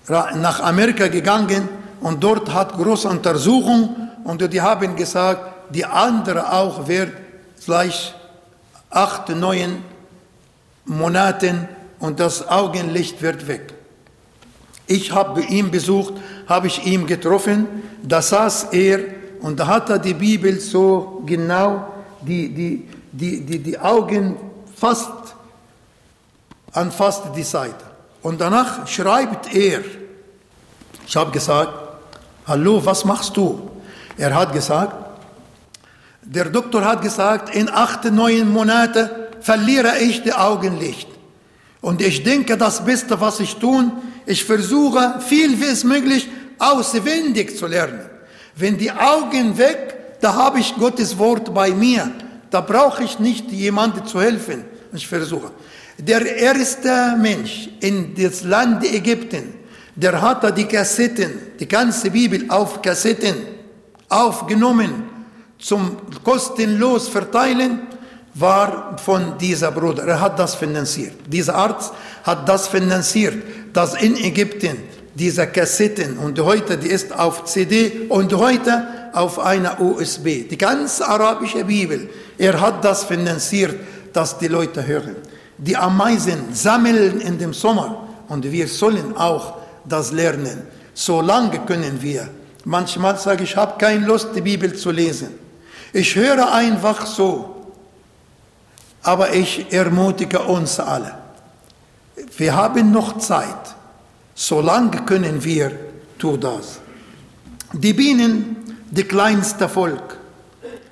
nach 0.09 0.61
Amerika 0.61 1.09
gegangen 1.09 1.69
und 2.01 2.23
dort 2.23 2.53
hat 2.53 2.75
große 2.75 3.09
Untersuchung 3.09 4.11
und 4.25 4.41
die 4.53 4.61
haben 4.61 4.97
gesagt, 4.97 5.54
die 5.71 5.85
andere 5.85 6.53
auch 6.53 6.89
wird 6.89 7.13
gleich 7.65 8.15
acht, 8.91 9.29
neun 9.31 9.83
Monaten 10.85 11.69
und 11.99 12.21
das 12.21 12.47
Augenlicht 12.49 13.23
wird 13.23 13.49
weg. 13.49 13.75
Ich 14.87 15.13
habe 15.13 15.41
ihn 15.43 15.71
besucht, 15.71 16.15
habe 16.47 16.67
ich 16.67 16.85
ihn 16.85 17.07
getroffen, 17.07 17.67
da 18.03 18.21
saß 18.21 18.69
er 18.73 19.01
und 19.41 19.59
da 19.59 19.67
hat 19.67 19.89
er 19.89 19.99
die 19.99 20.15
Bibel 20.15 20.61
so 20.61 21.23
genau, 21.25 21.89
die, 22.21 22.49
die, 22.49 22.89
die, 23.13 23.41
die, 23.41 23.59
die 23.59 23.79
Augen 23.79 24.37
fast 24.77 25.11
an 26.73 26.91
fast 26.91 27.35
die 27.35 27.43
Seite. 27.43 27.85
Und 28.23 28.41
danach 28.41 28.87
schreibt 28.87 29.55
er, 29.55 29.81
ich 31.07 31.17
habe 31.17 31.31
gesagt, 31.31 31.73
hallo, 32.47 32.85
was 32.85 33.05
machst 33.05 33.37
du? 33.37 33.71
Er 34.17 34.35
hat 34.35 34.53
gesagt, 34.53 35.04
der 36.25 36.47
Doktor 36.47 36.85
hat 36.85 37.03
gesagt, 37.03 37.55
in 37.55 37.69
acht, 37.69 38.05
neun 38.11 38.51
Monaten 38.51 39.09
verliere 39.41 39.99
ich 39.99 40.23
die 40.23 40.33
Augenlicht. 40.33 41.09
Und 41.81 42.01
ich 42.01 42.23
denke, 42.23 42.57
das 42.57 42.85
Beste, 42.85 43.21
was 43.21 43.41
ich 43.41 43.57
tun, 43.57 43.93
ich 44.25 44.45
versuche, 44.45 45.21
viel 45.21 45.61
wie 45.61 45.67
es 45.67 45.85
möglich 45.85 46.29
auswendig 46.59 47.59
zu 47.59 47.67
lernen. 47.67 48.09
Wenn 48.57 48.79
die 48.79 48.91
Augen 48.91 49.59
weg, 49.59 50.19
da 50.21 50.35
habe 50.35 50.61
ich 50.61 50.75
Gottes 50.77 51.19
Wort 51.19 51.53
bei 51.53 51.71
mir. 51.71 52.11
Da 52.51 52.61
brauche 52.61 53.05
ich 53.05 53.19
nicht 53.19 53.51
jemandem 53.51 54.07
zu 54.07 54.21
helfen. 54.21 54.65
Ich 54.93 55.07
versuche. 55.07 55.51
Der 55.99 56.37
erste 56.37 57.17
Mensch 57.21 57.69
in 57.81 58.15
das 58.15 58.43
Land 58.45 58.85
Ägypten, 58.85 59.55
der 59.95 60.21
hatte 60.21 60.53
die 60.53 60.65
Kassetten, 60.65 61.33
die 61.61 61.69
ganze 61.69 62.11
Bibel 62.11 62.47
auf 62.49 62.81
Kassetten 62.81 63.35
aufgenommen, 64.09 65.04
zum 65.65 65.97
kostenlos 66.23 67.09
verteilen, 67.09 67.87
war 68.35 68.99
von 68.99 69.39
dieser 69.39 69.71
Bruder. 69.71 70.05
Er 70.05 70.21
hat 70.21 70.39
das 70.39 70.55
finanziert. 70.55 71.15
Dieser 71.27 71.55
Arzt 71.55 71.93
hat 72.23 72.47
das 72.47 72.69
finanziert, 72.69 73.43
dass 73.73 73.95
in 73.95 74.15
Ägypten 74.17 74.77
diese 75.15 75.47
Kassetten 75.47 76.19
und 76.19 76.39
heute 76.41 76.77
die 76.77 76.89
ist 76.89 77.17
auf 77.17 77.45
CD 77.45 78.07
und 78.11 78.35
heute 78.35 78.87
auf 79.15 79.39
einer 79.39 79.81
USB. 79.81 80.47
Die 80.51 80.59
ganze 80.59 81.09
arabische 81.09 81.65
Bibel, 81.65 82.11
er 82.37 82.61
hat 82.61 82.85
das 82.85 83.05
finanziert, 83.05 83.75
dass 84.13 84.37
die 84.37 84.49
Leute 84.49 84.87
hören. 84.87 85.17
Die 85.57 85.77
Ameisen 85.77 86.53
sammeln 86.53 87.23
in 87.23 87.39
dem 87.39 87.55
Sommer 87.55 88.09
und 88.29 88.45
wir 88.45 88.69
sollen 88.69 89.17
auch 89.17 89.55
das 89.89 90.13
lernen. 90.13 90.65
So 90.93 91.23
lange 91.23 91.61
können 91.61 92.03
wir. 92.03 92.29
Manchmal 92.65 93.17
sage 93.19 93.45
ich, 93.45 93.53
ich 93.53 93.57
habe 93.57 93.79
keine 93.79 94.05
Lust, 94.05 94.31
die 94.35 94.43
Bibel 94.43 94.75
zu 94.75 94.91
lesen. 94.91 95.44
Ich 95.95 96.17
höre 96.17 96.53
einfach 96.53 97.07
so. 97.07 97.55
Aber 99.05 99.33
ich 99.33 99.73
ermutige 99.73 100.41
uns 100.41 100.81
alle. 100.81 101.15
Wir 102.37 102.57
haben 102.57 102.91
noch 102.91 103.19
Zeit. 103.19 103.77
Solange 104.35 105.05
können 105.05 105.45
wir 105.45 105.71
tun 106.19 106.41
das. 106.41 106.81
Die 107.73 107.93
Bienen, 107.93 108.57
die 108.91 109.05
kleinste 109.05 109.69
Volk. 109.69 110.19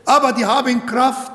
Aber 0.05 0.33
die 0.33 0.47
haben 0.47 0.87
Kraft. 0.87 1.33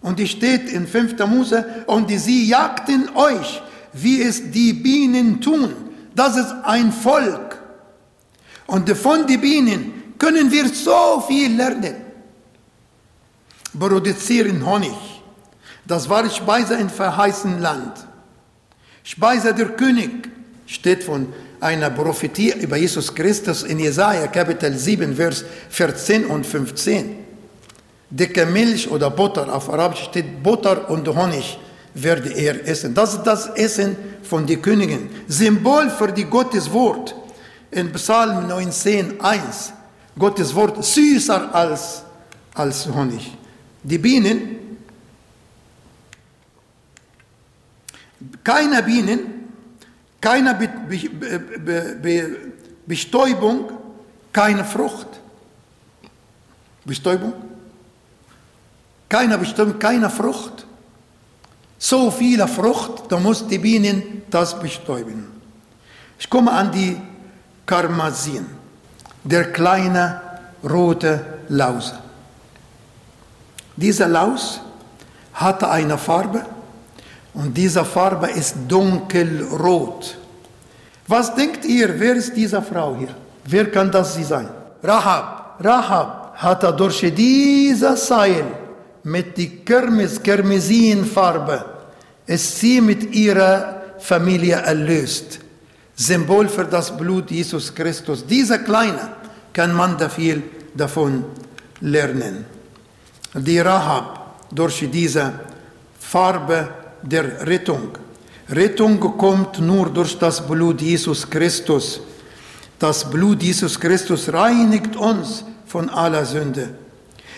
Und 0.00 0.18
die 0.18 0.26
steht 0.26 0.70
in 0.70 0.86
5. 0.86 1.18
Mose, 1.26 1.84
und 1.86 2.08
sie 2.08 2.48
jagten 2.48 3.10
euch, 3.14 3.60
wie 3.92 4.22
es 4.22 4.50
die 4.52 4.72
Bienen 4.72 5.42
tun. 5.42 5.70
Das 6.14 6.34
ist 6.36 6.54
ein 6.62 6.92
Volk. 6.92 7.60
Und 8.66 8.88
von 8.96 9.26
den 9.26 9.40
Bienen 9.42 10.14
können 10.18 10.50
wir 10.50 10.66
so 10.70 11.22
viel 11.28 11.54
lernen. 11.54 12.05
Produzieren 13.78 14.64
Honig. 14.64 14.96
Das 15.86 16.08
war 16.08 16.28
Speise 16.28 16.74
im 16.74 16.88
verheißenen 16.88 17.60
Land. 17.60 18.06
Speise 19.02 19.54
der 19.54 19.68
König 19.70 20.28
steht 20.66 21.04
von 21.04 21.32
einer 21.60 21.90
Prophetie 21.90 22.52
über 22.60 22.76
Jesus 22.76 23.14
Christus 23.14 23.62
in 23.62 23.78
Jesaja 23.78 24.26
Kapitel 24.26 24.76
7, 24.76 25.14
Vers 25.14 25.44
14 25.70 26.26
und 26.26 26.44
15. 26.44 27.24
Dicke 28.10 28.46
Milch 28.46 28.90
oder 28.90 29.10
Butter, 29.10 29.52
auf 29.52 29.68
Arabisch 29.68 30.04
steht 30.04 30.42
Butter 30.42 30.88
und 30.90 31.08
Honig 31.08 31.58
werde 31.94 32.30
er 32.30 32.66
essen. 32.66 32.94
Das 32.94 33.14
ist 33.14 33.22
das 33.22 33.46
Essen 33.54 33.96
von 34.22 34.46
den 34.46 34.60
Königen. 34.60 35.08
Symbol 35.28 35.90
für 35.90 36.12
die 36.12 36.24
Gottes 36.24 36.70
Wort. 36.72 37.14
In 37.70 37.92
Psalm 37.92 38.46
19, 38.48 39.20
1. 39.20 39.72
Gottes 40.18 40.54
Wort 40.54 40.84
süßer 40.84 41.54
als, 41.54 42.02
als 42.54 42.86
Honig. 42.86 43.36
Die 43.86 43.98
Bienen, 43.98 44.78
keine 48.42 48.82
Bienen, 48.82 49.20
keine 50.20 50.54
Be 50.54 50.68
Be 50.88 51.96
Be 52.02 52.36
Bestäubung, 52.84 53.70
keine 54.32 54.64
Frucht. 54.64 55.06
Bestäubung? 56.84 57.32
Keine 59.08 59.38
Bestäubung, 59.38 59.78
keine 59.78 60.10
Frucht. 60.10 60.66
So 61.78 62.10
viele 62.10 62.48
Frucht, 62.48 63.04
da 63.08 63.20
muss 63.20 63.46
die 63.46 63.58
Bienen 63.58 64.22
das 64.28 64.58
bestäuben. 64.58 65.26
Ich 66.18 66.28
komme 66.28 66.50
an 66.50 66.72
die 66.72 67.00
Karmasin, 67.64 68.46
der 69.22 69.52
kleine 69.52 70.20
rote 70.64 71.24
Lause. 71.48 72.05
Dieser 73.76 74.08
Laus 74.08 74.60
hatte 75.34 75.68
eine 75.68 75.98
Farbe 75.98 76.44
und 77.34 77.56
diese 77.56 77.84
Farbe 77.84 78.28
ist 78.30 78.56
dunkelrot. 78.66 80.16
Was 81.06 81.34
denkt 81.34 81.64
ihr, 81.64 82.00
wer 82.00 82.14
ist 82.14 82.34
diese 82.34 82.62
Frau 82.62 82.96
hier? 82.96 83.14
Wer 83.44 83.70
kann 83.70 83.90
das 83.90 84.14
sie 84.14 84.24
sein? 84.24 84.48
Rahab. 84.82 85.56
Rahab 85.62 86.34
hatte 86.36 86.72
durch 86.72 87.00
diese 87.14 87.96
Seil 87.96 88.44
mit 89.04 89.36
die 89.36 89.64
Kermes, 89.64 90.22
Kermesinfarbe 90.22 91.64
ist 92.26 92.58
sie 92.58 92.80
mit 92.80 93.14
ihrer 93.14 93.82
Familie 93.98 94.56
erlöst. 94.56 95.38
Symbol 95.94 96.48
für 96.48 96.64
das 96.64 96.94
Blut 96.94 97.30
Jesus 97.30 97.74
Christus. 97.74 98.26
Dieser 98.26 98.58
Kleine 98.58 99.10
kann 99.52 99.72
man 99.72 99.96
da 99.96 100.08
viel 100.08 100.42
davon 100.74 101.24
lernen. 101.80 102.55
Die 103.38 103.58
Rahab 103.60 104.46
durch 104.50 104.88
diese 104.90 105.32
Farbe 106.00 106.68
der 107.02 107.46
Rettung. 107.46 107.90
Rettung 108.48 108.98
kommt 109.18 109.60
nur 109.60 109.90
durch 109.90 110.18
das 110.18 110.46
Blut 110.46 110.80
Jesus 110.80 111.28
Christus. 111.28 112.00
Das 112.78 113.08
Blut 113.10 113.42
Jesus 113.42 113.78
Christus 113.78 114.32
reinigt 114.32 114.96
uns 114.96 115.44
von 115.66 115.90
aller 115.90 116.24
Sünde. 116.24 116.70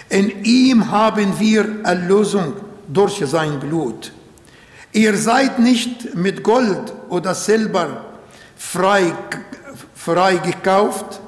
In 0.08 0.44
ihm 0.44 0.88
haben 0.88 1.38
wir 1.40 1.80
Erlösung 1.82 2.54
durch 2.86 3.20
sein 3.26 3.58
Blut. 3.58 4.12
Ihr 4.92 5.16
seid 5.16 5.58
nicht 5.58 6.14
mit 6.14 6.42
Gold 6.42 6.92
oder 7.08 7.34
Silber 7.34 8.04
frei, 8.56 9.12
frei 9.94 10.36
gekauft 10.36 11.20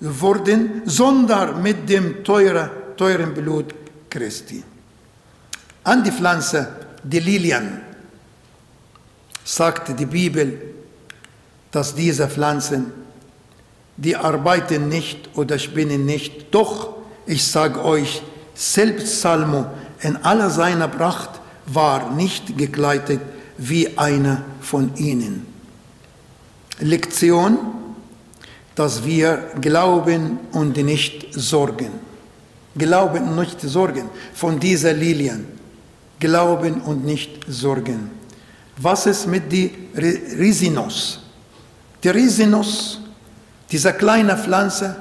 worden, 0.00 0.82
sondern 0.86 1.62
mit 1.62 1.88
dem 1.88 2.24
teuren, 2.24 2.70
teuren 2.96 3.34
Blut 3.34 3.74
Christi. 4.16 4.64
An 5.84 6.02
die 6.02 6.10
Pflanze, 6.10 6.68
die 7.02 7.20
Lilien, 7.20 7.82
sagt 9.44 9.98
die 9.98 10.06
Bibel, 10.06 10.58
dass 11.70 11.94
diese 11.94 12.26
Pflanzen, 12.26 12.92
die 13.98 14.16
arbeiten 14.16 14.88
nicht 14.88 15.36
oder 15.36 15.58
spinnen 15.58 16.06
nicht, 16.06 16.46
doch 16.50 16.96
ich 17.26 17.44
sage 17.44 17.84
euch, 17.84 18.22
selbst 18.54 19.20
Salmo 19.20 19.66
in 20.00 20.16
aller 20.16 20.48
seiner 20.48 20.88
Pracht 20.88 21.38
war 21.66 22.10
nicht 22.12 22.56
gekleidet 22.56 23.20
wie 23.58 23.98
einer 23.98 24.42
von 24.62 24.96
ihnen. 24.96 25.46
Lektion, 26.78 27.58
dass 28.74 29.04
wir 29.04 29.50
glauben 29.60 30.38
und 30.52 30.76
nicht 30.78 31.34
sorgen. 31.34 32.05
Glauben 32.76 33.28
und 33.28 33.36
nicht 33.36 33.60
sorgen 33.60 34.08
von 34.34 34.58
dieser 34.58 34.92
Lilien. 34.92 35.46
Glauben 36.18 36.80
und 36.82 37.04
nicht 37.04 37.44
sorgen. 37.48 38.10
Was 38.78 39.06
ist 39.06 39.26
mit 39.26 39.50
die 39.50 39.70
Risinus? 39.96 41.20
Die 42.02 42.08
Risinus, 42.10 43.00
diese 43.70 43.92
kleine 43.92 44.36
Pflanze, 44.36 44.96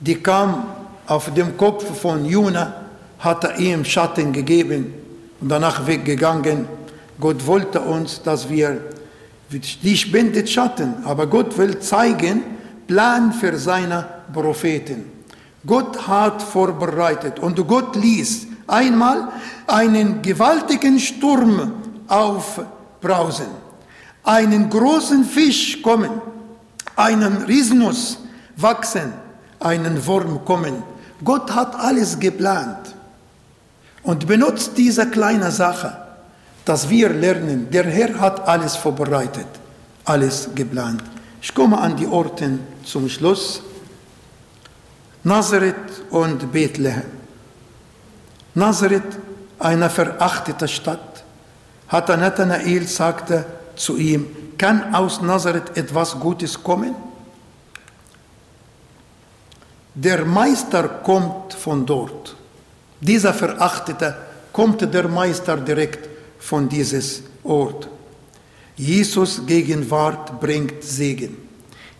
die 0.00 0.16
kam 0.16 0.66
auf 1.06 1.32
dem 1.32 1.56
Kopf 1.56 2.00
von 2.00 2.24
Juna, 2.24 2.86
hat 3.18 3.44
er 3.44 3.58
ihm 3.58 3.84
Schatten 3.84 4.32
gegeben 4.32 4.92
und 5.40 5.48
danach 5.48 5.86
weggegangen. 5.86 6.66
Gott 7.18 7.46
wollte 7.46 7.80
uns, 7.80 8.20
dass 8.22 8.48
wir, 8.48 8.80
die 9.50 9.96
spendet 9.96 10.50
Schatten, 10.50 10.96
aber 11.04 11.26
Gott 11.26 11.56
will 11.56 11.78
zeigen, 11.78 12.42
Plan 12.86 13.32
für 13.32 13.56
seine 13.56 14.06
Propheten. 14.32 15.15
Gott 15.66 16.06
hat 16.06 16.42
vorbereitet 16.42 17.38
und 17.38 17.66
Gott 17.66 17.96
ließ 17.96 18.46
einmal 18.66 19.28
einen 19.66 20.22
gewaltigen 20.22 20.98
Sturm 20.98 21.72
aufbrausen, 22.08 23.48
einen 24.22 24.70
großen 24.70 25.24
Fisch 25.24 25.82
kommen, 25.82 26.10
einen 26.94 27.42
Riesenus 27.42 28.18
wachsen, 28.56 29.12
einen 29.58 30.06
Wurm 30.06 30.44
kommen 30.44 30.82
Gott 31.24 31.54
hat 31.54 31.74
alles 31.74 32.18
geplant 32.18 32.94
und 34.02 34.26
benutzt 34.26 34.72
diese 34.76 35.08
kleine 35.08 35.50
Sache, 35.50 35.96
dass 36.64 36.88
wir 36.90 37.08
lernen, 37.08 37.68
der 37.70 37.84
Herr 37.84 38.20
hat 38.20 38.46
alles 38.46 38.76
vorbereitet, 38.76 39.46
alles 40.04 40.50
geplant. 40.54 41.02
Ich 41.40 41.54
komme 41.54 41.78
an 41.78 41.96
die 41.96 42.06
Orten 42.06 42.60
zum 42.84 43.08
Schluss. 43.08 43.62
Nazareth 45.26 46.04
und 46.10 46.52
Bethlehem. 46.52 47.02
Nazareth, 48.54 49.18
eine 49.58 49.90
verachtete 49.90 50.68
Stadt, 50.68 51.24
hat 51.88 52.08
Nathanael 52.08 52.86
sagte 52.86 53.44
zu 53.74 53.96
ihm, 53.96 54.26
kann 54.56 54.94
aus 54.94 55.20
Nazareth 55.20 55.76
etwas 55.76 56.16
Gutes 56.20 56.62
kommen? 56.62 56.94
Der 59.94 60.24
Meister 60.24 60.84
kommt 61.02 61.54
von 61.54 61.84
dort. 61.84 62.36
Dieser 63.00 63.34
Verachtete 63.34 64.16
kommt 64.52 64.80
der 64.94 65.08
Meister 65.08 65.56
direkt 65.56 66.08
von 66.38 66.68
dieses 66.68 67.24
Ort. 67.42 67.88
Jesus 68.76 69.44
Gegenwart 69.44 70.38
bringt 70.38 70.84
Segen. 70.84 71.36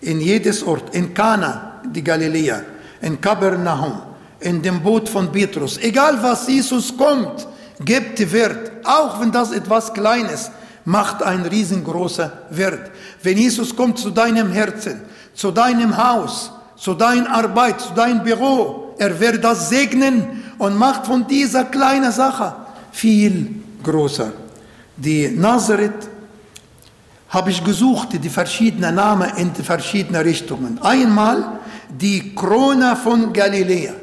In 0.01 0.21
jedes 0.21 0.63
Ort, 0.63 0.95
in 0.95 1.13
Kana, 1.13 1.83
die 1.93 2.05
Galiläa, 2.05 2.63
in 3.01 3.21
Kapernaum, 3.21 4.03
in 4.41 4.63
dem 4.63 4.83
Boot 4.83 5.09
von 5.09 5.31
Petrus, 5.31 5.79
egal 5.79 6.23
was 6.23 6.47
Jesus 6.49 6.97
kommt, 6.97 7.47
gibt 7.85 8.33
Wert, 8.33 8.73
auch 8.85 9.21
wenn 9.21 9.31
das 9.31 9.53
etwas 9.53 9.93
Kleines, 9.93 10.51
macht 10.85 11.23
ein 11.23 11.43
riesengroßer 11.43 12.33
Wert. 12.51 12.91
Wenn 13.23 13.37
Jesus 13.37 13.75
kommt 13.75 13.99
zu 13.99 14.11
deinem 14.11 14.53
Herzen, 14.53 15.03
zu 15.35 15.51
deinem 15.51 15.97
Haus, 15.97 16.51
zu 16.77 16.95
deiner 16.95 17.31
Arbeit, 17.35 17.81
zu 17.81 17.93
deinem 17.93 18.23
Büro, 18.23 18.95
er 18.99 19.19
wird 19.19 19.43
das 19.45 19.69
segnen 19.69 20.45
und 20.59 20.77
macht 20.77 21.07
von 21.07 21.27
dieser 21.27 21.65
kleinen 21.65 22.13
Sache 22.13 22.55
viel 22.93 23.63
größer. 23.83 24.33
Die 24.97 25.29
Nazareth 25.29 26.09
habe 27.29 27.51
ich 27.51 27.63
gesucht, 27.63 28.09
die 28.13 28.31
verschiedenen 28.31 28.95
Namen 28.95 29.31
in 29.37 29.53
die 29.53 29.63
verschiedenen 29.63 30.23
Richtungen. 30.23 30.79
Einmal 30.81 31.59
die 31.89 32.35
Krone 32.35 32.97
von 32.97 33.33
Galiläa. 33.33 33.95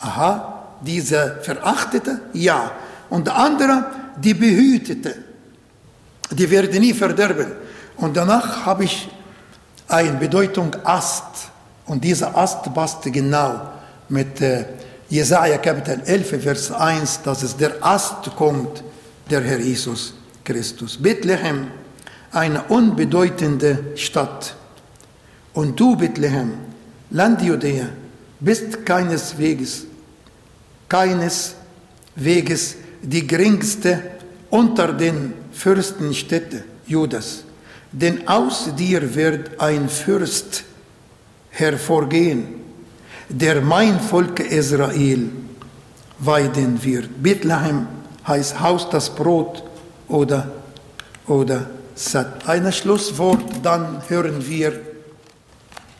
Aha, 0.00 0.76
diese 0.80 1.38
Verachtete? 1.42 2.20
Ja. 2.32 2.72
Und 3.08 3.26
der 3.26 3.36
andere, 3.36 3.86
die 4.16 4.34
Behütete. 4.34 5.14
Die 6.30 6.50
werden 6.50 6.80
nie 6.80 6.92
verderben. 6.92 7.52
Und 7.96 8.16
danach 8.16 8.66
habe 8.66 8.84
ich 8.84 9.08
eine 9.88 10.18
Bedeutung 10.18 10.74
Ast. 10.84 11.50
Und 11.86 12.02
dieser 12.02 12.36
Ast 12.36 12.72
passt 12.74 13.02
genau 13.04 13.60
mit 14.08 14.40
äh, 14.40 14.64
Jesaja 15.08 15.58
Kapitel 15.58 16.02
11, 16.04 16.42
Vers 16.42 16.72
1, 16.72 17.22
dass 17.22 17.42
es 17.42 17.56
der 17.56 17.74
Ast 17.80 18.34
kommt, 18.36 18.82
der 19.30 19.40
Herr 19.42 19.60
Jesus 19.60 20.14
Christus. 20.44 20.96
Bethlehem, 21.00 21.68
eine 22.32 22.64
unbedeutende 22.64 23.96
Stadt. 23.96 24.54
Und 25.52 25.78
du, 25.78 25.96
Bethlehem, 25.96 26.54
Land 27.16 27.40
Judäa, 27.40 27.88
bist 28.38 28.84
keineswegs, 28.84 29.86
keineswegs 30.86 32.76
die 33.00 33.26
geringste 33.26 34.02
unter 34.50 34.92
den 34.92 35.32
Fürstenstädten 35.50 36.64
Judas. 36.86 37.44
Denn 37.90 38.28
aus 38.28 38.68
dir 38.76 39.14
wird 39.14 39.58
ein 39.58 39.88
Fürst 39.88 40.64
hervorgehen, 41.48 42.60
der 43.30 43.62
mein 43.62 43.98
Volk 43.98 44.40
Israel 44.40 45.30
weiden 46.18 46.84
wird. 46.84 47.08
Bethlehem 47.22 47.86
heißt 48.26 48.60
Haus 48.60 48.90
das 48.90 49.08
Brot 49.08 49.62
oder, 50.08 50.50
oder 51.26 51.70
satt. 51.94 52.46
Ein 52.46 52.70
Schlusswort, 52.70 53.42
dann 53.62 54.02
hören 54.06 54.46
wir 54.46 54.95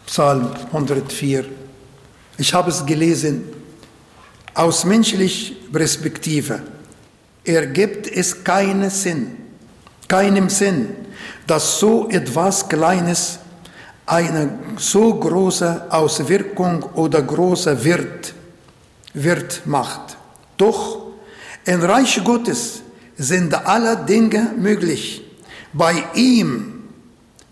Psalm 0.07 0.51
104. 0.73 1.45
Ich 2.39 2.55
habe 2.55 2.71
es 2.71 2.87
gelesen 2.87 3.45
aus 4.55 4.85
menschlicher 4.85 5.55
Perspektive. 5.73 6.61
Ergibt 7.45 8.07
es 8.07 8.45
keinen 8.45 8.89
Sinn, 8.91 9.37
keinem 10.09 10.49
Sinn, 10.49 10.89
dass 11.47 11.81
so 11.81 12.09
etwas 12.09 12.69
Kleines 12.69 13.41
eine 14.07 14.59
so 14.77 15.13
große 15.15 15.87
Auswirkung 15.91 16.85
oder 16.95 17.23
große 17.23 17.85
Wirt, 17.85 18.33
Wirt 19.13 19.63
macht. 19.65 20.17
Doch 20.57 21.07
im 21.65 21.83
Reich 21.83 22.23
Gottes 22.23 22.83
sind 23.17 23.55
alle 23.67 23.97
Dinge 23.97 24.53
möglich. 24.57 25.23
Bei 25.73 26.05
ihm 26.15 26.76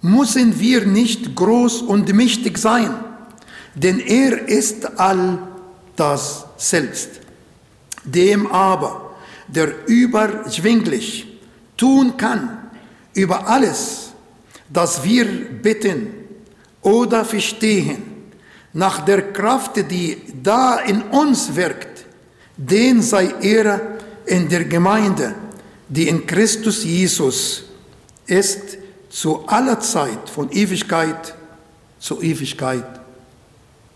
müssen 0.04 0.60
wir 0.60 0.84
nicht 0.84 1.34
groß 1.34 1.80
und 1.80 2.12
mächtig 2.12 2.58
sein, 2.58 2.94
denn 3.74 4.00
er 4.00 4.46
ist 4.48 5.00
all 5.00 5.38
das 5.96 6.44
selbst. 6.58 7.08
Dem 8.04 8.46
aber, 8.46 9.14
der 9.48 9.88
überschwinglich 9.88 11.26
tun 11.78 12.18
kann 12.18 12.58
über 13.14 13.48
alles, 13.48 14.12
das 14.68 15.02
wir 15.02 15.24
bitten 15.62 16.08
oder 16.82 17.24
verstehen, 17.24 18.02
nach 18.74 19.06
der 19.06 19.32
Kraft, 19.32 19.90
die 19.90 20.18
da 20.42 20.80
in 20.80 21.00
uns 21.00 21.56
wirkt, 21.56 22.04
den 22.58 23.00
sei 23.00 23.32
Ehre 23.40 23.98
in 24.26 24.50
der 24.50 24.66
Gemeinde, 24.66 25.34
die 25.88 26.08
in 26.08 26.26
Christus 26.26 26.84
Jesus 26.84 27.64
ist, 28.26 28.83
zu 29.14 29.46
aller 29.46 29.78
Zeit, 29.78 30.28
von 30.28 30.50
Ewigkeit 30.50 31.34
zu 32.00 32.20
Ewigkeit. 32.20 32.84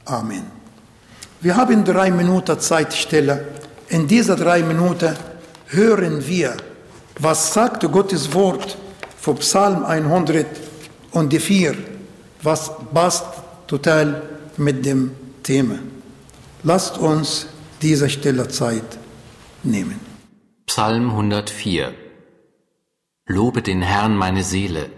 Amen. 0.04 0.44
Wir 1.40 1.56
haben 1.56 1.84
drei 1.84 2.12
Minuten 2.12 2.58
Zeitstelle. 2.60 3.48
In 3.88 4.06
dieser 4.06 4.36
drei 4.36 4.62
Minuten 4.62 5.16
hören 5.66 6.24
wir, 6.26 6.56
was 7.18 7.52
sagt 7.52 7.82
Gottes 7.90 8.32
Wort 8.32 8.78
vom 9.20 9.36
Psalm 9.38 9.84
104, 9.84 11.74
was 12.42 12.70
passt 12.94 13.26
total 13.66 14.22
mit 14.56 14.86
dem 14.86 15.10
Thema. 15.42 15.80
Lasst 16.62 16.96
uns 16.96 17.48
diese 17.82 18.08
Stelle 18.08 18.46
Zeit 18.46 18.98
nehmen. 19.64 19.98
Psalm 20.66 21.10
104 21.10 21.92
Lobe 23.26 23.62
den 23.62 23.82
Herrn 23.82 24.16
meine 24.16 24.42
Seele 24.42 24.90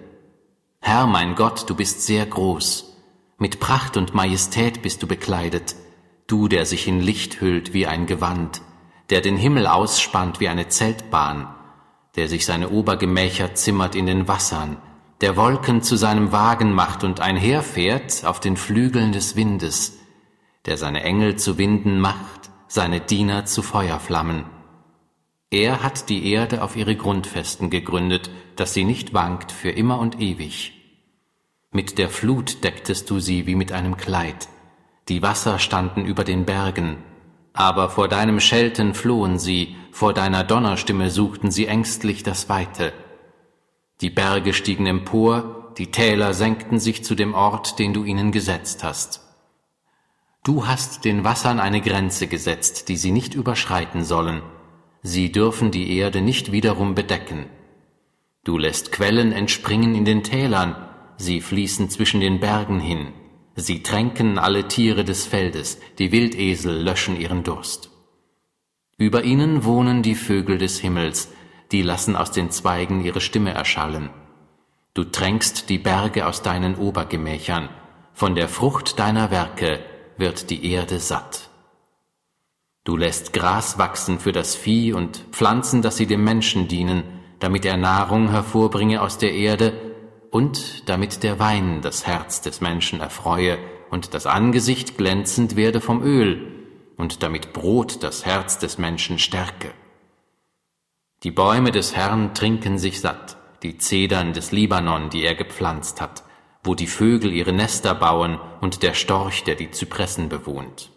Herr 0.80 1.06
mein 1.06 1.34
Gott, 1.34 1.68
du 1.68 1.74
bist 1.74 2.06
sehr 2.06 2.24
groß, 2.24 2.96
mit 3.38 3.60
Pracht 3.60 3.96
und 3.96 4.14
Majestät 4.14 4.82
bist 4.82 5.02
du 5.02 5.06
bekleidet, 5.06 5.76
du, 6.26 6.48
der 6.48 6.64
sich 6.64 6.88
in 6.88 7.00
Licht 7.00 7.40
hüllt 7.40 7.74
wie 7.74 7.86
ein 7.86 8.06
Gewand, 8.06 8.62
der 9.10 9.20
den 9.20 9.36
Himmel 9.36 9.66
ausspannt 9.66 10.40
wie 10.40 10.48
eine 10.48 10.68
Zeltbahn, 10.68 11.54
der 12.16 12.28
sich 12.28 12.46
seine 12.46 12.70
Obergemächer 12.70 13.54
zimmert 13.54 13.94
in 13.94 14.06
den 14.06 14.26
Wassern, 14.26 14.78
der 15.20 15.36
Wolken 15.36 15.82
zu 15.82 15.96
seinem 15.96 16.32
Wagen 16.32 16.72
macht 16.72 17.04
und 17.04 17.20
einherfährt 17.20 18.24
auf 18.24 18.40
den 18.40 18.56
Flügeln 18.56 19.12
des 19.12 19.36
Windes, 19.36 19.98
der 20.64 20.78
seine 20.78 21.02
Engel 21.02 21.36
zu 21.36 21.58
Winden 21.58 22.00
macht, 22.00 22.50
seine 22.68 23.00
Diener 23.00 23.44
zu 23.44 23.62
Feuerflammen. 23.62 24.46
Er 25.50 25.82
hat 25.82 26.08
die 26.08 26.30
Erde 26.32 26.62
auf 26.62 26.76
ihre 26.76 26.94
Grundfesten 26.94 27.70
gegründet, 27.70 28.30
dass 28.54 28.72
sie 28.72 28.84
nicht 28.84 29.12
wankt 29.14 29.50
für 29.50 29.70
immer 29.70 29.98
und 29.98 30.20
ewig. 30.20 30.72
Mit 31.72 31.98
der 31.98 32.08
Flut 32.08 32.62
decktest 32.62 33.10
du 33.10 33.18
sie 33.18 33.46
wie 33.46 33.56
mit 33.56 33.72
einem 33.72 33.96
Kleid. 33.96 34.48
Die 35.08 35.22
Wasser 35.22 35.58
standen 35.58 36.04
über 36.04 36.22
den 36.22 36.44
Bergen, 36.44 36.98
aber 37.52 37.90
vor 37.90 38.06
deinem 38.06 38.38
Schelten 38.38 38.94
flohen 38.94 39.40
sie, 39.40 39.74
vor 39.90 40.14
deiner 40.14 40.44
Donnerstimme 40.44 41.10
suchten 41.10 41.50
sie 41.50 41.66
ängstlich 41.66 42.22
das 42.22 42.48
Weite. 42.48 42.92
Die 44.00 44.10
Berge 44.10 44.52
stiegen 44.52 44.86
empor, 44.86 45.72
die 45.78 45.90
Täler 45.90 46.32
senkten 46.32 46.78
sich 46.78 47.02
zu 47.04 47.16
dem 47.16 47.34
Ort, 47.34 47.80
den 47.80 47.92
du 47.92 48.04
ihnen 48.04 48.30
gesetzt 48.30 48.84
hast. 48.84 49.22
Du 50.44 50.68
hast 50.68 51.04
den 51.04 51.24
Wassern 51.24 51.58
eine 51.58 51.80
Grenze 51.80 52.28
gesetzt, 52.28 52.88
die 52.88 52.96
sie 52.96 53.10
nicht 53.10 53.34
überschreiten 53.34 54.04
sollen, 54.04 54.42
sie 55.02 55.32
dürfen 55.32 55.70
die 55.70 55.96
Erde 55.96 56.20
nicht 56.20 56.52
wiederum 56.52 56.94
bedecken. 56.94 57.46
Du 58.44 58.58
lässt 58.58 58.92
Quellen 58.92 59.32
entspringen 59.32 59.94
in 59.94 60.04
den 60.04 60.22
Tälern, 60.22 60.76
sie 61.16 61.40
fließen 61.40 61.90
zwischen 61.90 62.20
den 62.20 62.40
Bergen 62.40 62.80
hin, 62.80 63.08
sie 63.54 63.82
tränken 63.82 64.38
alle 64.38 64.68
Tiere 64.68 65.04
des 65.04 65.26
Feldes, 65.26 65.78
die 65.98 66.12
Wildesel 66.12 66.82
löschen 66.82 67.20
ihren 67.20 67.44
Durst. 67.44 67.90
Über 68.96 69.24
ihnen 69.24 69.64
wohnen 69.64 70.02
die 70.02 70.14
Vögel 70.14 70.58
des 70.58 70.78
Himmels, 70.80 71.32
die 71.72 71.82
lassen 71.82 72.16
aus 72.16 72.32
den 72.32 72.50
Zweigen 72.50 73.04
ihre 73.04 73.20
Stimme 73.20 73.52
erschallen. 73.52 74.10
Du 74.94 75.04
tränkst 75.04 75.68
die 75.68 75.78
Berge 75.78 76.26
aus 76.26 76.42
deinen 76.42 76.74
Obergemächern, 76.74 77.68
von 78.12 78.34
der 78.34 78.48
Frucht 78.48 78.98
deiner 78.98 79.30
Werke 79.30 79.80
wird 80.16 80.50
die 80.50 80.72
Erde 80.72 80.98
satt. 80.98 81.49
Du 82.84 82.96
lässt 82.96 83.32
Gras 83.34 83.78
wachsen 83.78 84.18
für 84.18 84.32
das 84.32 84.54
Vieh 84.54 84.94
und 84.94 85.24
Pflanzen, 85.32 85.82
dass 85.82 85.96
sie 85.96 86.06
dem 86.06 86.24
Menschen 86.24 86.66
dienen, 86.66 87.04
damit 87.38 87.64
er 87.64 87.76
Nahrung 87.76 88.30
hervorbringe 88.30 89.02
aus 89.02 89.18
der 89.18 89.32
Erde 89.32 89.72
und 90.30 90.88
damit 90.88 91.22
der 91.22 91.38
Wein 91.38 91.82
das 91.82 92.06
Herz 92.06 92.40
des 92.40 92.60
Menschen 92.60 93.00
erfreue 93.00 93.58
und 93.90 94.14
das 94.14 94.26
Angesicht 94.26 94.96
glänzend 94.96 95.56
werde 95.56 95.80
vom 95.80 96.02
Öl 96.02 96.46
und 96.96 97.22
damit 97.22 97.52
Brot 97.52 98.02
das 98.02 98.24
Herz 98.24 98.58
des 98.58 98.78
Menschen 98.78 99.18
stärke. 99.18 99.72
Die 101.22 101.30
Bäume 101.30 101.72
des 101.72 101.94
Herrn 101.96 102.32
trinken 102.32 102.78
sich 102.78 103.00
satt, 103.00 103.36
die 103.62 103.76
Zedern 103.76 104.32
des 104.32 104.52
Libanon, 104.52 105.10
die 105.10 105.22
er 105.22 105.34
gepflanzt 105.34 106.00
hat, 106.00 106.22
wo 106.64 106.74
die 106.74 106.86
Vögel 106.86 107.32
ihre 107.32 107.52
Nester 107.52 107.94
bauen 107.94 108.38
und 108.62 108.82
der 108.82 108.94
Storch, 108.94 109.44
der 109.44 109.54
die 109.54 109.70
Zypressen 109.70 110.30
bewohnt. 110.30 110.90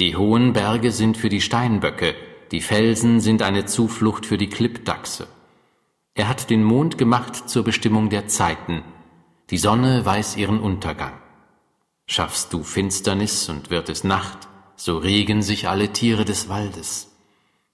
Die 0.00 0.16
hohen 0.16 0.54
Berge 0.54 0.92
sind 0.92 1.18
für 1.18 1.28
die 1.28 1.42
Steinböcke, 1.42 2.14
die 2.52 2.62
Felsen 2.62 3.20
sind 3.20 3.42
eine 3.42 3.66
Zuflucht 3.66 4.24
für 4.24 4.38
die 4.38 4.48
Klippdachse. 4.48 5.28
Er 6.14 6.26
hat 6.26 6.48
den 6.48 6.64
Mond 6.64 6.96
gemacht 6.96 7.50
zur 7.50 7.64
Bestimmung 7.64 8.08
der 8.08 8.26
Zeiten, 8.26 8.82
die 9.50 9.58
Sonne 9.58 10.06
weiß 10.06 10.38
ihren 10.38 10.58
Untergang. 10.58 11.12
Schaffst 12.06 12.50
du 12.54 12.62
Finsternis 12.62 13.50
und 13.50 13.68
wird 13.68 13.90
es 13.90 14.02
Nacht, 14.02 14.48
so 14.74 14.96
regen 14.96 15.42
sich 15.42 15.68
alle 15.68 15.92
Tiere 15.92 16.24
des 16.24 16.48
Waldes. 16.48 17.14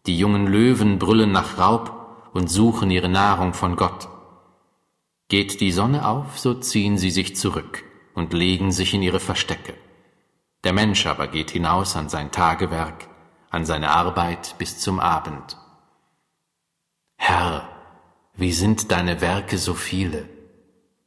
Die 0.07 0.19
jungen 0.19 0.49
Löwen 0.49 0.99
brüllen 0.99 1.31
nach 1.31 1.59
Raub 1.59 2.29
und 2.33 2.51
suchen 2.51 2.91
ihre 2.91 3.09
Nahrung 3.09 3.55
von 3.55 3.77
Gott. 3.77 4.09
Geht 5.29 5.61
die 5.61 5.71
Sonne 5.71 6.09
auf, 6.09 6.41
so 6.41 6.55
ziehen 6.55 6.99
sie 6.99 7.13
sich 7.13 7.37
zurück 7.37 7.85
und 8.15 8.33
legen 8.33 8.73
sich 8.73 8.95
in 8.95 9.03
ihre 9.03 9.21
Verstecke. 9.21 9.75
Der 10.67 10.73
Mensch 10.73 11.07
aber 11.07 11.29
geht 11.29 11.53
hinaus 11.53 11.95
an 11.95 12.09
sein 12.09 12.33
Tagewerk, 12.33 13.07
an 13.51 13.65
seine 13.65 13.91
Arbeit 13.91 14.57
bis 14.59 14.81
zum 14.81 14.99
Abend. 14.99 15.57
Herr, 17.17 17.69
wie 18.35 18.51
sind 18.51 18.91
deine 18.91 19.21
Werke 19.21 19.59
so 19.59 19.75
viele? 19.75 20.29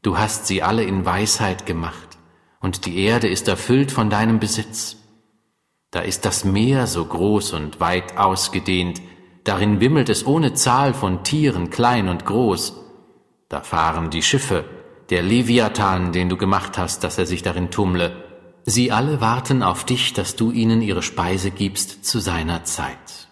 Du 0.02 0.18
hast 0.18 0.48
sie 0.48 0.64
alle 0.64 0.84
in 0.84 1.06
Weisheit 1.06 1.66
gemacht, 1.66 2.18
und 2.62 2.86
die 2.86 3.04
Erde 3.04 3.28
ist 3.28 3.50
erfüllt 3.50 3.92
von 3.92 4.10
deinem 4.10 4.40
Besitz. 4.40 4.96
Da 5.92 6.00
ist 6.00 6.24
das 6.24 6.46
Meer 6.46 6.88
so 6.88 7.04
groß 7.04 7.52
und 7.52 7.82
weit 7.82 8.18
ausgedehnt, 8.18 9.02
darin 9.44 9.82
wimmelt 9.82 10.08
es 10.08 10.26
ohne 10.26 10.54
Zahl 10.54 10.94
von 10.94 11.26
Tieren, 11.26 11.70
klein 11.70 12.08
und 12.08 12.26
groß. 12.26 12.76
Da 13.50 13.60
fahren 13.60 14.10
die 14.10 14.24
Schiffe, 14.24 14.64
der 15.10 15.22
Leviathan, 15.22 16.14
den 16.14 16.30
du 16.30 16.38
gemacht 16.38 16.78
hast, 16.78 17.04
dass 17.04 17.18
er 17.18 17.26
sich 17.26 17.42
darin 17.42 17.72
tummle. 17.72 18.29
Sie 18.70 18.92
alle 18.92 19.20
warten 19.20 19.64
auf 19.64 19.84
dich, 19.84 20.14
dass 20.14 20.36
du 20.36 20.52
ihnen 20.52 20.84
ihre 20.84 21.02
Speise 21.02 21.50
gibst 21.50 22.06
zu 22.06 22.20
seiner 22.20 22.66
Zeit. 22.66 23.28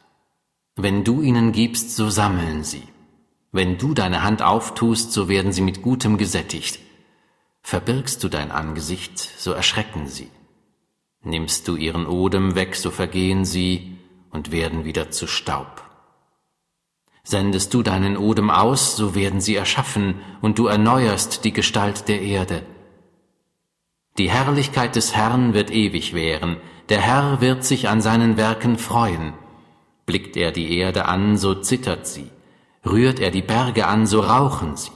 Wenn 0.75 1.03
du 1.03 1.21
ihnen 1.21 1.51
gibst, 1.51 1.95
so 1.95 2.09
sammeln 2.09 2.63
sie. 2.63 2.81
Wenn 3.51 3.77
du 3.77 3.93
deine 3.93 4.23
Hand 4.23 4.41
auftust, 4.41 5.11
so 5.13 5.29
werden 5.29 5.51
sie 5.51 5.61
mit 5.61 5.83
Gutem 5.83 6.17
gesättigt. 6.17 6.79
Verbirgst 7.61 8.23
du 8.23 8.29
dein 8.29 8.49
Angesicht, 8.49 9.19
so 9.19 9.51
erschrecken 9.51 10.07
sie. 10.07 10.31
Nimmst 11.21 11.67
du 11.67 11.75
ihren 11.75 12.07
Odem 12.07 12.55
weg, 12.55 12.75
so 12.75 12.89
vergehen 12.89 13.45
sie 13.45 13.95
und 14.31 14.51
werden 14.51 14.85
wieder 14.85 15.11
zu 15.11 15.27
Staub. 15.27 15.83
Sendest 17.23 17.75
du 17.75 17.83
deinen 17.83 18.17
Odem 18.17 18.49
aus, 18.49 18.95
so 18.95 19.13
werden 19.13 19.39
sie 19.39 19.55
erschaffen, 19.55 20.15
und 20.41 20.57
du 20.57 20.65
erneuerst 20.65 21.45
die 21.45 21.53
Gestalt 21.53 22.07
der 22.07 22.23
Erde. 22.23 22.63
Die 24.17 24.31
Herrlichkeit 24.31 24.95
des 24.95 25.15
Herrn 25.15 25.53
wird 25.53 25.69
ewig 25.69 26.13
währen, 26.15 26.57
der 26.89 27.01
Herr 27.01 27.39
wird 27.39 27.63
sich 27.63 27.87
an 27.87 28.01
seinen 28.01 28.35
Werken 28.35 28.77
freuen. 28.77 29.33
Blickt 30.07 30.35
er 30.37 30.51
die 30.51 30.75
Erde 30.77 31.05
an, 31.05 31.37
so 31.37 31.53
zittert 31.53 32.07
sie, 32.07 32.31
rührt 32.85 33.19
er 33.19 33.29
die 33.29 33.41
Berge 33.43 33.85
an, 33.85 34.07
so 34.07 34.21
rauchen 34.21 34.75
sie. 34.75 34.91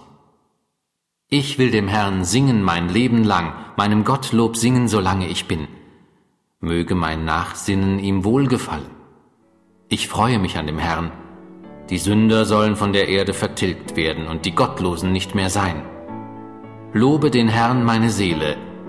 Ich 1.29 1.59
will 1.59 1.69
dem 1.69 1.87
Herrn 1.87 2.25
singen 2.25 2.63
mein 2.63 2.89
Leben 2.89 3.23
lang, 3.23 3.53
meinem 3.77 4.05
Gottlob 4.05 4.57
singen, 4.57 4.87
solange 4.87 5.27
ich 5.27 5.47
bin. 5.47 5.67
Möge 6.59 6.95
mein 6.95 7.23
Nachsinnen 7.23 7.99
ihm 7.99 8.23
wohlgefallen. 8.23 8.89
Ich 9.87 10.07
freue 10.07 10.39
mich 10.39 10.57
an 10.57 10.65
dem 10.65 10.79
Herrn, 10.79 11.11
die 11.89 11.99
Sünder 11.99 12.45
sollen 12.45 12.75
von 12.75 12.93
der 12.93 13.09
Erde 13.09 13.33
vertilgt 13.33 13.95
werden 13.95 14.27
und 14.27 14.45
die 14.45 14.55
Gottlosen 14.55 15.11
nicht 15.11 15.35
mehr 15.35 15.49
sein. 15.49 15.83
Lobe 16.93 17.29
den 17.29 17.49
Herrn 17.49 17.83
meine 17.83 18.09
Seele. 18.09 18.57